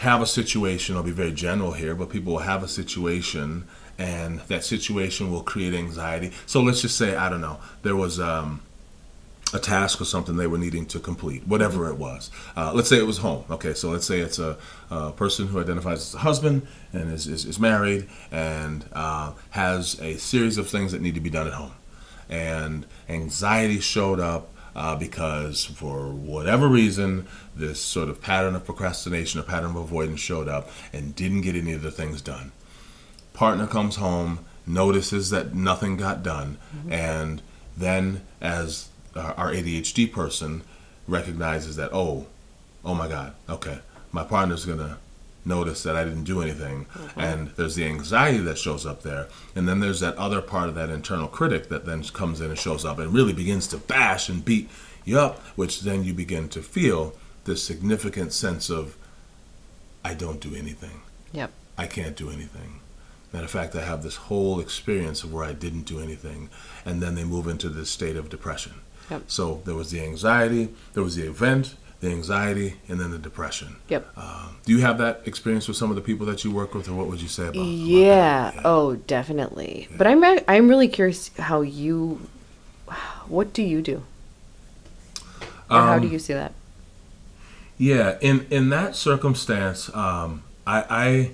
have 0.00 0.20
a 0.20 0.26
situation, 0.26 0.96
I'll 0.96 1.02
be 1.02 1.10
very 1.10 1.32
general 1.32 1.72
here, 1.72 1.94
but 1.94 2.10
people 2.10 2.32
will 2.34 2.40
have 2.40 2.62
a 2.62 2.68
situation 2.68 3.66
and 3.98 4.40
that 4.40 4.64
situation 4.64 5.30
will 5.30 5.42
create 5.42 5.74
anxiety. 5.74 6.32
So 6.46 6.60
let's 6.60 6.80
just 6.80 6.96
say, 6.96 7.14
I 7.14 7.28
don't 7.28 7.40
know, 7.40 7.60
there 7.82 7.94
was 7.94 8.18
um, 8.18 8.60
a 9.54 9.58
task 9.58 10.00
or 10.00 10.04
something 10.04 10.36
they 10.36 10.46
were 10.46 10.58
needing 10.58 10.84
to 10.86 11.00
complete, 11.00 11.46
whatever 11.46 11.88
it 11.88 11.96
was. 11.96 12.30
Uh, 12.56 12.72
let's 12.74 12.88
say 12.88 12.98
it 12.98 13.06
was 13.06 13.18
home. 13.18 13.44
Okay, 13.50 13.72
so 13.72 13.90
let's 13.90 14.06
say 14.06 14.20
it's 14.20 14.38
a, 14.38 14.58
a 14.90 15.12
person 15.12 15.46
who 15.46 15.60
identifies 15.60 16.00
as 16.00 16.14
a 16.14 16.18
husband 16.18 16.66
and 16.92 17.12
is, 17.12 17.26
is, 17.26 17.44
is 17.46 17.58
married 17.58 18.08
and 18.30 18.84
uh, 18.92 19.32
has 19.50 19.98
a 20.00 20.16
series 20.16 20.58
of 20.58 20.68
things 20.68 20.92
that 20.92 21.00
need 21.00 21.14
to 21.14 21.20
be 21.20 21.30
done 21.30 21.46
at 21.46 21.54
home. 21.54 21.72
And 22.28 22.86
anxiety 23.08 23.80
showed 23.80 24.20
up 24.20 24.50
uh, 24.76 24.96
because, 24.96 25.64
for 25.64 26.08
whatever 26.08 26.66
reason, 26.66 27.26
this 27.54 27.80
sort 27.80 28.08
of 28.08 28.20
pattern 28.20 28.56
of 28.56 28.64
procrastination, 28.64 29.38
a 29.38 29.44
pattern 29.44 29.70
of 29.70 29.76
avoidance 29.76 30.20
showed 30.20 30.48
up 30.48 30.68
and 30.92 31.14
didn't 31.14 31.42
get 31.42 31.54
any 31.54 31.72
of 31.72 31.82
the 31.82 31.92
things 31.92 32.20
done 32.20 32.50
partner 33.34 33.66
comes 33.66 33.96
home, 33.96 34.46
notices 34.66 35.28
that 35.28 35.54
nothing 35.54 35.98
got 35.98 36.22
done, 36.22 36.56
and 36.88 37.42
then 37.76 38.22
as 38.40 38.88
our 39.16 39.52
ADHD 39.52 40.10
person 40.10 40.62
recognizes 41.06 41.76
that, 41.76 41.90
oh, 41.92 42.26
oh 42.84 42.94
my 42.94 43.08
God, 43.08 43.34
okay, 43.48 43.78
my 44.12 44.24
partner's 44.24 44.64
gonna 44.64 44.98
notice 45.44 45.82
that 45.82 45.96
I 45.96 46.04
didn't 46.04 46.24
do 46.24 46.40
anything, 46.40 46.86
mm-hmm. 46.86 47.20
and 47.20 47.48
there's 47.56 47.74
the 47.74 47.84
anxiety 47.84 48.38
that 48.38 48.58
shows 48.58 48.86
up 48.86 49.02
there, 49.02 49.28
and 49.54 49.68
then 49.68 49.80
there's 49.80 50.00
that 50.00 50.16
other 50.16 50.40
part 50.40 50.68
of 50.68 50.74
that 50.76 50.90
internal 50.90 51.28
critic 51.28 51.68
that 51.68 51.84
then 51.84 52.02
comes 52.04 52.40
in 52.40 52.50
and 52.50 52.58
shows 52.58 52.84
up 52.84 52.98
and 52.98 53.12
really 53.12 53.32
begins 53.32 53.66
to 53.68 53.76
bash 53.76 54.28
and 54.28 54.44
beat 54.44 54.70
you 55.04 55.18
up, 55.18 55.40
which 55.56 55.82
then 55.82 56.02
you 56.04 56.14
begin 56.14 56.48
to 56.48 56.62
feel 56.62 57.14
this 57.44 57.62
significant 57.62 58.32
sense 58.32 58.70
of, 58.70 58.96
I 60.04 60.14
don't 60.14 60.40
do 60.40 60.54
anything. 60.54 61.02
Yep. 61.32 61.50
I 61.76 61.86
can't 61.86 62.16
do 62.16 62.30
anything. 62.30 62.80
Matter 63.32 63.44
of 63.44 63.50
fact, 63.50 63.74
I 63.74 63.84
have 63.84 64.02
this 64.02 64.16
whole 64.16 64.60
experience 64.60 65.24
of 65.24 65.32
where 65.32 65.44
I 65.44 65.52
didn't 65.52 65.82
do 65.82 66.00
anything, 66.00 66.48
and 66.86 67.02
then 67.02 67.16
they 67.16 67.24
move 67.24 67.48
into 67.48 67.68
this 67.68 67.90
state 67.90 68.16
of 68.16 68.30
depression. 68.30 68.74
Yep. 69.10 69.22
So 69.26 69.62
there 69.64 69.74
was 69.74 69.90
the 69.90 70.00
anxiety, 70.00 70.68
there 70.94 71.02
was 71.02 71.16
the 71.16 71.26
event, 71.26 71.74
the 72.00 72.10
anxiety, 72.10 72.74
and 72.88 72.98
then 73.00 73.10
the 73.10 73.18
depression. 73.18 73.76
Yep. 73.88 74.16
Um, 74.18 74.56
do 74.64 74.72
you 74.72 74.80
have 74.80 74.98
that 74.98 75.22
experience 75.26 75.68
with 75.68 75.76
some 75.76 75.90
of 75.90 75.96
the 75.96 76.02
people 76.02 76.26
that 76.26 76.44
you 76.44 76.50
work 76.50 76.74
with, 76.74 76.88
or 76.88 76.94
what 76.94 77.08
would 77.08 77.20
you 77.20 77.28
say 77.28 77.44
about? 77.48 77.54
about 77.54 77.62
that? 77.62 78.54
Yeah. 78.54 78.60
Oh, 78.64 78.96
definitely. 78.96 79.88
But 79.96 80.06
I'm 80.06 80.22
I'm 80.48 80.68
really 80.68 80.88
curious 80.88 81.30
how 81.38 81.60
you 81.62 82.28
what 83.28 83.52
do 83.52 83.62
you 83.62 83.80
do? 83.82 84.02
Or 85.70 85.80
how 85.80 85.98
do 85.98 86.06
Um, 86.06 86.12
you 86.12 86.18
see 86.18 86.34
that? 86.34 86.52
Yeah, 87.76 88.18
in 88.20 88.46
in 88.50 88.68
that 88.70 88.94
circumstance, 88.96 89.92
um, 89.94 90.42
I, 90.66 90.84
I 90.88 91.30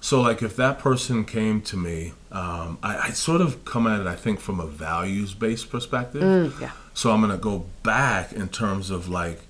so 0.00 0.20
like 0.20 0.42
if 0.42 0.56
that 0.56 0.78
person 0.78 1.24
came 1.24 1.60
to 1.62 1.76
me, 1.76 2.12
um, 2.32 2.78
I, 2.82 2.98
I 3.08 3.10
sort 3.10 3.40
of 3.40 3.64
come 3.64 3.86
at 3.86 4.00
it, 4.00 4.06
I 4.06 4.16
think, 4.16 4.40
from 4.40 4.60
a 4.60 4.66
values 4.66 5.34
based 5.34 5.70
perspective. 5.70 6.22
Mm, 6.22 6.60
yeah. 6.60 6.72
So 6.94 7.12
I'm 7.12 7.20
gonna 7.20 7.38
go 7.38 7.66
back 7.82 8.32
in 8.32 8.48
terms 8.48 8.90
of 8.90 9.08
like 9.08 9.40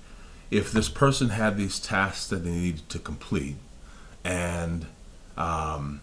if 0.49 0.71
this 0.71 0.89
person 0.89 1.29
had 1.29 1.57
these 1.57 1.79
tasks 1.79 2.27
that 2.27 2.43
they 2.43 2.51
needed 2.51 2.89
to 2.89 2.99
complete, 2.99 3.55
and 4.23 4.85
um, 5.37 6.01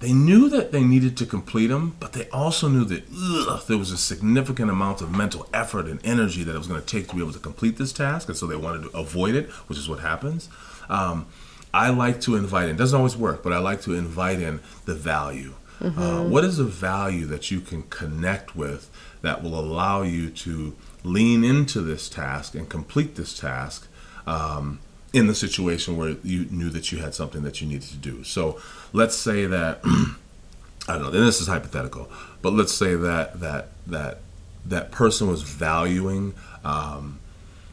they 0.00 0.12
knew 0.12 0.48
that 0.48 0.72
they 0.72 0.82
needed 0.82 1.16
to 1.18 1.26
complete 1.26 1.68
them, 1.68 1.96
but 2.00 2.12
they 2.12 2.28
also 2.30 2.68
knew 2.68 2.84
that 2.84 3.04
ugh, 3.14 3.62
there 3.66 3.78
was 3.78 3.90
a 3.90 3.96
significant 3.98 4.70
amount 4.70 5.00
of 5.00 5.14
mental 5.14 5.48
effort 5.54 5.86
and 5.86 6.04
energy 6.04 6.42
that 6.42 6.54
it 6.54 6.58
was 6.58 6.66
going 6.66 6.80
to 6.80 6.86
take 6.86 7.08
to 7.08 7.14
be 7.14 7.22
able 7.22 7.32
to 7.32 7.38
complete 7.38 7.76
this 7.76 7.92
task, 7.92 8.28
and 8.28 8.36
so 8.36 8.46
they 8.46 8.56
wanted 8.56 8.82
to 8.82 8.96
avoid 8.96 9.34
it, 9.34 9.48
which 9.68 9.78
is 9.78 9.88
what 9.88 10.00
happens. 10.00 10.48
Um, 10.88 11.26
I 11.72 11.90
like 11.90 12.20
to 12.22 12.36
invite 12.36 12.68
in, 12.68 12.76
doesn't 12.76 12.96
always 12.96 13.16
work, 13.16 13.42
but 13.42 13.52
I 13.52 13.58
like 13.58 13.82
to 13.82 13.94
invite 13.94 14.40
in 14.40 14.60
the 14.86 14.94
value. 14.94 15.54
Uh, 15.80 16.24
what 16.24 16.44
is 16.44 16.58
a 16.58 16.64
value 16.64 17.26
that 17.26 17.50
you 17.50 17.60
can 17.60 17.82
connect 17.84 18.56
with 18.56 18.90
that 19.22 19.42
will 19.42 19.58
allow 19.58 20.02
you 20.02 20.30
to 20.30 20.74
lean 21.04 21.44
into 21.44 21.80
this 21.80 22.08
task 22.08 22.54
and 22.54 22.68
complete 22.68 23.16
this 23.16 23.38
task? 23.38 23.88
Um, 24.26 24.80
in 25.16 25.28
the 25.28 25.34
situation 25.34 25.96
where 25.96 26.16
you 26.22 26.44
knew 26.50 26.68
that 26.68 26.92
you 26.92 26.98
had 26.98 27.14
something 27.14 27.42
that 27.42 27.62
you 27.62 27.66
needed 27.66 27.88
to 27.88 27.96
do. 27.96 28.22
So 28.22 28.60
let's 28.92 29.16
say 29.16 29.46
that 29.46 29.80
I 29.84 30.92
don't 30.92 31.02
know, 31.02 31.06
and 31.06 31.26
this 31.26 31.40
is 31.40 31.48
hypothetical, 31.48 32.10
but 32.42 32.52
let's 32.52 32.72
say 32.72 32.94
that 32.94 33.40
that 33.40 33.68
that 33.86 34.18
that 34.66 34.90
person 34.90 35.28
was 35.28 35.42
valuing 35.42 36.34
um, 36.64 37.18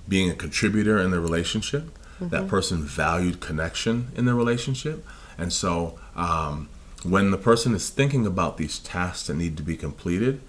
being 0.08 0.30
a 0.30 0.36
contributor 0.36 1.00
in 1.00 1.12
their 1.12 1.20
relationship. 1.20 1.98
That 2.22 2.48
person 2.48 2.82
valued 2.82 3.42
connection 3.42 4.08
in 4.16 4.24
their 4.24 4.36
relationship, 4.36 5.06
and 5.38 5.52
so 5.52 6.00
um, 6.16 6.70
when 7.04 7.32
the 7.32 7.38
person 7.38 7.74
is 7.74 7.90
thinking 7.90 8.26
about 8.26 8.58
these 8.58 8.80
tasks 8.80 9.28
that 9.28 9.36
need 9.36 9.58
to 9.58 9.64
be 9.64 9.76
completed, 9.76 10.42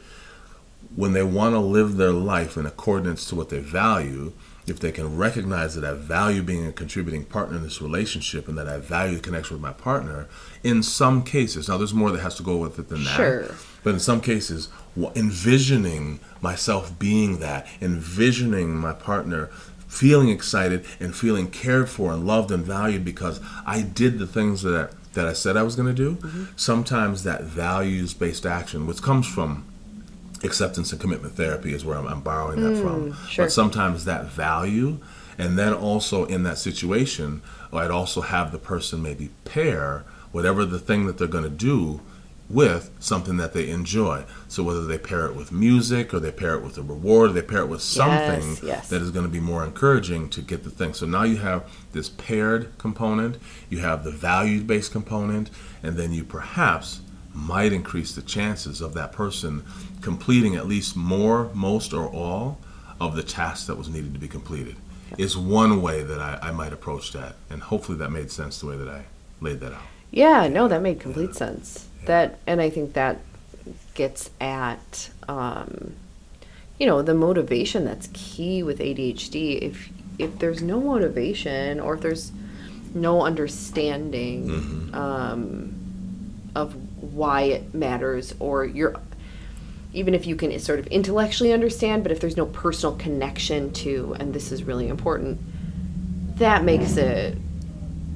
when 0.94 1.12
they 1.12 1.22
want 1.22 1.54
to 1.54 1.58
live 1.58 1.96
their 1.96 2.12
life 2.12 2.56
in 2.56 2.66
accordance 2.66 3.26
to 3.28 3.34
what 3.34 3.48
they 3.48 3.58
value, 3.58 4.32
if 4.66 4.80
they 4.80 4.92
can 4.92 5.16
recognize 5.16 5.74
that 5.74 5.84
I 5.84 5.92
value 5.92 6.42
being 6.42 6.66
a 6.66 6.72
contributing 6.72 7.24
partner 7.24 7.56
in 7.56 7.62
this 7.62 7.82
relationship 7.82 8.48
and 8.48 8.56
that 8.56 8.68
I 8.68 8.78
value 8.78 9.16
the 9.16 9.20
connection 9.20 9.56
with 9.56 9.62
my 9.62 9.72
partner, 9.72 10.26
in 10.62 10.82
some 10.82 11.22
cases, 11.22 11.68
now 11.68 11.76
there's 11.76 11.92
more 11.92 12.10
that 12.12 12.20
has 12.20 12.36
to 12.36 12.42
go 12.42 12.56
with 12.56 12.78
it 12.78 12.88
than 12.88 13.04
that. 13.04 13.16
Sure. 13.16 13.54
But 13.82 13.94
in 13.94 14.00
some 14.00 14.20
cases, 14.20 14.68
envisioning 15.14 16.20
myself 16.40 16.98
being 16.98 17.40
that, 17.40 17.66
envisioning 17.80 18.74
my 18.74 18.92
partner 18.92 19.50
feeling 19.88 20.28
excited 20.28 20.84
and 20.98 21.14
feeling 21.14 21.48
cared 21.48 21.88
for 21.88 22.12
and 22.12 22.26
loved 22.26 22.50
and 22.50 22.64
valued 22.64 23.04
because 23.04 23.40
I 23.64 23.82
did 23.82 24.18
the 24.18 24.26
things 24.26 24.62
that 24.62 24.90
that 25.14 25.26
I 25.26 25.32
said 25.32 25.56
I 25.56 25.62
was 25.62 25.76
going 25.76 25.88
to 25.88 25.94
do. 25.94 26.16
Mm-hmm. 26.16 26.44
Sometimes 26.56 27.24
that 27.24 27.42
values 27.44 28.14
based 28.14 28.46
action, 28.46 28.86
which 28.86 29.02
comes 29.02 29.26
from 29.26 29.66
acceptance 30.42 30.92
and 30.92 31.00
commitment 31.00 31.34
therapy, 31.34 31.72
is 31.72 31.84
where 31.84 31.96
I'm, 31.96 32.06
I'm 32.06 32.20
borrowing 32.20 32.60
that 32.62 32.80
from. 32.80 33.12
Mm, 33.12 33.28
sure. 33.28 33.44
But 33.46 33.52
sometimes 33.52 34.04
that 34.04 34.26
value, 34.26 34.98
and 35.38 35.58
then 35.58 35.72
also 35.72 36.24
in 36.26 36.42
that 36.44 36.58
situation, 36.58 37.42
I'd 37.72 37.90
also 37.90 38.20
have 38.20 38.52
the 38.52 38.58
person 38.58 39.02
maybe 39.02 39.30
pair 39.44 40.04
whatever 40.32 40.64
the 40.64 40.78
thing 40.78 41.06
that 41.06 41.16
they're 41.16 41.28
going 41.28 41.44
to 41.44 41.50
do 41.50 42.00
with 42.48 42.90
something 43.00 43.36
that 43.38 43.52
they 43.52 43.70
enjoy. 43.70 44.24
So 44.48 44.62
whether 44.62 44.84
they 44.84 44.98
pair 44.98 45.26
it 45.26 45.34
with 45.34 45.50
music 45.50 46.12
or 46.12 46.20
they 46.20 46.30
pair 46.30 46.54
it 46.54 46.62
with 46.62 46.76
a 46.76 46.82
reward 46.82 47.30
or 47.30 47.32
they 47.32 47.42
pair 47.42 47.60
it 47.60 47.68
with 47.68 47.80
something 47.80 48.50
Yes, 48.50 48.62
yes. 48.62 48.88
that 48.90 49.00
is 49.00 49.10
going 49.10 49.24
to 49.24 49.32
be 49.32 49.40
more 49.40 49.64
encouraging 49.64 50.28
to 50.30 50.42
get 50.42 50.62
the 50.62 50.70
thing. 50.70 50.92
So 50.94 51.06
now 51.06 51.22
you 51.22 51.36
have 51.38 51.70
this 51.92 52.10
paired 52.10 52.76
component, 52.78 53.38
you 53.70 53.78
have 53.78 54.04
the 54.04 54.10
value 54.10 54.62
based 54.62 54.92
component, 54.92 55.50
and 55.82 55.96
then 55.96 56.12
you 56.12 56.24
perhaps 56.24 57.00
might 57.32 57.72
increase 57.72 58.14
the 58.14 58.22
chances 58.22 58.80
of 58.80 58.94
that 58.94 59.12
person 59.12 59.64
completing 60.02 60.54
at 60.54 60.66
least 60.66 60.94
more, 60.96 61.50
most, 61.54 61.92
or 61.92 62.08
all 62.08 62.60
of 63.00 63.16
the 63.16 63.22
task 63.22 63.66
that 63.66 63.76
was 63.76 63.88
needed 63.88 64.12
to 64.14 64.20
be 64.20 64.28
completed. 64.28 64.76
Is 65.18 65.36
one 65.36 65.80
way 65.82 66.02
that 66.02 66.20
I, 66.20 66.38
I 66.42 66.50
might 66.52 66.72
approach 66.72 67.12
that. 67.12 67.36
And 67.50 67.62
hopefully 67.62 67.98
that 67.98 68.10
made 68.10 68.30
sense 68.30 68.60
the 68.60 68.66
way 68.66 68.76
that 68.76 68.88
I 68.88 69.04
laid 69.40 69.60
that 69.60 69.72
out. 69.72 69.82
Yeah, 70.10 70.48
no, 70.48 70.68
that 70.68 70.82
made 70.82 71.00
complete 71.00 71.34
sense. 71.34 71.88
That, 72.06 72.38
and 72.46 72.60
I 72.60 72.70
think 72.70 72.94
that 72.94 73.18
gets 73.94 74.30
at, 74.40 75.10
um, 75.28 75.94
you 76.78 76.86
know, 76.86 77.02
the 77.02 77.14
motivation 77.14 77.84
that's 77.84 78.08
key 78.12 78.62
with 78.62 78.78
ADHD. 78.78 79.60
If 79.62 79.90
if 80.18 80.38
there's 80.38 80.62
no 80.62 80.80
motivation 80.80 81.80
or 81.80 81.94
if 81.94 82.00
there's 82.00 82.30
no 82.94 83.22
understanding 83.22 84.90
um, 84.92 85.74
of 86.54 86.74
why 87.02 87.42
it 87.42 87.74
matters, 87.74 88.34
or 88.38 88.64
you're 88.64 89.00
even 89.92 90.14
if 90.14 90.26
you 90.26 90.34
can 90.34 90.56
sort 90.58 90.80
of 90.80 90.86
intellectually 90.88 91.52
understand, 91.52 92.02
but 92.02 92.10
if 92.10 92.20
there's 92.20 92.36
no 92.36 92.46
personal 92.46 92.96
connection 92.96 93.72
to, 93.72 94.16
and 94.18 94.34
this 94.34 94.50
is 94.50 94.64
really 94.64 94.88
important, 94.88 95.40
that 96.38 96.64
makes 96.64 96.96
it 96.96 97.38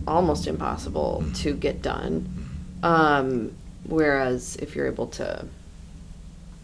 almost 0.07 0.49
impossible 0.49 1.24
to 1.34 1.55
get 1.55 1.80
done. 1.80 2.28
Um, 2.82 3.53
whereas 3.89 4.57
if 4.57 4.76
you're 4.76 4.86
able 4.86 5.09
to, 5.09 5.45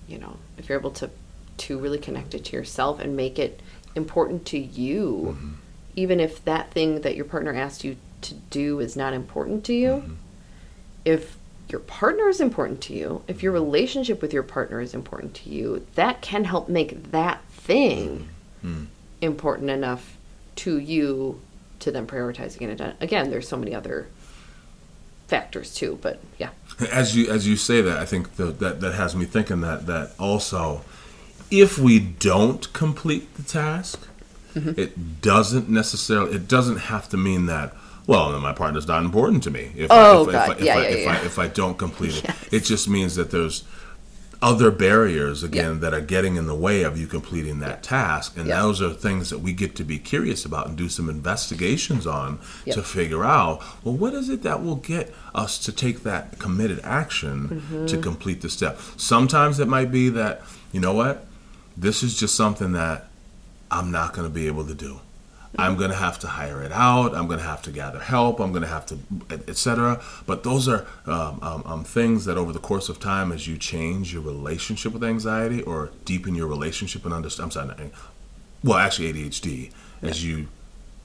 you 0.07 0.19
know, 0.19 0.37
if 0.59 0.69
you're 0.69 0.79
able 0.79 0.93
to 0.93 1.11
to 1.57 1.79
really 1.79 1.99
connect 1.99 2.35
it 2.35 2.45
to 2.45 2.57
yourself 2.57 2.99
and 2.99 3.17
make 3.17 3.39
it 3.39 3.61
important 3.95 4.45
to 4.47 4.59
you, 4.59 5.37
mm-hmm. 5.37 5.53
even 5.97 6.21
if 6.21 6.45
that 6.45 6.71
thing 6.71 7.01
that 7.03 7.17
your 7.17 7.25
partner 7.25 7.55
asked 7.55 7.85
you 7.85 7.97
to 8.23 8.35
do 8.35 8.81
is 8.81 8.97
not 8.97 9.13
important 9.13 9.65
to 9.65 9.73
you, 9.73 9.89
mm-hmm. 9.89 10.15
if 11.05 11.37
your 11.69 11.81
partner 11.81 12.29
is 12.29 12.41
important 12.41 12.81
to 12.83 12.93
you, 12.93 13.23
if 13.29 13.43
your 13.43 13.53
mm-hmm. 13.53 13.65
relationship 13.65 14.21
with 14.21 14.33
your 14.33 14.43
partner 14.43 14.81
is 14.81 14.95
important 14.95 15.35
to 15.35 15.51
you, 15.51 15.87
that 15.95 16.21
can 16.21 16.45
help 16.45 16.69
make 16.69 17.11
that 17.13 17.43
thing 17.51 18.29
important 19.21 19.71
enough 19.71 20.17
to 20.57 20.79
you 20.79 21.41
to 21.81 21.91
then 21.91 22.07
prioritizing 22.07 22.63
it. 22.63 22.97
Again, 23.01 23.31
there's 23.31 23.49
so 23.49 23.57
many 23.57 23.75
other 23.75 24.07
factors 25.27 25.75
too, 25.75 25.99
but 26.01 26.21
yeah. 26.39 26.51
As 26.91 27.17
you 27.17 27.31
as 27.31 27.47
you 27.47 27.57
say 27.57 27.81
that, 27.83 27.99
I 27.99 28.05
think 28.05 28.37
the, 28.37 28.47
that 28.47 28.81
that 28.81 28.95
has 28.95 29.15
me 29.15 29.25
thinking 29.27 29.61
that 29.61 29.87
that 29.87 30.13
also, 30.19 30.83
if 31.51 31.79
we 31.79 32.01
don't 32.01 32.73
complete 32.73 33.35
the 33.37 33.43
task, 33.43 34.09
Mm-hmm. 34.55 34.79
it 34.81 35.21
doesn't 35.21 35.69
necessarily 35.69 36.37
it 36.37 36.47
doesn't 36.47 36.77
have 36.77 37.09
to 37.09 37.17
mean 37.17 37.47
that. 37.47 37.75
Well, 38.07 38.31
then 38.31 38.41
my 38.41 38.53
partner's 38.53 38.87
not 38.87 39.05
important 39.05 39.43
to 39.45 39.51
me. 39.51 39.73
If 39.75 39.91
Oh, 39.91 40.27
I, 40.27 40.27
if, 40.27 40.33
God. 40.33 40.49
I, 40.51 40.53
if, 40.53 40.61
Yeah, 40.65 40.75
I, 40.77 40.81
yeah, 40.83 40.89
if, 40.89 41.09
I, 41.09 41.17
if 41.27 41.39
I 41.41 41.49
don't 41.49 41.77
complete 41.77 42.17
it, 42.19 42.25
Yes. 42.29 42.49
it 42.53 42.61
just 42.61 42.89
means 42.89 43.17
that 43.17 43.33
there's 43.33 43.65
other 44.45 44.71
barriers 44.71 45.43
again 45.43 45.73
Yeah. 45.75 45.79
that 45.81 45.95
are 45.95 46.03
getting 46.03 46.37
in 46.37 46.47
the 46.47 46.55
way 46.55 46.83
of 46.83 46.99
you 46.99 47.07
completing 47.07 47.61
that 47.61 47.83
task, 47.83 48.37
and 48.37 48.47
Yeah. 48.47 48.61
those 48.61 48.83
are 48.83 48.93
things 48.93 49.31
that 49.31 49.39
we 49.39 49.55
get 49.55 49.75
to 49.77 49.85
be 49.85 49.99
curious 49.99 50.45
about 50.45 50.69
and 50.69 50.77
do 50.77 50.91
some 50.91 51.09
investigations 51.09 52.07
on 52.07 52.39
Yeah. 52.67 52.75
to 52.75 52.83
figure 52.83 53.25
out. 53.25 53.63
Well, 53.83 53.97
what 53.97 54.13
is 54.13 54.29
it 54.29 54.43
that 54.43 54.63
will 54.63 54.77
get 54.77 55.15
us 55.35 55.57
to 55.61 55.73
take 55.73 56.03
that 56.03 56.39
committed 56.39 56.81
action 56.85 57.63
Mm-hmm. 57.71 57.87
to 57.87 57.97
complete 57.97 58.43
the 58.43 58.51
step? 58.51 58.79
Sometimes 58.99 59.59
it 59.59 59.67
might 59.67 59.91
be 59.91 60.11
that 60.11 60.43
you 60.73 60.81
know 60.81 60.93
what, 60.93 61.27
this 61.77 62.03
is 62.03 62.15
just 62.15 62.35
something 62.35 62.73
that 62.73 63.09
I'm 63.71 63.91
not 63.91 64.13
going 64.13 64.29
to 64.29 64.35
be 64.35 64.47
able 64.47 64.65
to 64.67 64.75
do. 64.75 65.01
I'm 65.59 65.77
going 65.77 65.91
to 65.91 65.97
have 65.97 66.19
to 66.21 66.27
hire 66.27 66.63
it 66.63 66.73
out. 66.73 67.15
I'm 67.15 67.27
going 67.27 67.39
to 67.39 67.45
have 67.45 67.63
to 67.63 67.71
gather 67.71 68.01
help. 68.01 68.41
I'm 68.41 68.53
going 68.53 68.63
to 68.63 68.69
have 68.69 68.87
to, 68.87 68.99
etc. 69.31 70.03
But 70.27 70.43
those 70.43 70.69
are 70.69 70.87
um, 71.07 71.39
um, 71.43 71.63
um, 71.65 71.85
things 71.85 72.25
that 72.25 72.37
over 72.37 72.53
the 72.53 72.59
course 72.59 72.89
of 72.89 72.99
time, 72.99 73.33
as 73.33 73.47
you 73.47 73.57
change 73.57 74.13
your 74.13 74.23
relationship 74.23 74.93
with 74.93 75.05
anxiety 75.05 75.63
or 75.63 75.91
deepen 76.05 76.35
your 76.35 76.47
relationship 76.47 77.05
and 77.05 77.15
understand, 77.15 77.47
I'm 77.47 77.51
sorry, 77.51 77.91
well, 78.63 78.79
actually 78.79 79.13
ADHD, 79.13 79.71
as 80.03 80.25
you 80.25 80.49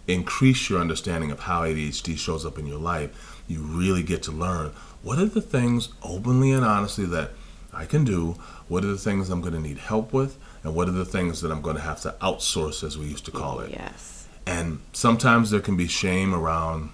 increase 0.07 0.69
your 0.69 0.79
understanding 0.79 1.31
of 1.31 1.41
how 1.41 1.61
ADHD 1.61 2.17
shows 2.17 2.45
up 2.45 2.57
in 2.57 2.65
your 2.65 2.79
life, 2.79 3.41
you 3.47 3.61
really 3.61 4.03
get 4.03 4.23
to 4.23 4.31
learn 4.31 4.71
what 5.03 5.19
are 5.19 5.25
the 5.25 5.41
things 5.41 5.89
openly 6.03 6.51
and 6.51 6.65
honestly 6.65 7.05
that 7.05 7.31
I 7.73 7.85
can 7.85 8.03
do, 8.03 8.35
what 8.67 8.83
are 8.83 8.87
the 8.87 8.97
things 8.97 9.29
I'm 9.29 9.41
going 9.41 9.53
to 9.53 9.59
need 9.59 9.77
help 9.77 10.11
with, 10.11 10.37
and 10.63 10.73
what 10.75 10.87
are 10.87 10.93
the 10.93 11.05
things 11.05 11.41
that 11.41 11.51
I'm 11.51 11.61
going 11.61 11.75
to 11.75 11.81
have 11.81 12.01
to 12.01 12.15
outsource, 12.21 12.83
as 12.83 12.97
we 12.97 13.05
used 13.05 13.25
to 13.25 13.31
call 13.31 13.59
it. 13.59 13.71
Yes. 13.71 14.18
And 14.49 14.79
sometimes 14.93 15.51
there 15.51 15.59
can 15.59 15.77
be 15.77 15.87
shame 15.87 16.33
around 16.33 16.89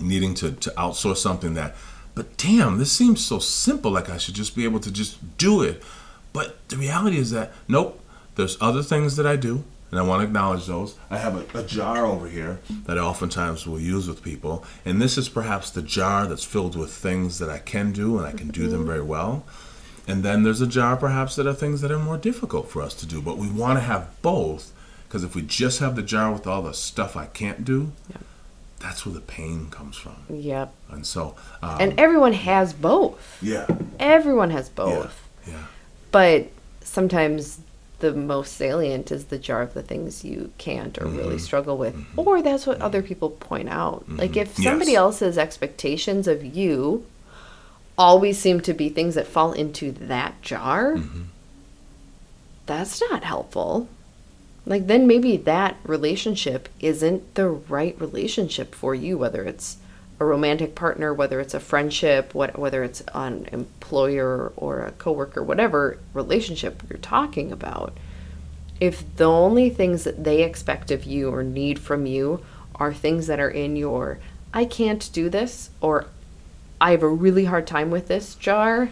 needing 0.00 0.32
to, 0.34 0.52
to 0.52 0.70
outsource 0.70 1.16
something 1.16 1.54
that, 1.54 1.74
but 2.14 2.36
damn, 2.36 2.78
this 2.78 2.92
seems 2.92 3.24
so 3.26 3.40
simple, 3.40 3.90
like 3.90 4.08
I 4.08 4.16
should 4.16 4.36
just 4.36 4.54
be 4.54 4.62
able 4.62 4.78
to 4.80 4.92
just 4.92 5.36
do 5.38 5.60
it. 5.60 5.82
But 6.32 6.68
the 6.68 6.76
reality 6.76 7.18
is 7.18 7.32
that, 7.32 7.50
nope, 7.66 8.00
there's 8.36 8.56
other 8.60 8.84
things 8.84 9.16
that 9.16 9.26
I 9.26 9.34
do, 9.34 9.64
and 9.90 9.98
I 9.98 10.04
want 10.04 10.20
to 10.20 10.26
acknowledge 10.28 10.66
those. 10.66 10.94
I 11.10 11.18
have 11.18 11.34
a, 11.34 11.58
a 11.58 11.64
jar 11.64 12.06
over 12.06 12.28
here 12.28 12.60
that 12.86 12.96
I 12.96 13.00
oftentimes 13.00 13.66
will 13.66 13.80
use 13.80 14.06
with 14.06 14.22
people, 14.22 14.64
and 14.84 15.02
this 15.02 15.18
is 15.18 15.28
perhaps 15.28 15.70
the 15.70 15.82
jar 15.82 16.28
that's 16.28 16.44
filled 16.44 16.76
with 16.76 16.92
things 16.92 17.40
that 17.40 17.50
I 17.50 17.58
can 17.58 17.90
do, 17.90 18.18
and 18.18 18.26
I 18.26 18.32
can 18.32 18.50
do 18.50 18.68
them 18.68 18.80
mm-hmm. 18.80 18.88
very 18.88 19.02
well. 19.02 19.44
And 20.06 20.22
then 20.22 20.44
there's 20.44 20.60
a 20.60 20.66
jar 20.68 20.96
perhaps 20.96 21.34
that 21.34 21.46
are 21.48 21.54
things 21.54 21.80
that 21.80 21.90
are 21.90 21.98
more 21.98 22.18
difficult 22.18 22.70
for 22.70 22.82
us 22.82 22.94
to 22.94 23.06
do, 23.06 23.20
but 23.20 23.36
we 23.36 23.50
want 23.50 23.78
to 23.78 23.84
have 23.84 24.22
both 24.22 24.72
because 25.08 25.24
if 25.24 25.34
we 25.34 25.42
just 25.42 25.80
have 25.80 25.96
the 25.96 26.02
jar 26.02 26.30
with 26.32 26.46
all 26.46 26.62
the 26.62 26.74
stuff 26.74 27.16
I 27.16 27.26
can't 27.26 27.64
do, 27.64 27.92
that's 28.78 29.04
where 29.06 29.14
the 29.14 29.20
pain 29.20 29.70
comes 29.70 29.96
from. 29.96 30.16
Yep. 30.30 30.72
And 30.90 31.04
so, 31.06 31.34
um, 31.62 31.78
And 31.80 31.98
everyone 31.98 32.34
has 32.34 32.72
both. 32.72 33.38
yeah, 33.42 33.66
Everyone 33.98 34.50
has 34.50 34.68
both. 34.68 35.20
yeah, 35.46 35.64
But 36.12 36.48
sometimes 36.82 37.58
the 38.00 38.12
most 38.14 38.52
salient 38.52 39.10
is 39.10 39.24
the 39.24 39.38
jar 39.38 39.62
of 39.62 39.74
the 39.74 39.82
things 39.82 40.24
you 40.24 40.52
can't 40.58 40.96
or 40.98 41.06
Mm-hmm. 41.06 41.16
really 41.16 41.38
struggle 41.38 41.76
with. 41.76 41.96
Or 42.16 42.40
that's 42.42 42.66
what 42.66 42.80
other 42.80 43.02
people 43.02 43.30
point 43.30 43.68
out. 43.68 44.04
Like 44.08 44.36
if 44.36 44.52
Mm-hmm. 44.52 44.62
Yes. 44.62 44.70
somebody 44.70 44.94
else's 44.94 45.36
expectations 45.38 46.28
of 46.28 46.44
you 46.44 47.04
always 47.96 48.38
seem 48.38 48.60
to 48.60 48.72
be 48.74 48.88
things 48.90 49.16
that 49.16 49.26
fall 49.26 49.52
into 49.52 49.90
that 49.92 50.40
jar, 50.42 50.94
Mm-hmm. 50.94 51.22
that's 52.66 53.00
not 53.10 53.24
helpful. 53.24 53.88
Like 54.68 54.86
then 54.86 55.06
maybe 55.06 55.38
that 55.38 55.76
relationship 55.84 56.68
isn't 56.78 57.34
the 57.34 57.48
right 57.48 57.98
relationship 57.98 58.74
for 58.74 58.94
you, 58.94 59.16
whether 59.16 59.42
it's 59.42 59.78
a 60.20 60.26
romantic 60.26 60.74
partner, 60.74 61.14
whether 61.14 61.40
it's 61.40 61.54
a 61.54 61.60
friendship, 61.60 62.34
what 62.34 62.58
whether 62.58 62.84
it's 62.84 63.02
an 63.14 63.48
employer 63.50 64.52
or 64.56 64.80
a 64.82 64.92
coworker, 64.92 65.42
whatever 65.42 65.98
relationship 66.12 66.82
you're 66.90 66.98
talking 66.98 67.50
about. 67.50 67.96
If 68.78 69.16
the 69.16 69.24
only 69.24 69.70
things 69.70 70.04
that 70.04 70.22
they 70.22 70.42
expect 70.42 70.90
of 70.90 71.04
you 71.04 71.30
or 71.30 71.42
need 71.42 71.78
from 71.78 72.04
you 72.04 72.44
are 72.74 72.92
things 72.92 73.26
that 73.26 73.40
are 73.40 73.50
in 73.50 73.74
your 73.74 74.18
I 74.52 74.66
can't 74.66 75.08
do 75.14 75.30
this 75.30 75.70
or 75.80 76.08
I 76.78 76.90
have 76.90 77.02
a 77.02 77.08
really 77.08 77.46
hard 77.46 77.66
time 77.66 77.90
with 77.90 78.08
this 78.08 78.34
jar, 78.34 78.90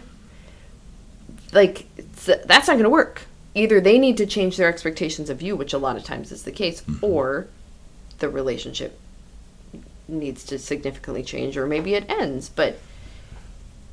like 1.51 1.85
that's 1.95 2.67
not 2.67 2.73
going 2.73 2.83
to 2.83 2.89
work. 2.89 3.27
Either 3.57 3.81
they 3.81 3.97
need 3.97 4.17
to 4.17 4.25
change 4.27 4.55
their 4.55 4.69
expectations 4.69 5.29
of 5.31 5.41
you, 5.41 5.55
which 5.55 5.73
a 5.73 5.77
lot 5.79 5.97
of 5.97 6.03
times 6.03 6.31
is 6.31 6.43
the 6.43 6.51
case, 6.51 6.83
or 7.01 7.47
the 8.19 8.29
relationship 8.29 8.99
needs 10.07 10.43
to 10.43 10.59
significantly 10.59 11.23
change, 11.23 11.57
or 11.57 11.65
maybe 11.65 11.95
it 11.95 12.05
ends. 12.09 12.49
But 12.49 12.77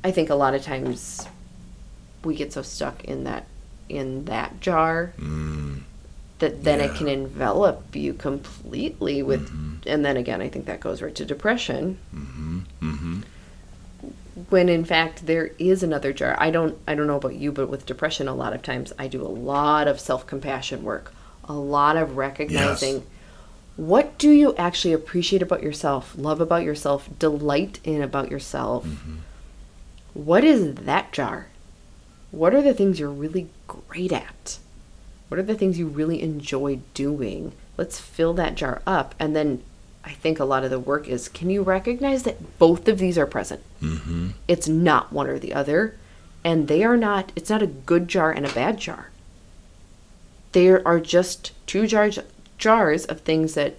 I 0.03 0.11
think 0.11 0.29
a 0.29 0.35
lot 0.35 0.53
of 0.53 0.61
times 0.61 1.27
we 2.23 2.35
get 2.35 2.53
so 2.53 2.61
stuck 2.61 3.03
in 3.03 3.23
that 3.23 3.45
in 3.89 4.25
that 4.25 4.59
jar 4.61 5.13
that 6.39 6.63
then 6.63 6.79
it 6.81 6.95
can 6.95 7.07
envelop 7.07 7.95
you 7.95 8.13
completely 8.13 9.21
with 9.23 9.47
Mm-hmm. 9.49 9.87
and 9.87 10.03
then 10.03 10.17
again 10.17 10.41
I 10.41 10.49
think 10.49 10.65
that 10.65 10.79
goes 10.79 11.01
right 11.03 11.13
to 11.15 11.23
depression 11.25 11.97
Mm-hmm. 12.13 13.21
When 14.49 14.67
in 14.69 14.83
fact 14.85 15.25
there 15.27 15.51
is 15.59 15.81
another 15.83 16.11
jar. 16.13 16.35
I 16.39 16.49
don't 16.51 16.77
i 16.87 16.93
don't 16.95 17.07
know 17.07 17.15
about 17.17 17.35
you 17.35 17.51
but 17.51 17.69
with 17.69 17.85
depression 17.85 18.27
a 18.27 18.35
lot 18.35 18.53
of 18.53 18.61
times 18.61 18.91
i 18.99 19.07
do 19.07 19.21
a 19.21 19.27
lot 19.27 19.87
of 19.87 19.99
self-compassion 19.99 20.83
work 20.83 21.13
a 21.45 21.53
lot 21.53 21.95
of 21.95 22.17
recognizing 22.17 22.95
Yes. 22.95 23.03
what 23.77 24.17
do 24.17 24.29
you 24.31 24.55
actually 24.55 24.93
appreciate 24.93 25.41
about 25.41 25.63
yourself 25.63 26.13
love 26.17 26.41
about 26.41 26.63
yourself 26.63 27.07
delight 27.19 27.79
in 27.83 28.01
about 28.01 28.29
yourself? 28.31 28.85
Mm-hmm. 28.85 29.15
What 30.13 30.43
is 30.45 30.75
that 30.75 31.11
jar? 31.11 31.47
What 32.31 32.53
are 32.53 32.61
the 32.61 32.73
things 32.73 32.99
you're 32.99 33.09
really 33.09 33.47
great 33.67 34.11
at? 34.13 34.59
What 35.27 35.39
are 35.39 35.43
the 35.43 35.55
things 35.55 35.77
you 35.77 35.87
really 35.87 36.21
enjoy 36.21 36.79
doing? 36.93 37.51
Let's 37.77 37.99
fill 37.99 38.33
that 38.35 38.55
jar 38.55 38.81
up 38.87 39.13
and 39.19 39.35
then 39.35 39.61
i 40.05 40.11
think 40.11 40.39
a 40.39 40.45
lot 40.45 40.63
of 40.63 40.69
the 40.69 40.79
work 40.79 41.07
is 41.07 41.27
can 41.27 41.49
you 41.49 41.61
recognize 41.61 42.23
that 42.23 42.59
both 42.59 42.87
of 42.87 42.99
these 42.99 43.17
are 43.17 43.25
present? 43.25 43.61
Mm-hmm. 43.81 44.29
it's 44.47 44.67
not 44.67 45.11
one 45.11 45.27
or 45.27 45.39
the 45.39 45.53
other 45.53 45.97
and 46.45 46.67
they 46.67 46.83
are 46.83 46.95
not 46.95 47.31
it's 47.35 47.49
not 47.49 47.63
a 47.63 47.67
good 47.67 48.07
jar 48.07 48.31
and 48.31 48.45
a 48.45 48.53
bad 48.53 48.77
jar. 48.77 49.09
There 50.51 50.87
are 50.87 50.99
just 50.99 51.51
two 51.65 51.87
jars 51.87 52.19
jars 52.59 53.03
of 53.05 53.21
things 53.21 53.55
that 53.55 53.75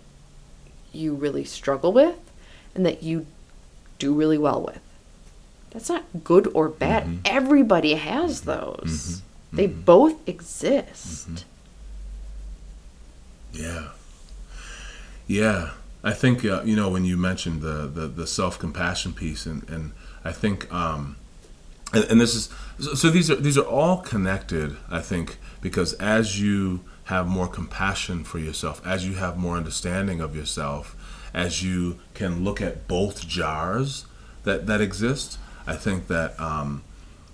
you 0.93 1.15
really 1.15 1.45
struggle 1.45 1.93
with 1.93 2.19
and 2.75 2.85
that 2.85 3.05
you 3.05 3.27
do 4.01 4.13
really 4.13 4.37
well 4.37 4.61
with. 4.61 4.81
That's 5.71 5.89
not 5.89 6.05
good 6.25 6.49
or 6.55 6.69
bad. 6.69 7.05
Mm-hmm. 7.05 7.17
Everybody 7.25 7.95
has 7.95 8.41
mm-hmm. 8.41 8.51
those. 8.51 8.91
Mm-hmm. 8.91 9.57
They 9.57 9.67
both 9.69 10.29
exist. 10.29 11.45
Yeah. 13.53 13.91
Yeah. 15.29 15.71
I 16.07 16.13
think, 16.13 16.45
uh, 16.45 16.63
you 16.63 16.77
know, 16.77 16.89
when 16.89 17.05
you 17.05 17.17
mentioned 17.17 17.63
the, 17.63 17.89
the, 17.93 18.07
the 18.07 18.29
self 18.29 18.61
compassion 18.61 19.13
piece, 19.13 19.45
and, 19.45 19.69
and 19.69 19.91
I 20.25 20.31
think, 20.31 20.73
um, 20.73 21.17
and, 21.93 22.05
and 22.05 22.21
this 22.21 22.37
is, 22.37 22.49
so- 22.97 23.11
these 23.11 23.29
are, 23.29 23.35
these 23.35 23.59
are 23.59 23.67
all 23.67 23.99
connected, 24.03 24.77
I 24.89 25.01
think, 25.01 25.39
because 25.61 25.95
as 25.95 26.41
you 26.41 26.85
have 27.07 27.27
more 27.27 27.49
compassion 27.49 28.23
for 28.23 28.39
yourself, 28.39 28.81
as 28.87 29.05
you 29.05 29.15
have 29.15 29.37
more 29.37 29.57
understanding 29.57 30.21
of 30.21 30.37
yourself, 30.37 30.95
as 31.35 31.65
you 31.65 31.99
can 32.15 32.45
look 32.45 32.63
at 32.63 32.87
both 32.87 33.27
jars 33.27 34.07
that, 34.45 34.69
that 34.69 34.81
exist, 34.81 35.41
I 35.67 35.75
think 35.75 36.07
that, 36.07 36.39
um, 36.39 36.85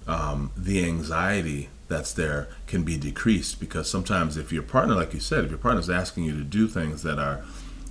um, 0.07 0.51
the 0.57 0.83
anxiety 0.83 1.69
that's 1.89 2.15
there 2.15 2.49
can 2.67 2.85
be 2.85 2.97
decreased 2.97 3.61
because 3.61 3.89
sometimes 3.91 4.39
if 4.39 4.51
your 4.51 4.63
partner, 4.63 4.95
like 4.95 5.13
you 5.13 5.21
said, 5.21 5.45
if 5.45 5.51
your 5.51 5.59
partner's 5.59 5.91
asking 5.91 6.25
you 6.25 6.33
to 6.39 6.43
do 6.43 6.67
things 6.67 7.03
that 7.03 7.19
are 7.19 7.45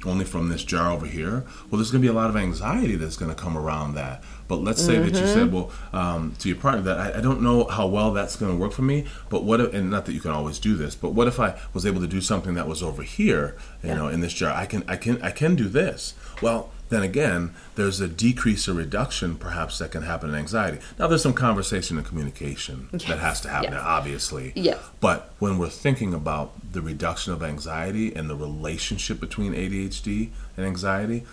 only 0.05 0.25
from 0.25 0.49
this 0.49 0.63
jar 0.63 0.91
over 0.91 1.05
here, 1.05 1.43
well, 1.69 1.77
there's 1.79 1.91
going 1.91 2.01
to 2.01 2.07
be 2.07 2.07
a 2.07 2.13
lot 2.13 2.29
of 2.29 2.35
anxiety 2.35 2.95
that's 2.95 3.17
going 3.17 3.33
to 3.33 3.39
come 3.41 3.57
around 3.57 3.93
that. 3.95 4.23
But 4.47 4.57
let's 4.57 4.81
say 4.81 4.97
that 4.99 5.19
you 5.19 5.25
said, 5.27 5.51
well, 5.53 5.71
um, 5.93 6.35
to 6.39 6.49
your 6.49 6.57
partner, 6.57 6.81
that 6.81 6.97
I, 6.99 7.19
I 7.19 7.21
don't 7.21 7.41
know 7.41 7.65
how 7.65 7.87
well 7.87 8.11
that's 8.11 8.35
going 8.35 8.51
to 8.51 8.57
work 8.57 8.73
for 8.73 8.81
me, 8.81 9.05
but 9.29 9.43
what 9.43 9.61
if, 9.61 9.73
and 9.73 9.89
not 9.89 10.05
that 10.07 10.13
you 10.13 10.19
can 10.19 10.31
always 10.31 10.59
do 10.59 10.75
this, 10.75 10.93
but 10.95 11.13
what 11.13 11.27
if 11.27 11.39
I 11.39 11.57
was 11.73 11.85
able 11.85 12.01
to 12.01 12.07
do 12.07 12.19
something 12.19 12.53
that 12.55 12.67
was 12.67 12.83
over 12.83 13.01
here, 13.03 13.55
you 13.83 13.89
Yeah. 13.89 13.95
know, 13.95 14.07
in 14.09 14.19
this 14.21 14.33
jar? 14.33 14.53
I 14.53 14.65
can, 14.65 14.83
I 14.87 14.97
can, 14.97 15.21
I 15.21 15.31
can 15.31 15.55
do 15.55 15.69
this. 15.69 16.15
Well, 16.41 16.69
then 16.91 17.01
again, 17.03 17.53
there's 17.75 17.99
a 18.01 18.07
decrease 18.07 18.67
or 18.69 18.73
reduction 18.73 19.37
perhaps 19.37 19.79
that 19.79 19.91
can 19.91 20.03
happen 20.03 20.29
in 20.29 20.35
anxiety. 20.35 20.77
Now, 20.99 21.07
there's 21.07 21.23
some 21.23 21.33
conversation 21.33 21.97
and 21.97 22.05
communication 22.05 22.89
that 22.91 23.17
has 23.17 23.41
to 23.41 23.49
happen, 23.49 23.71
yes. 23.71 23.81
obviously. 23.83 24.51
Yes. 24.55 24.77
But 24.99 25.33
when 25.39 25.57
we're 25.57 25.69
thinking 25.69 26.13
about 26.13 26.51
the 26.73 26.81
reduction 26.81 27.31
of 27.33 27.41
anxiety 27.41 28.13
and 28.13 28.29
the 28.29 28.35
relationship 28.35 29.19
between 29.19 29.53
ADHD 29.53 30.29
and 30.57 30.65
anxiety, 30.65 31.23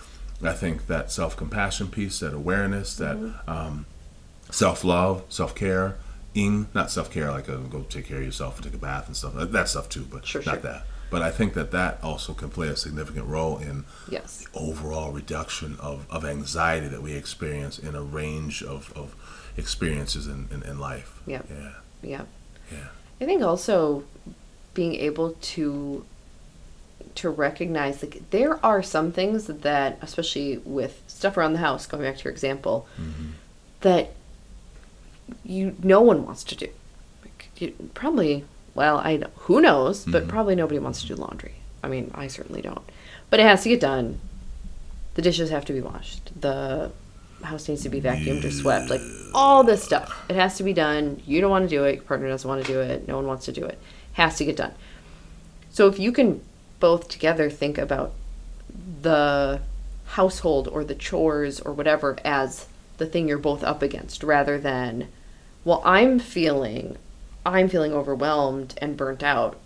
I 0.43 0.53
think 0.53 0.87
that 0.87 1.11
self 1.11 1.37
compassion 1.37 1.89
piece, 1.89 2.21
that 2.21 2.33
awareness, 2.33 2.97
that 2.97 3.17
Mm-hmm. 3.17 3.51
um, 3.51 3.87
self 4.51 4.85
love, 4.85 5.25
self 5.29 5.55
care, 5.57 5.97
ing, 6.35 6.69
not 6.73 6.91
self 6.93 7.11
care 7.11 7.31
like 7.33 7.49
a, 7.49 7.57
go 7.59 7.83
take 7.83 8.07
care 8.07 8.19
of 8.19 8.25
yourself 8.25 8.57
and 8.57 8.65
take 8.65 8.75
a 8.75 8.79
bath 8.79 9.09
and 9.09 9.17
stuff, 9.17 9.35
that, 9.35 9.53
that 9.53 9.69
stuff 9.69 9.89
too, 9.89 10.07
but 10.11 10.25
Sure, 10.25 10.41
not 10.45 10.55
sure. 10.55 10.63
that. 10.63 10.87
But 11.11 11.23
I 11.23 11.31
think 11.31 11.55
that 11.55 11.71
that 11.71 12.03
also 12.03 12.35
can 12.35 12.51
play 12.51 12.69
a 12.69 12.77
significant 12.77 13.27
role 13.27 13.59
in 13.59 13.85
yes 14.11 14.47
overall 14.55 15.11
reduction 15.11 15.77
of, 15.81 16.07
of 16.11 16.25
anxiety 16.25 16.89
that 16.89 17.03
we 17.03 17.15
experience 17.15 17.79
in 17.79 17.95
a 17.95 18.03
range 18.03 18.63
of, 18.63 18.93
of 18.95 19.15
experiences 19.57 20.27
in, 20.27 20.49
in, 20.51 20.63
in 20.63 20.79
life. 20.79 21.21
Yep. 21.27 21.47
Yeah. 21.51 21.73
yeah 22.03 22.23
Yeah. 22.71 22.89
I 23.21 23.25
think 23.25 23.43
also 23.43 24.05
being 24.75 24.95
able 24.95 25.33
to 25.41 26.05
to 27.15 27.31
recognize 27.31 28.01
like 28.03 28.23
there 28.31 28.65
are 28.65 28.83
some 28.83 29.11
things 29.11 29.47
that 29.47 29.99
especially 30.01 30.59
with 30.59 31.03
stuff 31.09 31.37
around 31.37 31.53
the 31.53 31.59
house 31.59 31.85
going 31.85 32.03
back 32.03 32.17
to 32.17 32.25
your 32.25 32.33
example 32.33 32.87
mm-hmm. 33.01 33.31
that 33.81 34.13
you 35.45 35.75
no 35.83 36.01
one 36.01 36.25
wants 36.25 36.45
to 36.45 36.55
do 36.55 36.69
like, 37.25 37.49
you, 37.57 37.91
probably 37.95 38.45
well 38.79 38.99
I 38.99 39.23
who 39.47 39.61
knows? 39.61 40.05
But 40.05 40.23
mm-hmm. 40.23 40.31
probably 40.31 40.55
nobody 40.55 40.79
wants 40.79 41.03
to 41.03 41.09
do 41.09 41.17
laundry. 41.17 41.57
I 41.83 41.89
mean 41.89 42.11
I 42.15 42.29
certainly 42.29 42.63
don't. 42.63 42.89
But 43.29 43.41
it 43.41 43.43
has 43.43 43.63
to 43.65 43.69
get 43.69 43.81
done. 43.81 44.21
The 45.15 45.23
dishes 45.23 45.51
have 45.51 45.65
to 45.67 45.73
be 45.73 45.81
washed. 45.81 46.31
The 46.41 46.93
house 47.43 47.69
needs 47.69 47.83
to 47.83 47.89
be 47.89 48.01
vacuumed 48.01 48.45
or 48.45 48.51
swept 48.51 48.89
like 48.89 49.01
all 49.35 49.65
this 49.65 49.83
stuff. 49.83 50.25
It 50.29 50.37
has 50.37 50.57
to 50.59 50.63
be 50.63 50.73
done. 50.73 51.21
You 51.27 51.41
don't 51.41 51.51
want 51.51 51.69
to 51.69 51.77
do 51.77 51.85
it. 51.85 51.97
Your 51.97 52.05
partner 52.05 52.29
doesn't 52.29 52.49
want 52.49 52.65
to 52.65 52.73
do 52.73 52.81
it. 52.81 53.09
No 53.09 53.17
one 53.17 53.27
wants 53.27 53.45
to 53.47 53.53
do 53.53 53.65
it. 53.65 53.79
Has 54.13 54.37
to 54.39 54.45
get 54.45 54.57
done. 54.57 54.75
So 55.71 55.89
if 55.89 55.99
you 55.99 56.13
can 56.13 56.41
both 56.81 57.09
together 57.09 57.51
think 57.51 57.79
about 57.79 58.13
the 59.03 59.61
household 60.07 60.69
or 60.69 60.85
the 60.85 60.95
chores 60.95 61.61
or 61.61 61.73
whatever 61.73 62.17
as 62.25 62.67
the 62.99 63.07
thing 63.07 63.29
you're 63.29 63.39
both 63.39 63.63
up 63.63 63.83
against 63.83 64.23
rather 64.23 64.59
than 64.59 65.09
well 65.65 65.83
I'm 65.85 66.19
feeling 66.19 66.97
I'm 67.49 67.69
feeling 67.69 67.93
overwhelmed 67.93 68.75
and 68.79 68.97
burnt 68.97 69.23
out 69.23 69.59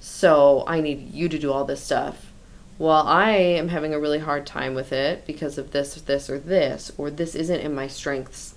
so 0.00 0.64
I 0.66 0.80
need 0.80 1.12
you 1.12 1.28
to 1.28 1.38
do 1.38 1.52
all 1.52 1.64
this 1.64 1.82
stuff 1.82 2.32
well 2.78 3.06
I 3.06 3.30
am 3.30 3.68
having 3.68 3.94
a 3.94 4.00
really 4.00 4.18
hard 4.18 4.46
time 4.46 4.74
with 4.74 4.92
it 4.92 5.26
because 5.26 5.58
of 5.58 5.72
this 5.72 5.96
or 5.96 6.00
this 6.00 6.30
or 6.30 6.38
this 6.38 6.92
or 6.98 7.10
this 7.10 7.34
isn't 7.34 7.60
in 7.60 7.74
my 7.74 7.86
strengths 7.86 8.54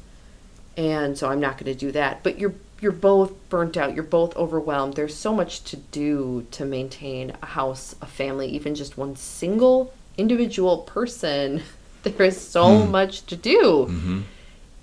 and 0.78 1.18
so 1.18 1.28
I'm 1.30 1.40
not 1.40 1.58
going 1.58 1.74
to 1.74 1.78
do 1.78 1.92
that. 1.92 2.24
But 2.24 2.40
you're 2.40 2.54
you're 2.80 2.92
both 2.92 3.34
burnt 3.50 3.76
out. 3.76 3.96
You're 3.96 4.04
both 4.04 4.38
overwhelmed. 4.38 4.94
There's 4.94 5.16
so 5.16 5.34
much 5.34 5.64
to 5.64 5.78
do 5.78 6.46
to 6.52 6.64
maintain 6.64 7.34
a 7.42 7.48
house, 7.48 7.96
a 8.02 8.06
family, 8.06 8.48
even 8.50 8.76
just 8.76 8.98
one 8.98 9.16
single 9.16 9.94
individual 10.18 10.80
person. 10.80 11.64
There 12.04 12.28
is 12.28 12.40
so 12.40 12.86
hmm. 12.86 12.92
much 12.92 13.26
to 13.26 13.36
do. 13.36 13.88
Mm-hmm. 13.90 14.22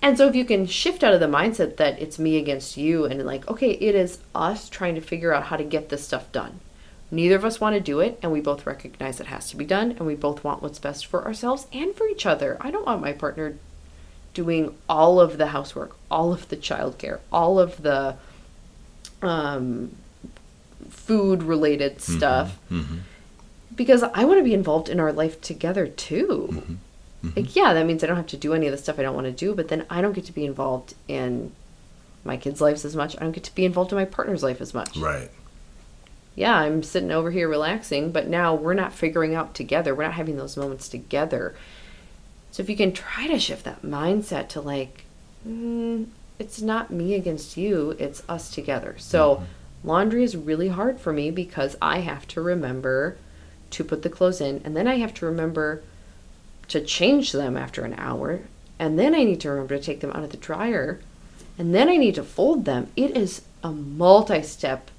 And 0.05 0.19
so 0.19 0.29
if 0.29 0.37
you 0.37 0.45
can 0.45 0.67
shift 0.67 1.03
out 1.03 1.15
of 1.15 1.21
the 1.21 1.27
mindset 1.27 1.79
that 1.79 1.99
it's 1.99 2.19
me 2.19 2.37
against 2.37 2.77
you 2.77 3.07
and 3.07 3.25
like, 3.25 3.49
okay, 3.49 3.71
it 3.71 3.95
is 3.95 4.19
us 4.35 4.69
trying 4.69 4.95
to 4.97 5.01
figure 5.01 5.33
out 5.33 5.45
how 5.45 5.57
to 5.57 5.65
get 5.65 5.89
this 5.89 6.05
stuff 6.05 6.31
done. 6.31 6.61
Neither 7.11 7.37
of 7.37 7.45
us 7.47 7.59
want 7.59 7.75
to 7.75 7.81
do 7.81 8.01
it, 8.01 8.19
and 8.23 8.31
we 8.31 8.43
both 8.43 8.67
recognize 8.67 9.19
it 9.19 9.29
has 9.29 9.49
to 9.49 9.57
be 9.57 9.65
done, 9.65 9.93
and 9.93 10.01
we 10.01 10.15
both 10.15 10.45
want 10.45 10.61
what's 10.61 10.79
best 10.79 11.07
for 11.07 11.25
ourselves 11.25 11.67
and 11.73 11.95
for 11.95 12.07
each 12.07 12.27
other. 12.27 12.59
I 12.61 12.71
don't 12.71 12.85
want 12.85 13.01
my 13.01 13.13
partner 13.13 13.57
doing 14.35 14.75
all 14.91 15.21
of 15.21 15.39
the 15.39 15.47
housework, 15.47 15.97
all 16.11 16.35
of 16.35 16.51
the 16.51 16.57
childcare, 16.59 17.21
all 17.33 17.59
of 17.59 17.83
the 17.83 18.17
um, 19.23 19.97
food 20.91 21.43
related 21.43 21.97
mm-hmm, 21.97 22.19
stuff. 22.19 22.59
Mm-hmm. 22.71 22.99
Because 23.75 24.03
I 24.03 24.25
want 24.27 24.39
to 24.39 24.45
be 24.45 24.53
involved 24.53 24.91
in 24.91 25.01
our 25.01 25.15
life 25.15 25.41
together 25.41 25.87
too. 25.87 26.49
Mm-hmm. 26.53 26.75
Like, 27.37 27.57
yeah, 27.57 27.72
that 27.72 27.87
means 27.87 28.03
I 28.03 28.07
don't 28.07 28.16
have 28.16 28.27
to 28.29 28.37
do 28.37 28.55
any 28.55 28.66
of 28.66 28.72
the 28.72 28.79
stuff 28.79 28.99
I 28.99 29.03
don't 29.03 29.14
want 29.14 29.27
to 29.27 29.33
do, 29.33 29.55
but 29.55 29.68
then 29.68 29.87
I 29.89 30.01
don't 30.01 30.12
get 30.12 30.25
to 30.27 30.33
be 30.33 30.45
involved 30.45 30.95
in 31.09 31.53
my 32.25 32.37
kids' 32.37 32.61
lives 32.61 32.85
as 32.85 32.97
much. 32.97 33.16
I 33.16 33.20
don't 33.20 33.33
get 33.33 33.45
to 33.45 33.55
be 33.55 33.64
involved 33.64 33.93
in 33.93 33.99
my 33.99 34.05
partner's 34.05 34.43
life 34.43 34.61
as 34.61 34.75
much. 34.75 34.97
Right. 34.97 35.31
Yeah, 36.35 36.57
I'm 36.57 36.83
sitting 36.83 37.12
over 37.12 37.31
here 37.31 37.49
relaxing, 37.49 38.11
but 38.11 38.27
now 38.27 38.55
we're 38.55 38.75
not 38.75 38.93
figuring 38.93 39.35
out 39.35 39.55
together. 39.55 39.95
We're 39.95 40.05
not 40.05 40.14
having 40.14 40.37
those 40.37 40.57
moments 40.57 40.89
together. 40.89 41.55
So 42.51 42.62
if 42.62 42.68
you 42.68 42.77
can 42.77 42.93
try 42.93 43.27
to 43.29 43.39
shift 43.39 43.64
that 43.64 43.83
mindset 43.83 44.49
to 44.51 44.61
like, 44.61 45.05
mm, 45.47 46.07
it's 46.39 46.61
not 46.61 46.91
me 46.91 47.14
against 47.14 47.57
you, 47.57 47.97
it's 47.99 48.22
us 48.29 48.51
together. 48.51 48.97
So 48.99 49.45
laundry 49.85 50.25
is 50.25 50.37
really 50.37 50.68
hard 50.68 50.99
for 50.99 51.12
me 51.12 51.31
because 51.31 51.77
I 51.81 52.01
have 52.01 52.27
to 52.29 52.41
remember 52.41 53.16
to 53.70 53.85
put 53.85 54.03
the 54.03 54.11
clothes 54.11 54.41
in, 54.41 54.61
and 54.64 54.77
then 54.77 54.89
I 54.89 54.97
have 54.97 55.14
to 55.14 55.27
remember 55.27 55.83
to 56.69 56.81
change 56.81 57.33
them 57.33 57.57
after 57.57 57.85
an 57.85 57.95
hour, 57.99 58.41
and 58.79 58.99
then 58.99 59.15
I 59.15 59.25
need 59.25 59.41
to 59.41 59.51
remember 59.51 59.77
to 59.77 59.83
take 59.83 60.01
them 60.01 60.11
out 60.12 60.25
of 60.25 60.31
the 60.31 60.37
dryer, 60.37 61.01
and 61.59 61.75
then 61.75 61.89
I 61.89 61.97
need 61.97 62.15
to 62.17 62.23
fold 62.25 62.65
them. 62.65 62.91
It 62.97 63.17
is 63.17 63.43
a 63.62 63.71
multi 63.71 64.43
step 64.43 64.91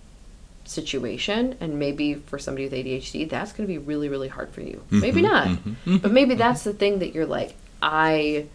situation 0.67 1.55
and 1.59 1.77
maybe 1.77 2.15
for 2.15 2.39
somebody 2.39 2.63
with 2.65 2.73
ADHD 2.73 3.29
that's 3.29 3.53
going 3.53 3.67
to 3.67 3.71
be 3.71 3.77
really 3.77 4.09
really 4.09 4.27
hard 4.27 4.49
for 4.49 4.61
you. 4.61 4.77
Mm-hmm, 4.87 4.99
maybe 4.99 5.21
not. 5.21 5.47
Mm-hmm, 5.47 5.69
mm-hmm. 5.69 5.97
But 5.97 6.11
maybe 6.11 6.33
that's 6.33 6.63
the 6.63 6.73
thing 6.73 6.99
that 6.99 7.13
you're 7.13 7.27
like 7.27 7.53
I 7.83 8.47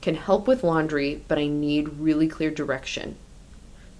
can 0.00 0.16
help 0.16 0.48
with 0.48 0.64
laundry 0.64 1.22
but 1.28 1.38
I 1.38 1.46
need 1.46 1.88
really 2.00 2.26
clear 2.26 2.50
direction 2.50 3.16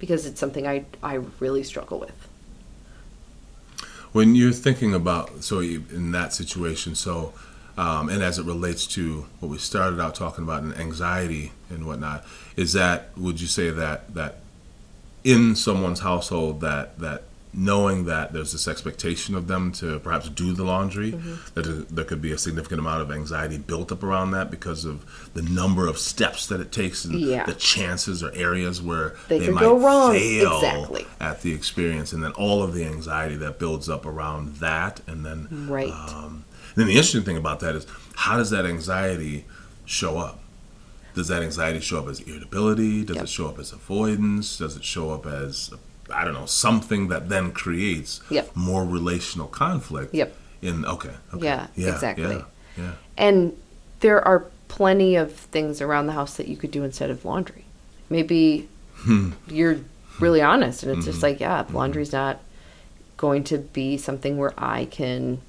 because 0.01 0.27
it's 0.27 0.41
something 0.41 0.67
I 0.67 0.87
I 1.03 1.21
really 1.39 1.63
struggle 1.63 2.01
with. 2.01 2.29
when 4.13 4.35
you're 4.35 4.53
thinking 4.53 4.93
about 4.95 5.43
so 5.45 5.61
you, 5.61 5.85
in 5.91 6.13
that 6.13 6.33
situation, 6.33 6.95
so 6.95 7.33
um, 7.77 8.09
and 8.09 8.23
as 8.23 8.39
it 8.39 8.45
relates 8.45 8.87
to 8.89 9.27
what 9.41 9.49
we 9.49 9.59
started 9.59 10.01
out 10.01 10.15
talking 10.15 10.45
about 10.45 10.63
and 10.63 10.75
anxiety 10.77 11.53
and 11.71 11.87
whatnot, 11.87 12.25
is 12.57 12.73
that 12.75 13.17
would 13.17 13.41
you 13.41 13.47
say 13.47 13.71
that 13.71 14.15
that 14.15 14.41
in 15.25 15.55
someone's 15.55 16.01
household 16.01 16.61
that 16.61 16.99
that 16.99 17.23
knowing 17.55 18.07
that 18.07 18.33
there's 18.33 18.53
this 18.53 18.67
expectation 18.67 19.35
of 19.35 19.47
them 19.47 19.73
to 19.73 19.99
perhaps 20.01 20.29
do 20.29 20.53
the 20.53 20.65
laundry, 20.65 21.13
mm-hmm. 21.13 21.35
that 21.55 21.89
there 21.91 22.05
could 22.05 22.23
be 22.23 22.33
a 22.33 22.39
significant 22.39 22.81
amount 22.81 23.03
of 23.03 23.11
anxiety 23.11 23.59
built 23.59 23.93
up 23.93 24.03
around 24.03 24.31
that 24.31 24.51
because 24.51 24.85
of 24.85 25.31
the 25.35 25.43
number 25.43 25.87
of 25.87 25.99
steps 25.99 26.47
that 26.47 26.61
it 26.61 26.73
takes 26.73 27.05
and 27.05 27.21
yeah. 27.21 27.45
the 27.45 27.55
chances 27.55 28.23
or 28.23 28.33
areas 28.33 28.81
where 28.81 29.15
they, 29.29 29.39
they 29.39 29.51
might 29.51 29.61
go 29.61 29.79
wrong 29.79 30.13
fail 30.13 30.57
exactly. 30.57 31.07
at 31.21 31.43
the 31.43 31.53
experience, 31.53 32.13
and 32.13 32.25
then 32.25 32.33
all 32.33 32.63
of 32.63 32.73
the 32.73 32.85
anxiety 32.85 33.37
that 33.37 33.59
builds 33.59 33.89
up 33.89 34.07
around 34.07 34.57
that, 34.57 35.01
and 35.07 35.25
then 35.25 35.69
right. 35.69 35.91
Um, 35.91 36.45
then 36.75 36.87
the 36.87 36.93
interesting 36.93 37.23
thing 37.23 37.37
about 37.37 37.61
that 37.61 37.75
is 37.75 37.87
how 38.17 38.37
does 38.37 38.51
that 38.51 38.67
anxiety 38.67 39.45
show 39.85 40.19
up? 40.19 40.41
Does 41.15 41.29
that 41.29 41.43
anxiety 41.43 41.81
show 41.81 41.99
up 41.99 42.09
as 42.09 42.21
irritability? 42.21 43.05
Does 43.05 43.17
yep. 43.17 43.25
it 43.25 43.29
show 43.29 43.49
up 43.49 43.59
as 43.59 43.73
avoidance? 43.73 44.59
Does 44.59 44.77
it 44.77 44.85
show 44.85 45.11
up 45.11 45.27
as 45.27 45.71
I 46.13 46.25
don't 46.25 46.35
know, 46.35 46.47
something 46.47 47.09
that 47.09 47.29
then 47.29 47.53
creates 47.53 48.21
yep. 48.31 48.55
more 48.55 48.85
relational 48.85 49.47
conflict. 49.47 50.15
Yep. 50.15 50.37
In 50.61 50.85
okay. 50.85 51.11
okay. 51.35 51.45
Yeah, 51.45 51.67
yeah, 51.75 51.93
exactly. 51.93 52.37
Yeah, 52.37 52.45
yeah. 52.77 52.93
And 53.17 53.57
there 54.01 54.27
are 54.27 54.47
plenty 54.69 55.17
of 55.17 55.35
things 55.35 55.81
around 55.81 56.07
the 56.07 56.13
house 56.13 56.37
that 56.37 56.49
you 56.49 56.57
could 56.57 56.71
do 56.71 56.85
instead 56.85 57.11
of 57.11 57.25
laundry. 57.25 57.65
Maybe 58.09 58.69
hmm. 58.95 59.33
you're 59.49 59.81
really 60.21 60.41
honest 60.41 60.83
and 60.83 60.93
it's 60.93 61.01
mm-hmm. 61.01 61.11
just 61.11 61.23
like, 61.23 61.41
yeah, 61.41 61.65
mm-hmm. 61.65 61.77
laundry's 61.77 62.13
not 62.13 62.41
going 63.17 63.43
to 63.45 63.59
be 63.59 63.97
something 63.97 64.39
where 64.39 64.55
I 64.57 64.85
can 64.85 65.41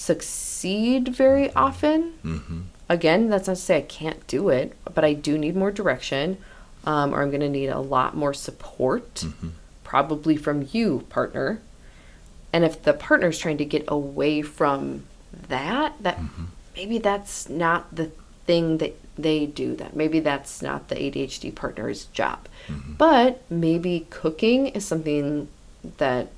succeed 0.00 1.08
very 1.08 1.52
often. 1.54 2.14
Mm-hmm. 2.24 2.60
Again, 2.88 3.28
that's 3.28 3.46
not 3.46 3.56
to 3.56 3.60
say 3.60 3.78
I 3.78 3.82
can't 3.82 4.26
do 4.26 4.48
it, 4.48 4.76
but 4.92 5.04
I 5.04 5.12
do 5.12 5.38
need 5.38 5.54
more 5.54 5.70
direction, 5.70 6.38
um, 6.84 7.14
or 7.14 7.22
I'm 7.22 7.30
going 7.30 7.40
to 7.40 7.48
need 7.48 7.68
a 7.68 7.78
lot 7.78 8.16
more 8.16 8.34
support. 8.34 9.14
Mm-hmm 9.14 9.48
probably 9.90 10.36
from 10.36 10.68
you, 10.70 11.04
partner. 11.08 11.60
And 12.52 12.64
if 12.64 12.80
the 12.80 12.92
partner 12.92 13.26
is 13.30 13.40
trying 13.40 13.56
to 13.56 13.64
get 13.64 13.82
away 13.88 14.40
from 14.40 15.02
that, 15.48 16.00
that 16.00 16.16
mm-hmm. 16.16 16.44
maybe 16.76 16.98
that's 16.98 17.48
not 17.48 17.92
the 17.92 18.12
thing 18.46 18.78
that 18.78 18.94
they 19.18 19.46
do. 19.46 19.74
That 19.74 19.96
maybe 19.96 20.20
that's 20.20 20.62
not 20.62 20.86
the 20.86 20.94
ADHD 20.94 21.52
partner's 21.52 22.04
job. 22.12 22.46
Mm-hmm. 22.68 22.92
But 22.98 23.42
maybe 23.50 24.06
cooking 24.10 24.68
is 24.68 24.84
something 24.86 25.48
that 25.98 26.28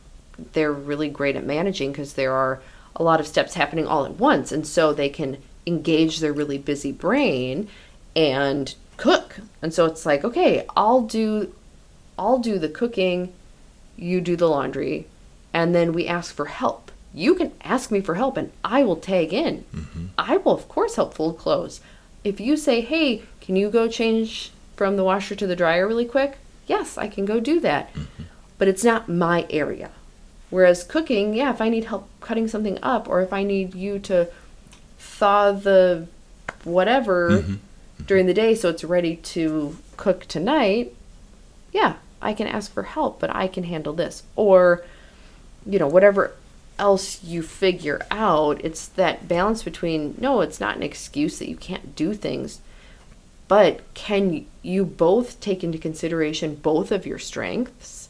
they're 0.54 0.72
really 0.72 1.10
great 1.10 1.36
at 1.36 1.44
managing 1.44 1.92
because 1.92 2.14
there 2.14 2.32
are 2.32 2.62
a 2.97 3.03
lot 3.03 3.20
of 3.20 3.26
steps 3.26 3.55
happening 3.55 3.86
all 3.86 4.05
at 4.05 4.18
once, 4.18 4.53
and 4.53 4.66
so 4.66 4.93
they 4.93 5.09
can 5.09 5.38
engage 5.66 6.20
their 6.20 6.32
really 6.32 6.59
busy 6.59 6.93
brain 6.93 7.68
and 8.14 8.74
cook. 8.97 9.36
And 9.61 9.72
so 9.72 9.86
it's 9.86 10.05
like, 10.05 10.24
okay, 10.24 10.66
I'll 10.76 11.03
do 11.03 11.55
I'll 12.18 12.38
do 12.38 12.59
the 12.59 12.68
cooking 12.68 13.32
you 13.97 14.20
do 14.20 14.36
the 14.36 14.49
laundry, 14.49 15.07
and 15.53 15.74
then 15.74 15.93
we 15.93 16.07
ask 16.07 16.34
for 16.34 16.47
help. 16.47 16.90
You 17.14 17.34
can 17.34 17.53
ask 17.62 17.90
me 17.90 18.01
for 18.01 18.14
help 18.14 18.36
and 18.36 18.51
I 18.64 18.82
will 18.84 18.97
tag 18.97 19.32
in. 19.34 19.64
Mm-hmm. 19.74 20.07
I 20.16 20.38
will, 20.38 20.53
of 20.53 20.68
course, 20.68 20.97
help 20.97 21.14
fold 21.14 21.38
clothes. 21.38 21.80
If 22.24 22.40
you 22.40 22.57
say, 22.57 22.80
hey, 22.80 23.22
can 23.40 23.55
you 23.57 23.68
go 23.68 23.86
change 23.88 24.51
from 24.76 24.97
the 24.97 25.05
washer 25.05 25.34
to 25.34 25.47
the 25.47 25.57
dryer 25.57 25.86
really 25.86 26.07
quick? 26.07 26.38
Yes, 26.66 26.97
I 26.97 27.09
can 27.09 27.26
go 27.26 27.38
do 27.38 27.61
that. 27.61 27.93
Mm-hmm. 27.93 28.22
But 28.57 28.68
it's 28.68 28.84
not 28.84 29.11
my 29.11 29.47
area. 29.51 29.90
Whereas 30.49 30.84
cooking, 30.84 31.34
yeah, 31.34 31.51
if 31.51 31.61
I 31.61 31.68
need 31.68 31.84
help 31.84 32.09
cutting 32.22 32.48
something 32.48 32.78
up 32.82 33.08
or 33.08 33.20
if 33.22 33.32
I 33.32 33.42
need 33.42 33.74
you 33.74 33.98
to 34.00 34.28
thaw 34.98 35.52
the 35.52 36.06
whatever 36.64 37.30
mm-hmm. 37.30 37.54
during 38.06 38.26
the 38.26 38.34
day 38.34 38.54
so 38.54 38.68
it's 38.68 38.84
ready 38.84 39.16
to 39.16 39.76
cook 39.96 40.26
tonight, 40.26 40.94
yeah, 41.72 41.96
I 42.20 42.34
can 42.34 42.46
ask 42.46 42.72
for 42.72 42.84
help, 42.84 43.20
but 43.20 43.34
I 43.34 43.48
can 43.48 43.64
handle 43.64 43.92
this. 43.92 44.22
Or, 44.36 44.84
you 45.66 45.78
know, 45.78 45.88
whatever 45.88 46.32
else 46.78 47.22
you 47.22 47.42
figure 47.42 48.00
out, 48.10 48.64
it's 48.64 48.88
that 48.88 49.28
balance 49.28 49.62
between 49.62 50.14
no, 50.18 50.40
it's 50.40 50.60
not 50.60 50.76
an 50.76 50.82
excuse 50.82 51.38
that 51.38 51.48
you 51.48 51.56
can't 51.56 51.94
do 51.94 52.14
things, 52.14 52.60
but 53.48 53.80
can 53.94 54.46
you 54.62 54.84
both 54.84 55.40
take 55.40 55.62
into 55.62 55.78
consideration 55.78 56.54
both 56.54 56.90
of 56.90 57.06
your 57.06 57.18
strengths 57.18 58.08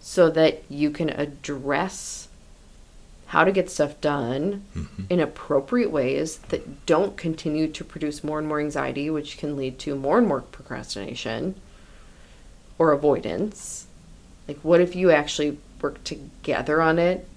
so 0.00 0.30
that 0.30 0.62
you 0.68 0.90
can 0.90 1.10
address 1.10 2.27
how 3.28 3.44
to 3.44 3.52
get 3.52 3.70
stuff 3.70 4.00
done 4.00 4.64
mm-hmm. 4.74 5.02
in 5.10 5.20
appropriate 5.20 5.90
ways 5.90 6.38
that 6.48 6.86
don't 6.86 7.18
continue 7.18 7.68
to 7.68 7.84
produce 7.84 8.24
more 8.24 8.38
and 8.38 8.48
more 8.48 8.58
anxiety, 8.58 9.10
which 9.10 9.36
can 9.36 9.54
lead 9.54 9.78
to 9.78 9.94
more 9.94 10.16
and 10.16 10.26
more 10.26 10.40
procrastination 10.40 11.54
or 12.78 12.90
avoidance. 12.92 13.86
Like, 14.46 14.58
what 14.60 14.80
if 14.80 14.96
you 14.96 15.10
actually 15.10 15.58
work 15.82 16.02
together 16.04 16.80
on 16.80 16.98
it 16.98 17.28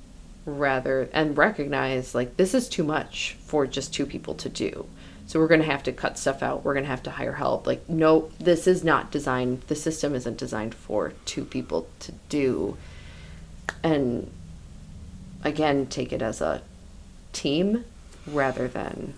rather 0.45 1.09
and 1.11 1.37
recognize, 1.37 2.15
like, 2.15 2.37
this 2.37 2.53
is 2.53 2.69
too 2.69 2.85
much 2.85 3.35
for 3.43 3.67
just 3.67 3.93
two 3.93 4.05
people 4.05 4.33
to 4.35 4.47
do? 4.47 4.85
So 5.27 5.41
we're 5.41 5.49
going 5.49 5.59
to 5.59 5.67
have 5.67 5.83
to 5.83 5.91
cut 5.91 6.17
stuff 6.17 6.41
out. 6.41 6.63
We're 6.63 6.73
going 6.73 6.85
to 6.85 6.89
have 6.89 7.03
to 7.03 7.11
hire 7.11 7.33
help. 7.33 7.67
Like, 7.67 7.89
no, 7.89 8.31
this 8.39 8.65
is 8.65 8.81
not 8.81 9.11
designed, 9.11 9.63
the 9.67 9.75
system 9.75 10.15
isn't 10.15 10.37
designed 10.37 10.73
for 10.73 11.11
two 11.25 11.43
people 11.43 11.89
to 11.99 12.13
do. 12.29 12.77
And 13.83 14.31
again, 15.43 15.87
take 15.87 16.11
it 16.13 16.21
as 16.21 16.41
a 16.41 16.61
team 17.33 17.85
rather 18.27 18.67
than 18.67 19.13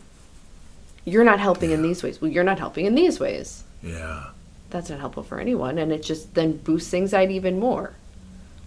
you're 1.05 1.23
not 1.23 1.39
helping 1.39 1.71
in 1.71 1.81
these 1.81 2.01
ways. 2.03 2.21
Well, 2.21 2.31
you're 2.31 2.43
not 2.43 2.59
helping 2.59 2.85
in 2.85 2.95
these 2.95 3.19
ways. 3.19 3.63
Yeah 3.81 4.27
that's 4.73 4.89
not 4.89 4.99
helpful 4.99 5.23
for 5.23 5.39
anyone 5.39 5.77
and 5.77 5.93
it 5.93 6.03
just 6.03 6.33
then 6.33 6.57
boosts 6.57 6.93
anxiety 6.93 7.35
even 7.35 7.59
more 7.59 7.93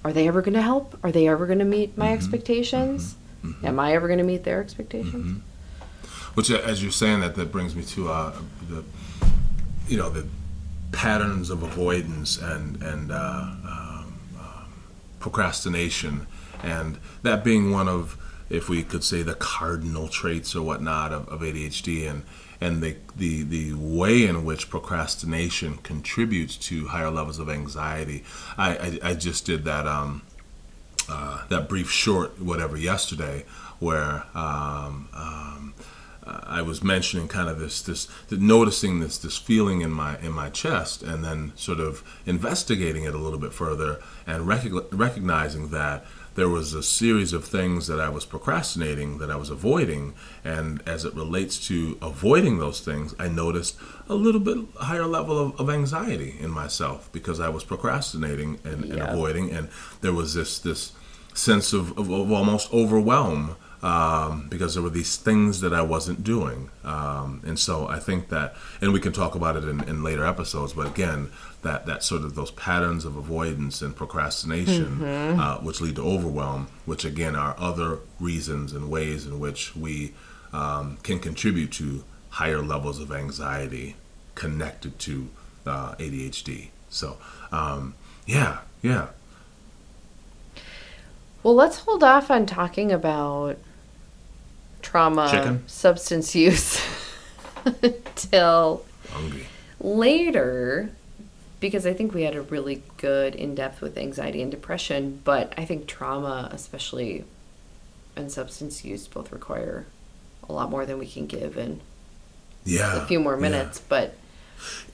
are 0.04 0.12
they 0.12 0.26
ever 0.26 0.40
going 0.40 0.54
to 0.54 0.62
help 0.62 0.96
are 1.02 1.12
they 1.12 1.28
ever 1.28 1.46
going 1.46 1.58
to 1.58 1.64
meet 1.64 1.98
my 1.98 2.06
mm-hmm. 2.06 2.14
expectations 2.14 3.16
mm-hmm. 3.42 3.50
mm-hmm. 3.50 3.66
am 3.66 3.78
i 3.78 3.92
ever 3.92 4.06
going 4.06 4.18
to 4.18 4.24
meet 4.24 4.44
their 4.44 4.60
expectations 4.62 5.32
mm-hmm. 5.32 6.08
which 6.34 6.50
as 6.50 6.82
you're 6.82 6.92
saying 6.92 7.20
that 7.20 7.34
that 7.34 7.52
brings 7.52 7.74
me 7.74 7.82
to 7.82 8.08
uh, 8.08 8.32
the 8.70 8.84
you 9.88 9.98
know 9.98 10.08
the 10.08 10.24
patterns 10.92 11.50
of 11.50 11.62
avoidance 11.64 12.38
and 12.38 12.80
and 12.82 13.10
uh, 13.10 13.16
um, 13.68 14.14
um, 14.38 14.72
procrastination 15.18 16.26
and 16.62 16.98
that 17.22 17.44
being 17.44 17.70
one 17.70 17.88
of 17.88 18.16
if 18.48 18.68
we 18.68 18.82
could 18.82 19.02
say 19.02 19.22
the 19.22 19.34
cardinal 19.34 20.08
traits 20.08 20.54
or 20.54 20.62
whatnot 20.62 21.12
of, 21.12 21.28
of 21.28 21.40
ADHD 21.40 22.08
and 22.08 22.22
and 22.60 22.82
the, 22.82 22.96
the, 23.14 23.42
the 23.42 23.74
way 23.74 24.24
in 24.24 24.44
which 24.44 24.70
procrastination 24.70 25.76
contributes 25.78 26.56
to 26.56 26.86
higher 26.86 27.10
levels 27.10 27.38
of 27.38 27.50
anxiety. 27.50 28.24
I, 28.56 28.98
I, 29.02 29.10
I 29.10 29.14
just 29.14 29.44
did 29.44 29.64
that 29.64 29.86
um, 29.86 30.22
uh, 31.08 31.46
that 31.48 31.68
brief 31.68 31.90
short 31.90 32.40
whatever 32.40 32.76
yesterday 32.76 33.44
where 33.78 34.24
um, 34.34 35.08
um, 35.12 35.74
I 36.26 36.62
was 36.62 36.82
mentioning 36.82 37.28
kind 37.28 37.48
of 37.48 37.60
this 37.60 37.82
this 37.82 38.08
noticing 38.30 39.00
this 39.00 39.18
this 39.18 39.36
feeling 39.36 39.82
in 39.82 39.92
my 39.92 40.18
in 40.18 40.32
my 40.32 40.50
chest 40.50 41.02
and 41.02 41.24
then 41.24 41.52
sort 41.54 41.78
of 41.78 42.02
investigating 42.24 43.04
it 43.04 43.14
a 43.14 43.18
little 43.18 43.38
bit 43.38 43.52
further 43.52 44.00
and 44.26 44.48
rec- 44.48 44.64
recognizing 44.90 45.68
that 45.68 46.04
there 46.36 46.48
was 46.48 46.74
a 46.74 46.82
series 46.82 47.32
of 47.32 47.44
things 47.44 47.86
that 47.86 47.98
I 47.98 48.08
was 48.10 48.24
procrastinating, 48.24 49.18
that 49.18 49.30
I 49.30 49.36
was 49.36 49.50
avoiding, 49.50 50.14
and 50.44 50.82
as 50.86 51.04
it 51.04 51.14
relates 51.14 51.66
to 51.68 51.98
avoiding 52.00 52.58
those 52.58 52.80
things, 52.80 53.14
I 53.18 53.28
noticed 53.28 53.76
a 54.08 54.14
little 54.14 54.40
bit 54.40 54.58
higher 54.76 55.06
level 55.06 55.38
of, 55.38 55.60
of 55.60 55.70
anxiety 55.70 56.36
in 56.38 56.50
myself 56.50 57.10
because 57.10 57.40
I 57.40 57.48
was 57.48 57.64
procrastinating 57.64 58.60
and, 58.64 58.84
yeah. 58.84 58.92
and 58.92 59.02
avoiding, 59.02 59.50
and 59.50 59.68
there 60.02 60.12
was 60.12 60.34
this 60.34 60.58
this 60.58 60.92
sense 61.34 61.72
of, 61.72 61.98
of, 61.98 62.10
of 62.10 62.30
almost 62.30 62.72
overwhelm 62.72 63.56
um, 63.86 64.48
because 64.48 64.74
there 64.74 64.82
were 64.82 64.90
these 64.90 65.14
things 65.14 65.60
that 65.60 65.72
I 65.72 65.80
wasn't 65.80 66.24
doing. 66.24 66.70
Um, 66.82 67.40
and 67.46 67.56
so 67.56 67.86
I 67.86 68.00
think 68.00 68.30
that, 68.30 68.56
and 68.80 68.92
we 68.92 68.98
can 68.98 69.12
talk 69.12 69.36
about 69.36 69.54
it 69.54 69.62
in, 69.62 69.80
in, 69.88 70.02
later 70.02 70.26
episodes, 70.26 70.72
but 70.72 70.88
again, 70.88 71.30
that, 71.62 71.86
that 71.86 72.02
sort 72.02 72.22
of 72.22 72.34
those 72.34 72.50
patterns 72.50 73.04
of 73.04 73.16
avoidance 73.16 73.82
and 73.82 73.94
procrastination, 73.94 74.98
mm-hmm. 74.98 75.38
uh, 75.38 75.58
which 75.58 75.80
lead 75.80 75.94
to 75.96 76.02
overwhelm, 76.02 76.66
which 76.84 77.04
again 77.04 77.36
are 77.36 77.54
other 77.58 78.00
reasons 78.18 78.72
and 78.72 78.90
ways 78.90 79.24
in 79.24 79.38
which 79.38 79.76
we 79.76 80.14
um, 80.52 80.98
can 81.04 81.20
contribute 81.20 81.70
to 81.70 82.02
higher 82.30 82.62
levels 82.62 82.98
of 82.98 83.12
anxiety 83.12 83.94
connected 84.34 84.98
to 84.98 85.28
uh, 85.64 85.94
ADHD. 85.94 86.70
So, 86.90 87.18
um, 87.52 87.94
yeah, 88.26 88.58
yeah. 88.82 89.10
Well, 91.44 91.54
let's 91.54 91.78
hold 91.78 92.02
off 92.02 92.32
on 92.32 92.46
talking 92.46 92.90
about 92.90 93.58
trauma, 94.86 95.28
Chicken? 95.30 95.62
substance 95.66 96.34
use 96.34 96.80
Hungry. 99.12 99.46
later 99.80 100.90
because 101.60 101.86
I 101.86 101.92
think 101.92 102.12
we 102.14 102.22
had 102.22 102.36
a 102.36 102.42
really 102.42 102.82
good 102.98 103.34
in 103.34 103.54
depth 103.54 103.80
with 103.80 103.96
anxiety 103.98 104.42
and 104.42 104.50
depression, 104.50 105.20
but 105.24 105.52
I 105.56 105.64
think 105.64 105.86
trauma, 105.86 106.48
especially 106.52 107.24
and 108.14 108.30
substance 108.30 108.84
use 108.84 109.06
both 109.08 109.32
require 109.32 109.86
a 110.48 110.52
lot 110.52 110.70
more 110.70 110.86
than 110.86 110.98
we 110.98 111.06
can 111.06 111.26
give 111.26 111.56
in 111.58 111.80
Yeah. 112.64 113.02
a 113.02 113.06
few 113.06 113.20
more 113.20 113.34
yeah. 113.34 113.40
minutes. 113.40 113.78
But 113.80 114.14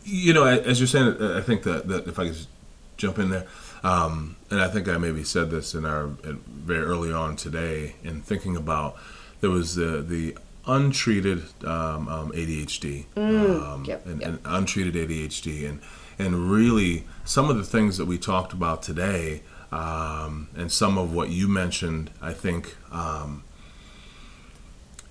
You 0.05 0.33
know, 0.33 0.45
as 0.45 0.81
you're 0.81 0.87
saying, 0.87 1.17
uh, 1.21 1.37
I 1.37 1.41
think 1.43 1.63
that, 1.65 1.89
that 1.89 2.07
if 2.07 2.19
I 2.19 2.25
could 2.27 2.35
just 2.35 2.49
jump 2.97 3.19
in 3.19 3.31
there, 3.31 3.47
um, 3.85 4.37
and 4.51 4.61
I 4.61 4.69
think 4.69 4.89
I 4.89 4.97
maybe 4.99 5.25
said 5.25 5.51
this 5.51 5.75
in 5.75 5.85
our 5.85 6.07
very 6.07 6.83
early 6.85 7.13
on 7.13 7.37
today, 7.37 7.97
in 8.05 8.23
thinking 8.23 8.57
about 8.57 8.97
there 9.43 9.51
was 9.51 9.75
the 9.75 10.01
the 10.01 10.37
untreated 10.67 11.43
um, 11.65 12.09
um, 12.09 12.33
ADHD, 12.33 13.05
um, 13.17 13.85
yep, 13.85 14.07
and, 14.07 14.21
yep. 14.21 14.29
and 14.29 14.39
untreated 14.45 14.95
ADHD, 14.95 15.69
and 15.69 15.81
and 16.19 16.51
really 16.51 17.05
some 17.25 17.51
of 17.51 17.57
the 17.57 17.65
things 17.65 17.99
that 17.99 18.07
we 18.07 18.17
talked 18.17 18.53
about 18.53 18.83
today, 18.83 19.43
um, 19.71 20.49
and 20.57 20.73
some 20.73 20.97
of 20.97 21.13
what 21.13 21.29
you 21.29 21.49
mentioned, 21.49 22.11
I 22.23 22.33
think, 22.33 22.77
um, 22.93 23.43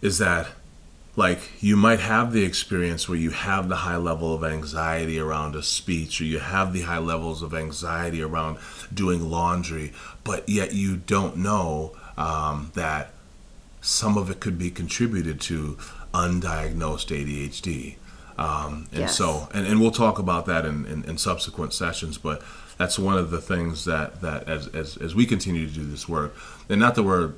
is 0.02 0.18
that 0.18 0.48
like 1.18 1.62
you 1.62 1.76
might 1.76 2.00
have 2.00 2.32
the 2.32 2.46
experience 2.46 3.10
where 3.10 3.18
you 3.18 3.32
have 3.32 3.68
the 3.68 3.76
high 3.76 3.98
level 3.98 4.34
of 4.34 4.46
anxiety 4.46 5.20
around 5.20 5.58
a 5.58 5.62
speech 5.62 6.22
or 6.22 6.24
you 6.24 6.40
have 6.40 6.72
the 6.72 6.84
high 6.84 7.00
levels 7.00 7.42
of 7.42 7.54
anxiety 7.54 8.22
around 8.22 8.58
doing 8.94 9.30
laundry 9.30 9.92
but 10.24 10.48
yet 10.48 10.74
you 10.74 10.96
don't 10.96 11.36
know 11.36 11.94
um, 12.18 12.72
that 12.76 13.12
some 13.82 14.18
of 14.18 14.30
it 14.30 14.40
could 14.40 14.58
be 14.58 14.70
contributed 14.72 15.42
to 15.42 15.78
undiagnosed 16.14 17.10
adhd 17.10 17.96
um, 18.38 18.88
and 18.92 19.02
Yes. 19.02 19.18
so 19.18 19.50
and, 19.54 19.66
and 19.68 19.80
we'll 19.82 19.92
talk 19.92 20.20
about 20.20 20.46
that 20.46 20.66
in, 20.66 20.86
in, 20.86 21.04
in 21.06 21.18
subsequent 21.18 21.74
sessions 21.74 22.18
but 22.18 22.42
that's 22.78 22.98
one 23.00 23.18
of 23.18 23.32
the 23.32 23.42
things 23.42 23.86
that 23.86 24.22
that 24.22 24.48
as, 24.50 24.68
as, 24.70 24.98
as 24.98 25.16
we 25.16 25.26
continue 25.26 25.68
to 25.68 25.74
do 25.74 25.86
this 25.86 26.08
work 26.08 26.36
and 26.70 26.80
not 26.80 26.96
that 26.96 27.04
we're 27.04 27.34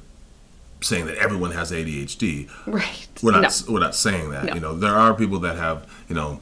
saying 0.81 1.05
that 1.05 1.15
everyone 1.17 1.51
has 1.51 1.71
adhd 1.71 2.49
right, 2.67 3.07
we're 3.21 3.31
not 3.31 3.41
No. 3.67 3.73
we're 3.73 3.79
not 3.79 3.95
saying 3.95 4.31
that. 4.31 4.45
No. 4.45 4.53
You 4.55 4.59
know, 4.59 4.77
there 4.77 4.93
are 4.95 5.13
people 5.13 5.39
that 5.39 5.55
have 5.55 5.87
you 6.09 6.15
know 6.15 6.41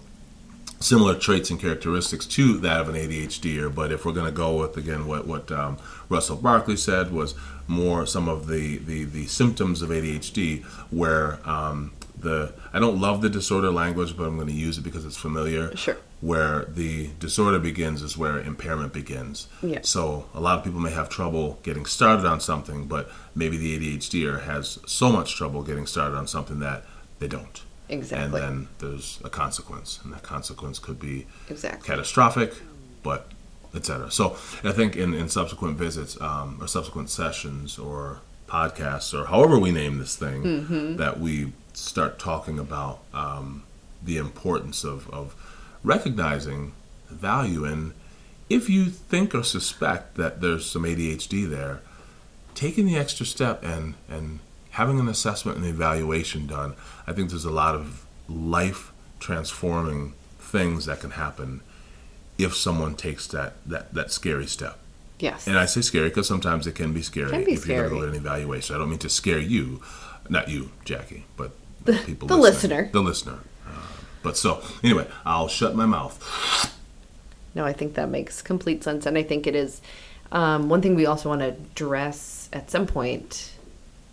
similar 0.81 1.15
traits 1.15 1.49
and 1.49 1.59
characteristics 1.59 2.25
to 2.25 2.57
that 2.59 2.81
of 2.81 2.89
an 2.89 2.95
ADHDer. 2.95 3.73
But 3.73 3.91
if 3.91 4.05
we're 4.05 4.13
going 4.13 4.25
to 4.25 4.31
go 4.31 4.59
with 4.59 4.77
again 4.77 5.07
what 5.07 5.27
what 5.27 5.51
um, 5.51 5.77
Russell 6.09 6.37
Barkley 6.37 6.77
said 6.77 7.11
was 7.11 7.35
more 7.67 8.05
some 8.05 8.27
of 8.27 8.47
the 8.47 8.77
the, 8.77 9.05
the 9.05 9.25
symptoms 9.27 9.81
of 9.81 9.89
ADHD 9.89 10.63
where 10.91 11.39
um, 11.47 11.93
the 12.17 12.53
I 12.73 12.79
don't 12.79 12.99
love 12.99 13.21
the 13.21 13.29
disorder 13.29 13.71
language, 13.71 14.15
but 14.15 14.25
I'm 14.25 14.35
going 14.35 14.47
to 14.47 14.53
use 14.53 14.77
it 14.77 14.81
because 14.81 15.05
it's 15.05 15.17
familiar. 15.17 15.75
Sure. 15.75 15.97
Where 16.21 16.65
the 16.65 17.09
disorder 17.19 17.57
begins 17.57 18.03
is 18.03 18.15
where 18.15 18.39
impairment 18.39 18.93
begins. 18.93 19.47
Yeah. 19.63 19.79
So 19.81 20.25
a 20.35 20.39
lot 20.39 20.59
of 20.59 20.63
people 20.63 20.79
may 20.79 20.91
have 20.91 21.09
trouble 21.09 21.59
getting 21.63 21.85
started 21.85 22.25
on 22.27 22.39
something, 22.39 22.85
but 22.85 23.09
maybe 23.33 23.57
the 23.57 23.97
ADHDer 23.97 24.43
has 24.43 24.77
so 24.85 25.11
much 25.11 25.35
trouble 25.35 25.63
getting 25.63 25.87
started 25.87 26.15
on 26.15 26.27
something 26.27 26.59
that 26.59 26.85
they 27.17 27.27
don't. 27.27 27.63
Exactly. 27.91 28.23
And 28.25 28.33
then 28.33 28.67
there's 28.79 29.19
a 29.23 29.29
consequence, 29.29 29.99
and 30.03 30.13
that 30.13 30.23
consequence 30.23 30.79
could 30.79 30.99
be 30.99 31.27
Exactly. 31.49 31.87
catastrophic, 31.87 32.53
but 33.03 33.27
etc. 33.75 34.09
So 34.11 34.31
I 34.63 34.71
think 34.71 34.95
in, 34.95 35.13
in 35.13 35.29
subsequent 35.29 35.77
visits 35.77 36.19
um, 36.19 36.57
or 36.61 36.67
subsequent 36.67 37.09
sessions 37.09 37.77
or 37.77 38.19
podcasts 38.47 39.13
or 39.17 39.27
however 39.27 39.57
we 39.59 39.71
name 39.71 39.97
this 39.97 40.15
thing, 40.15 40.43
Mm-hmm. 40.43 40.95
that 40.97 41.19
we 41.19 41.53
start 41.73 42.19
talking 42.19 42.59
about 42.59 42.99
um, 43.13 43.63
the 44.03 44.17
importance 44.17 44.83
of, 44.83 45.09
of 45.09 45.35
recognizing 45.83 46.73
value 47.09 47.63
And 47.65 47.93
if 48.49 48.69
you 48.69 48.85
think 48.85 49.33
or 49.33 49.43
suspect 49.43 50.15
that 50.15 50.41
there's 50.41 50.65
some 50.69 50.83
ADHD 50.83 51.49
there, 51.49 51.79
taking 52.55 52.85
the 52.85 52.97
extra 52.97 53.25
step 53.25 53.63
and 53.63 53.95
and 54.09 54.39
having 54.71 54.99
an 54.99 55.07
assessment 55.07 55.57
and 55.57 55.65
evaluation 55.65 56.47
done, 56.47 56.75
I 57.05 57.13
think 57.13 57.29
there's 57.29 57.45
a 57.45 57.51
lot 57.51 57.75
of 57.75 58.05
life 58.27 58.91
transforming 59.19 60.13
things 60.39 60.85
that 60.85 60.99
can 60.99 61.11
happen 61.11 61.61
if 62.37 62.55
someone 62.55 62.95
takes 62.95 63.27
that 63.27 63.53
that 63.65 63.93
that 63.93 64.11
scary 64.11 64.47
step. 64.47 64.79
Yes. 65.19 65.45
And 65.47 65.57
I 65.57 65.65
say 65.65 65.81
scary 65.81 66.09
because 66.09 66.27
sometimes 66.27 66.65
it 66.65 66.73
can 66.73 66.93
be 66.93 67.03
scary 67.03 67.29
Can 67.29 67.43
be 67.43 67.53
if 67.53 67.67
you're 67.67 67.87
going 67.87 67.89
to 67.89 67.95
go 67.95 68.01
to 68.01 68.07
an 68.09 68.15
evaluation. 68.15 68.75
I 68.75 68.79
don't 68.79 68.89
mean 68.89 68.97
to 68.99 69.09
scare 69.09 69.37
you, 69.37 69.81
not 70.29 70.49
you, 70.49 70.71
Jackie, 70.83 71.25
but 71.37 71.51
the 71.85 71.93
people 71.93 72.27
the 72.27 72.37
listener. 72.37 72.89
The 72.91 73.01
listener. 73.01 73.39
Uh, 73.67 73.81
but 74.23 74.37
so 74.37 74.63
anyway, 74.83 75.07
I'll 75.25 75.47
shut 75.47 75.75
my 75.75 75.85
mouth. 75.85 76.17
No, 77.53 77.65
I 77.65 77.73
think 77.73 77.95
that 77.95 78.09
makes 78.09 78.41
complete 78.41 78.83
sense, 78.83 79.05
and 79.05 79.17
I 79.17 79.23
think 79.23 79.45
it 79.45 79.55
is 79.55 79.81
um, 80.31 80.69
one 80.69 80.81
thing 80.81 80.95
we 80.95 81.05
also 81.05 81.29
want 81.29 81.41
to 81.41 81.49
address 81.49 82.49
at 82.53 82.71
some 82.71 82.87
point 82.87 83.50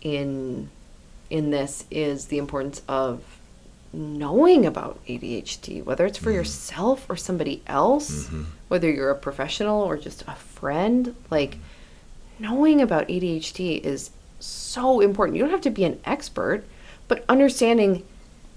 in 0.01 0.69
in 1.29 1.51
this 1.51 1.85
is 1.91 2.25
the 2.25 2.37
importance 2.37 2.81
of 2.87 3.21
knowing 3.93 4.65
about 4.65 4.99
ADHD, 5.07 5.83
whether 5.83 6.05
it's 6.05 6.17
for 6.17 6.29
mm-hmm. 6.29 6.37
yourself 6.37 7.05
or 7.09 7.15
somebody 7.15 7.61
else, 7.67 8.25
mm-hmm. 8.25 8.43
whether 8.67 8.89
you're 8.89 9.11
a 9.11 9.15
professional 9.15 9.81
or 9.81 9.97
just 9.97 10.23
a 10.27 10.35
friend. 10.35 11.15
Like 11.29 11.57
knowing 12.37 12.81
about 12.81 13.07
ADHD 13.07 13.81
is 13.81 14.11
so 14.39 14.99
important. 14.99 15.37
You 15.37 15.43
don't 15.43 15.51
have 15.51 15.61
to 15.61 15.69
be 15.69 15.83
an 15.83 15.99
expert, 16.05 16.63
but 17.07 17.25
understanding 17.27 18.05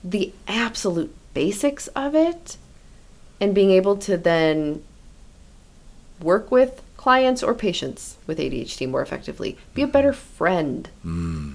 the 0.04 0.32
absolute 0.46 1.14
basics 1.34 1.88
of 1.88 2.14
it 2.14 2.56
and 3.40 3.54
being 3.54 3.70
able 3.70 3.96
to 3.96 4.16
then 4.16 4.82
work 6.20 6.50
with 6.50 6.81
clients 7.02 7.42
or 7.42 7.52
patients 7.52 8.16
with 8.28 8.38
ADHD 8.38 8.88
more 8.88 9.02
effectively. 9.02 9.58
Be 9.74 9.82
a 9.82 9.88
better 9.88 10.12
friend. 10.12 10.88
Hmm. 11.02 11.54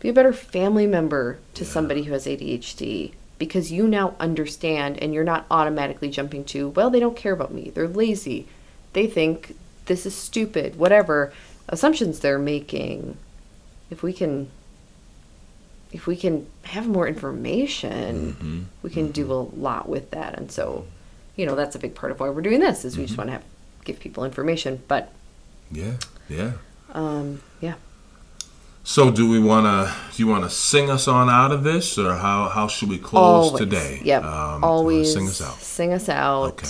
Be 0.00 0.08
a 0.08 0.12
better 0.14 0.32
family 0.32 0.86
member 0.86 1.38
to 1.52 1.66
somebody 1.66 2.04
who 2.04 2.14
has 2.14 2.24
ADHD 2.24 3.12
because 3.38 3.70
you 3.70 3.86
now 3.86 4.14
understand 4.18 4.96
and 5.02 5.12
you're 5.12 5.22
not 5.22 5.44
automatically 5.50 6.08
jumping 6.08 6.44
to, 6.46 6.70
well, 6.70 6.88
they 6.88 6.98
don't 6.98 7.14
care 7.14 7.34
about 7.34 7.52
me. 7.52 7.68
They're 7.68 7.86
lazy. 7.86 8.48
They 8.94 9.06
think 9.06 9.54
this 9.84 10.06
is 10.06 10.14
stupid, 10.14 10.76
whatever 10.76 11.30
assumptions 11.68 12.20
they're 12.20 12.38
making. 12.38 13.18
If 13.90 14.02
we 14.02 14.14
can 14.14 14.50
if 15.92 16.06
we 16.06 16.16
can 16.16 16.46
have 16.62 16.88
more 16.88 17.06
information, 17.06 18.32
mm-hmm. 18.32 18.62
we 18.82 18.88
can 18.88 19.12
do 19.12 19.26
mm-hmm. 19.26 19.58
a 19.58 19.62
lot 19.62 19.90
with 19.90 20.10
that. 20.12 20.38
And 20.38 20.50
so, 20.50 20.86
you 21.36 21.44
know, 21.44 21.54
that's 21.54 21.76
a 21.76 21.78
big 21.78 21.94
part 21.94 22.12
of 22.12 22.18
why 22.18 22.30
we're 22.30 22.40
doing 22.40 22.60
this 22.60 22.82
is 22.86 22.96
we 22.96 23.04
just 23.04 23.12
mm-hmm. 23.12 23.20
want 23.20 23.28
to 23.28 23.32
have 23.34 23.55
give 23.86 23.98
people 23.98 24.24
information. 24.24 24.82
But 24.88 25.12
Yeah, 25.70 25.94
yeah. 26.28 26.52
um, 26.92 27.40
yeah. 27.60 27.74
So 28.84 29.10
do 29.10 29.28
we 29.28 29.40
want 29.40 29.64
to? 29.66 29.92
Do 30.14 30.22
you 30.22 30.28
want 30.28 30.44
to 30.44 30.50
sing 30.50 30.90
us 30.90 31.08
on 31.08 31.28
out 31.30 31.50
of 31.52 31.64
this, 31.64 31.98
or 31.98 32.14
how 32.14 32.48
how 32.48 32.68
should 32.68 32.88
we 32.88 32.98
close 32.98 33.46
always. 33.46 33.58
today? 33.58 34.00
Yep. 34.04 34.22
Um, 34.24 34.62
always 34.64 35.12
sing 35.12 35.26
us 35.26 35.40
out. 35.40 35.54
Sing 35.60 35.92
us 35.92 36.08
out. 36.08 36.52
Okay. 36.52 36.68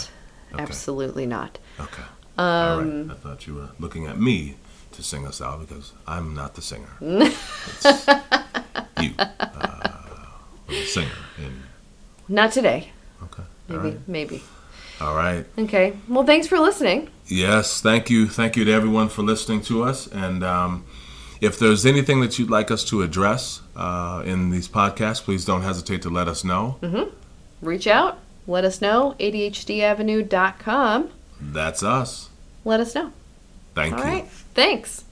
Okay. 0.55 0.63
Absolutely 0.63 1.27
not. 1.27 1.59
Okay. 1.81 2.03
Um, 2.39 3.09
right. 3.09 3.17
I 3.17 3.19
thought 3.21 3.47
you 3.47 3.55
were 3.55 3.69
looking 3.79 4.07
at 4.07 4.19
me 4.19 4.57
to 4.93 5.03
sing 5.03 5.27
us 5.27 5.41
out 5.43 5.61
because 5.61 5.93
I'm 6.07 6.33
not 6.35 6.55
the 6.55 6.63
singer. 6.63 6.89
it's 7.01 8.07
you, 9.03 9.13
uh, 9.19 9.93
the 10.69 10.85
singer. 10.87 11.11
And 11.37 11.63
Not 12.29 12.53
today. 12.53 12.93
okay. 13.25 13.43
Maybe. 13.69 13.79
right. 13.83 14.09
Maybe. 14.09 14.43
All 15.01 15.15
right. 15.15 15.45
Okay. 15.59 15.97
Well, 16.09 16.25
thanks 16.25 16.47
for 16.47 16.59
listening. 16.59 17.11
Yes, 17.27 17.81
thank 17.81 18.09
you. 18.09 18.29
Thank 18.29 18.57
you 18.57 18.65
to 18.65 18.73
everyone 18.73 19.09
for 19.09 19.23
listening 19.23 19.61
to 19.63 19.83
us. 19.83 20.07
And 20.07 20.43
um, 20.43 20.87
if 21.41 21.59
there's 21.59 21.85
anything 21.85 22.21
that 22.21 22.39
you'd 22.39 22.51
like 22.51 22.71
us 22.71 22.85
to 22.87 23.03
address 23.03 23.61
uh, 23.75 24.23
in 24.25 24.51
these 24.51 24.69
podcasts, 24.69 25.23
please 25.23 25.45
don't 25.45 25.63
hesitate 25.63 26.03
to 26.03 26.11
let 26.11 26.29
us 26.29 26.45
know. 26.45 26.79
Reach 27.61 27.87
out. 27.87 28.19
Let 28.47 28.65
us 28.65 28.81
know. 28.81 29.17
ADHDavenue.com. 29.19 31.11
That's 31.41 31.83
us. 31.83 32.31
Let 32.65 32.81
us 32.81 32.95
know. 32.95 33.13
Thank 33.75 33.95
All 33.95 33.99
you. 34.01 34.05
right. 34.05 34.29
Thanks. 34.55 35.05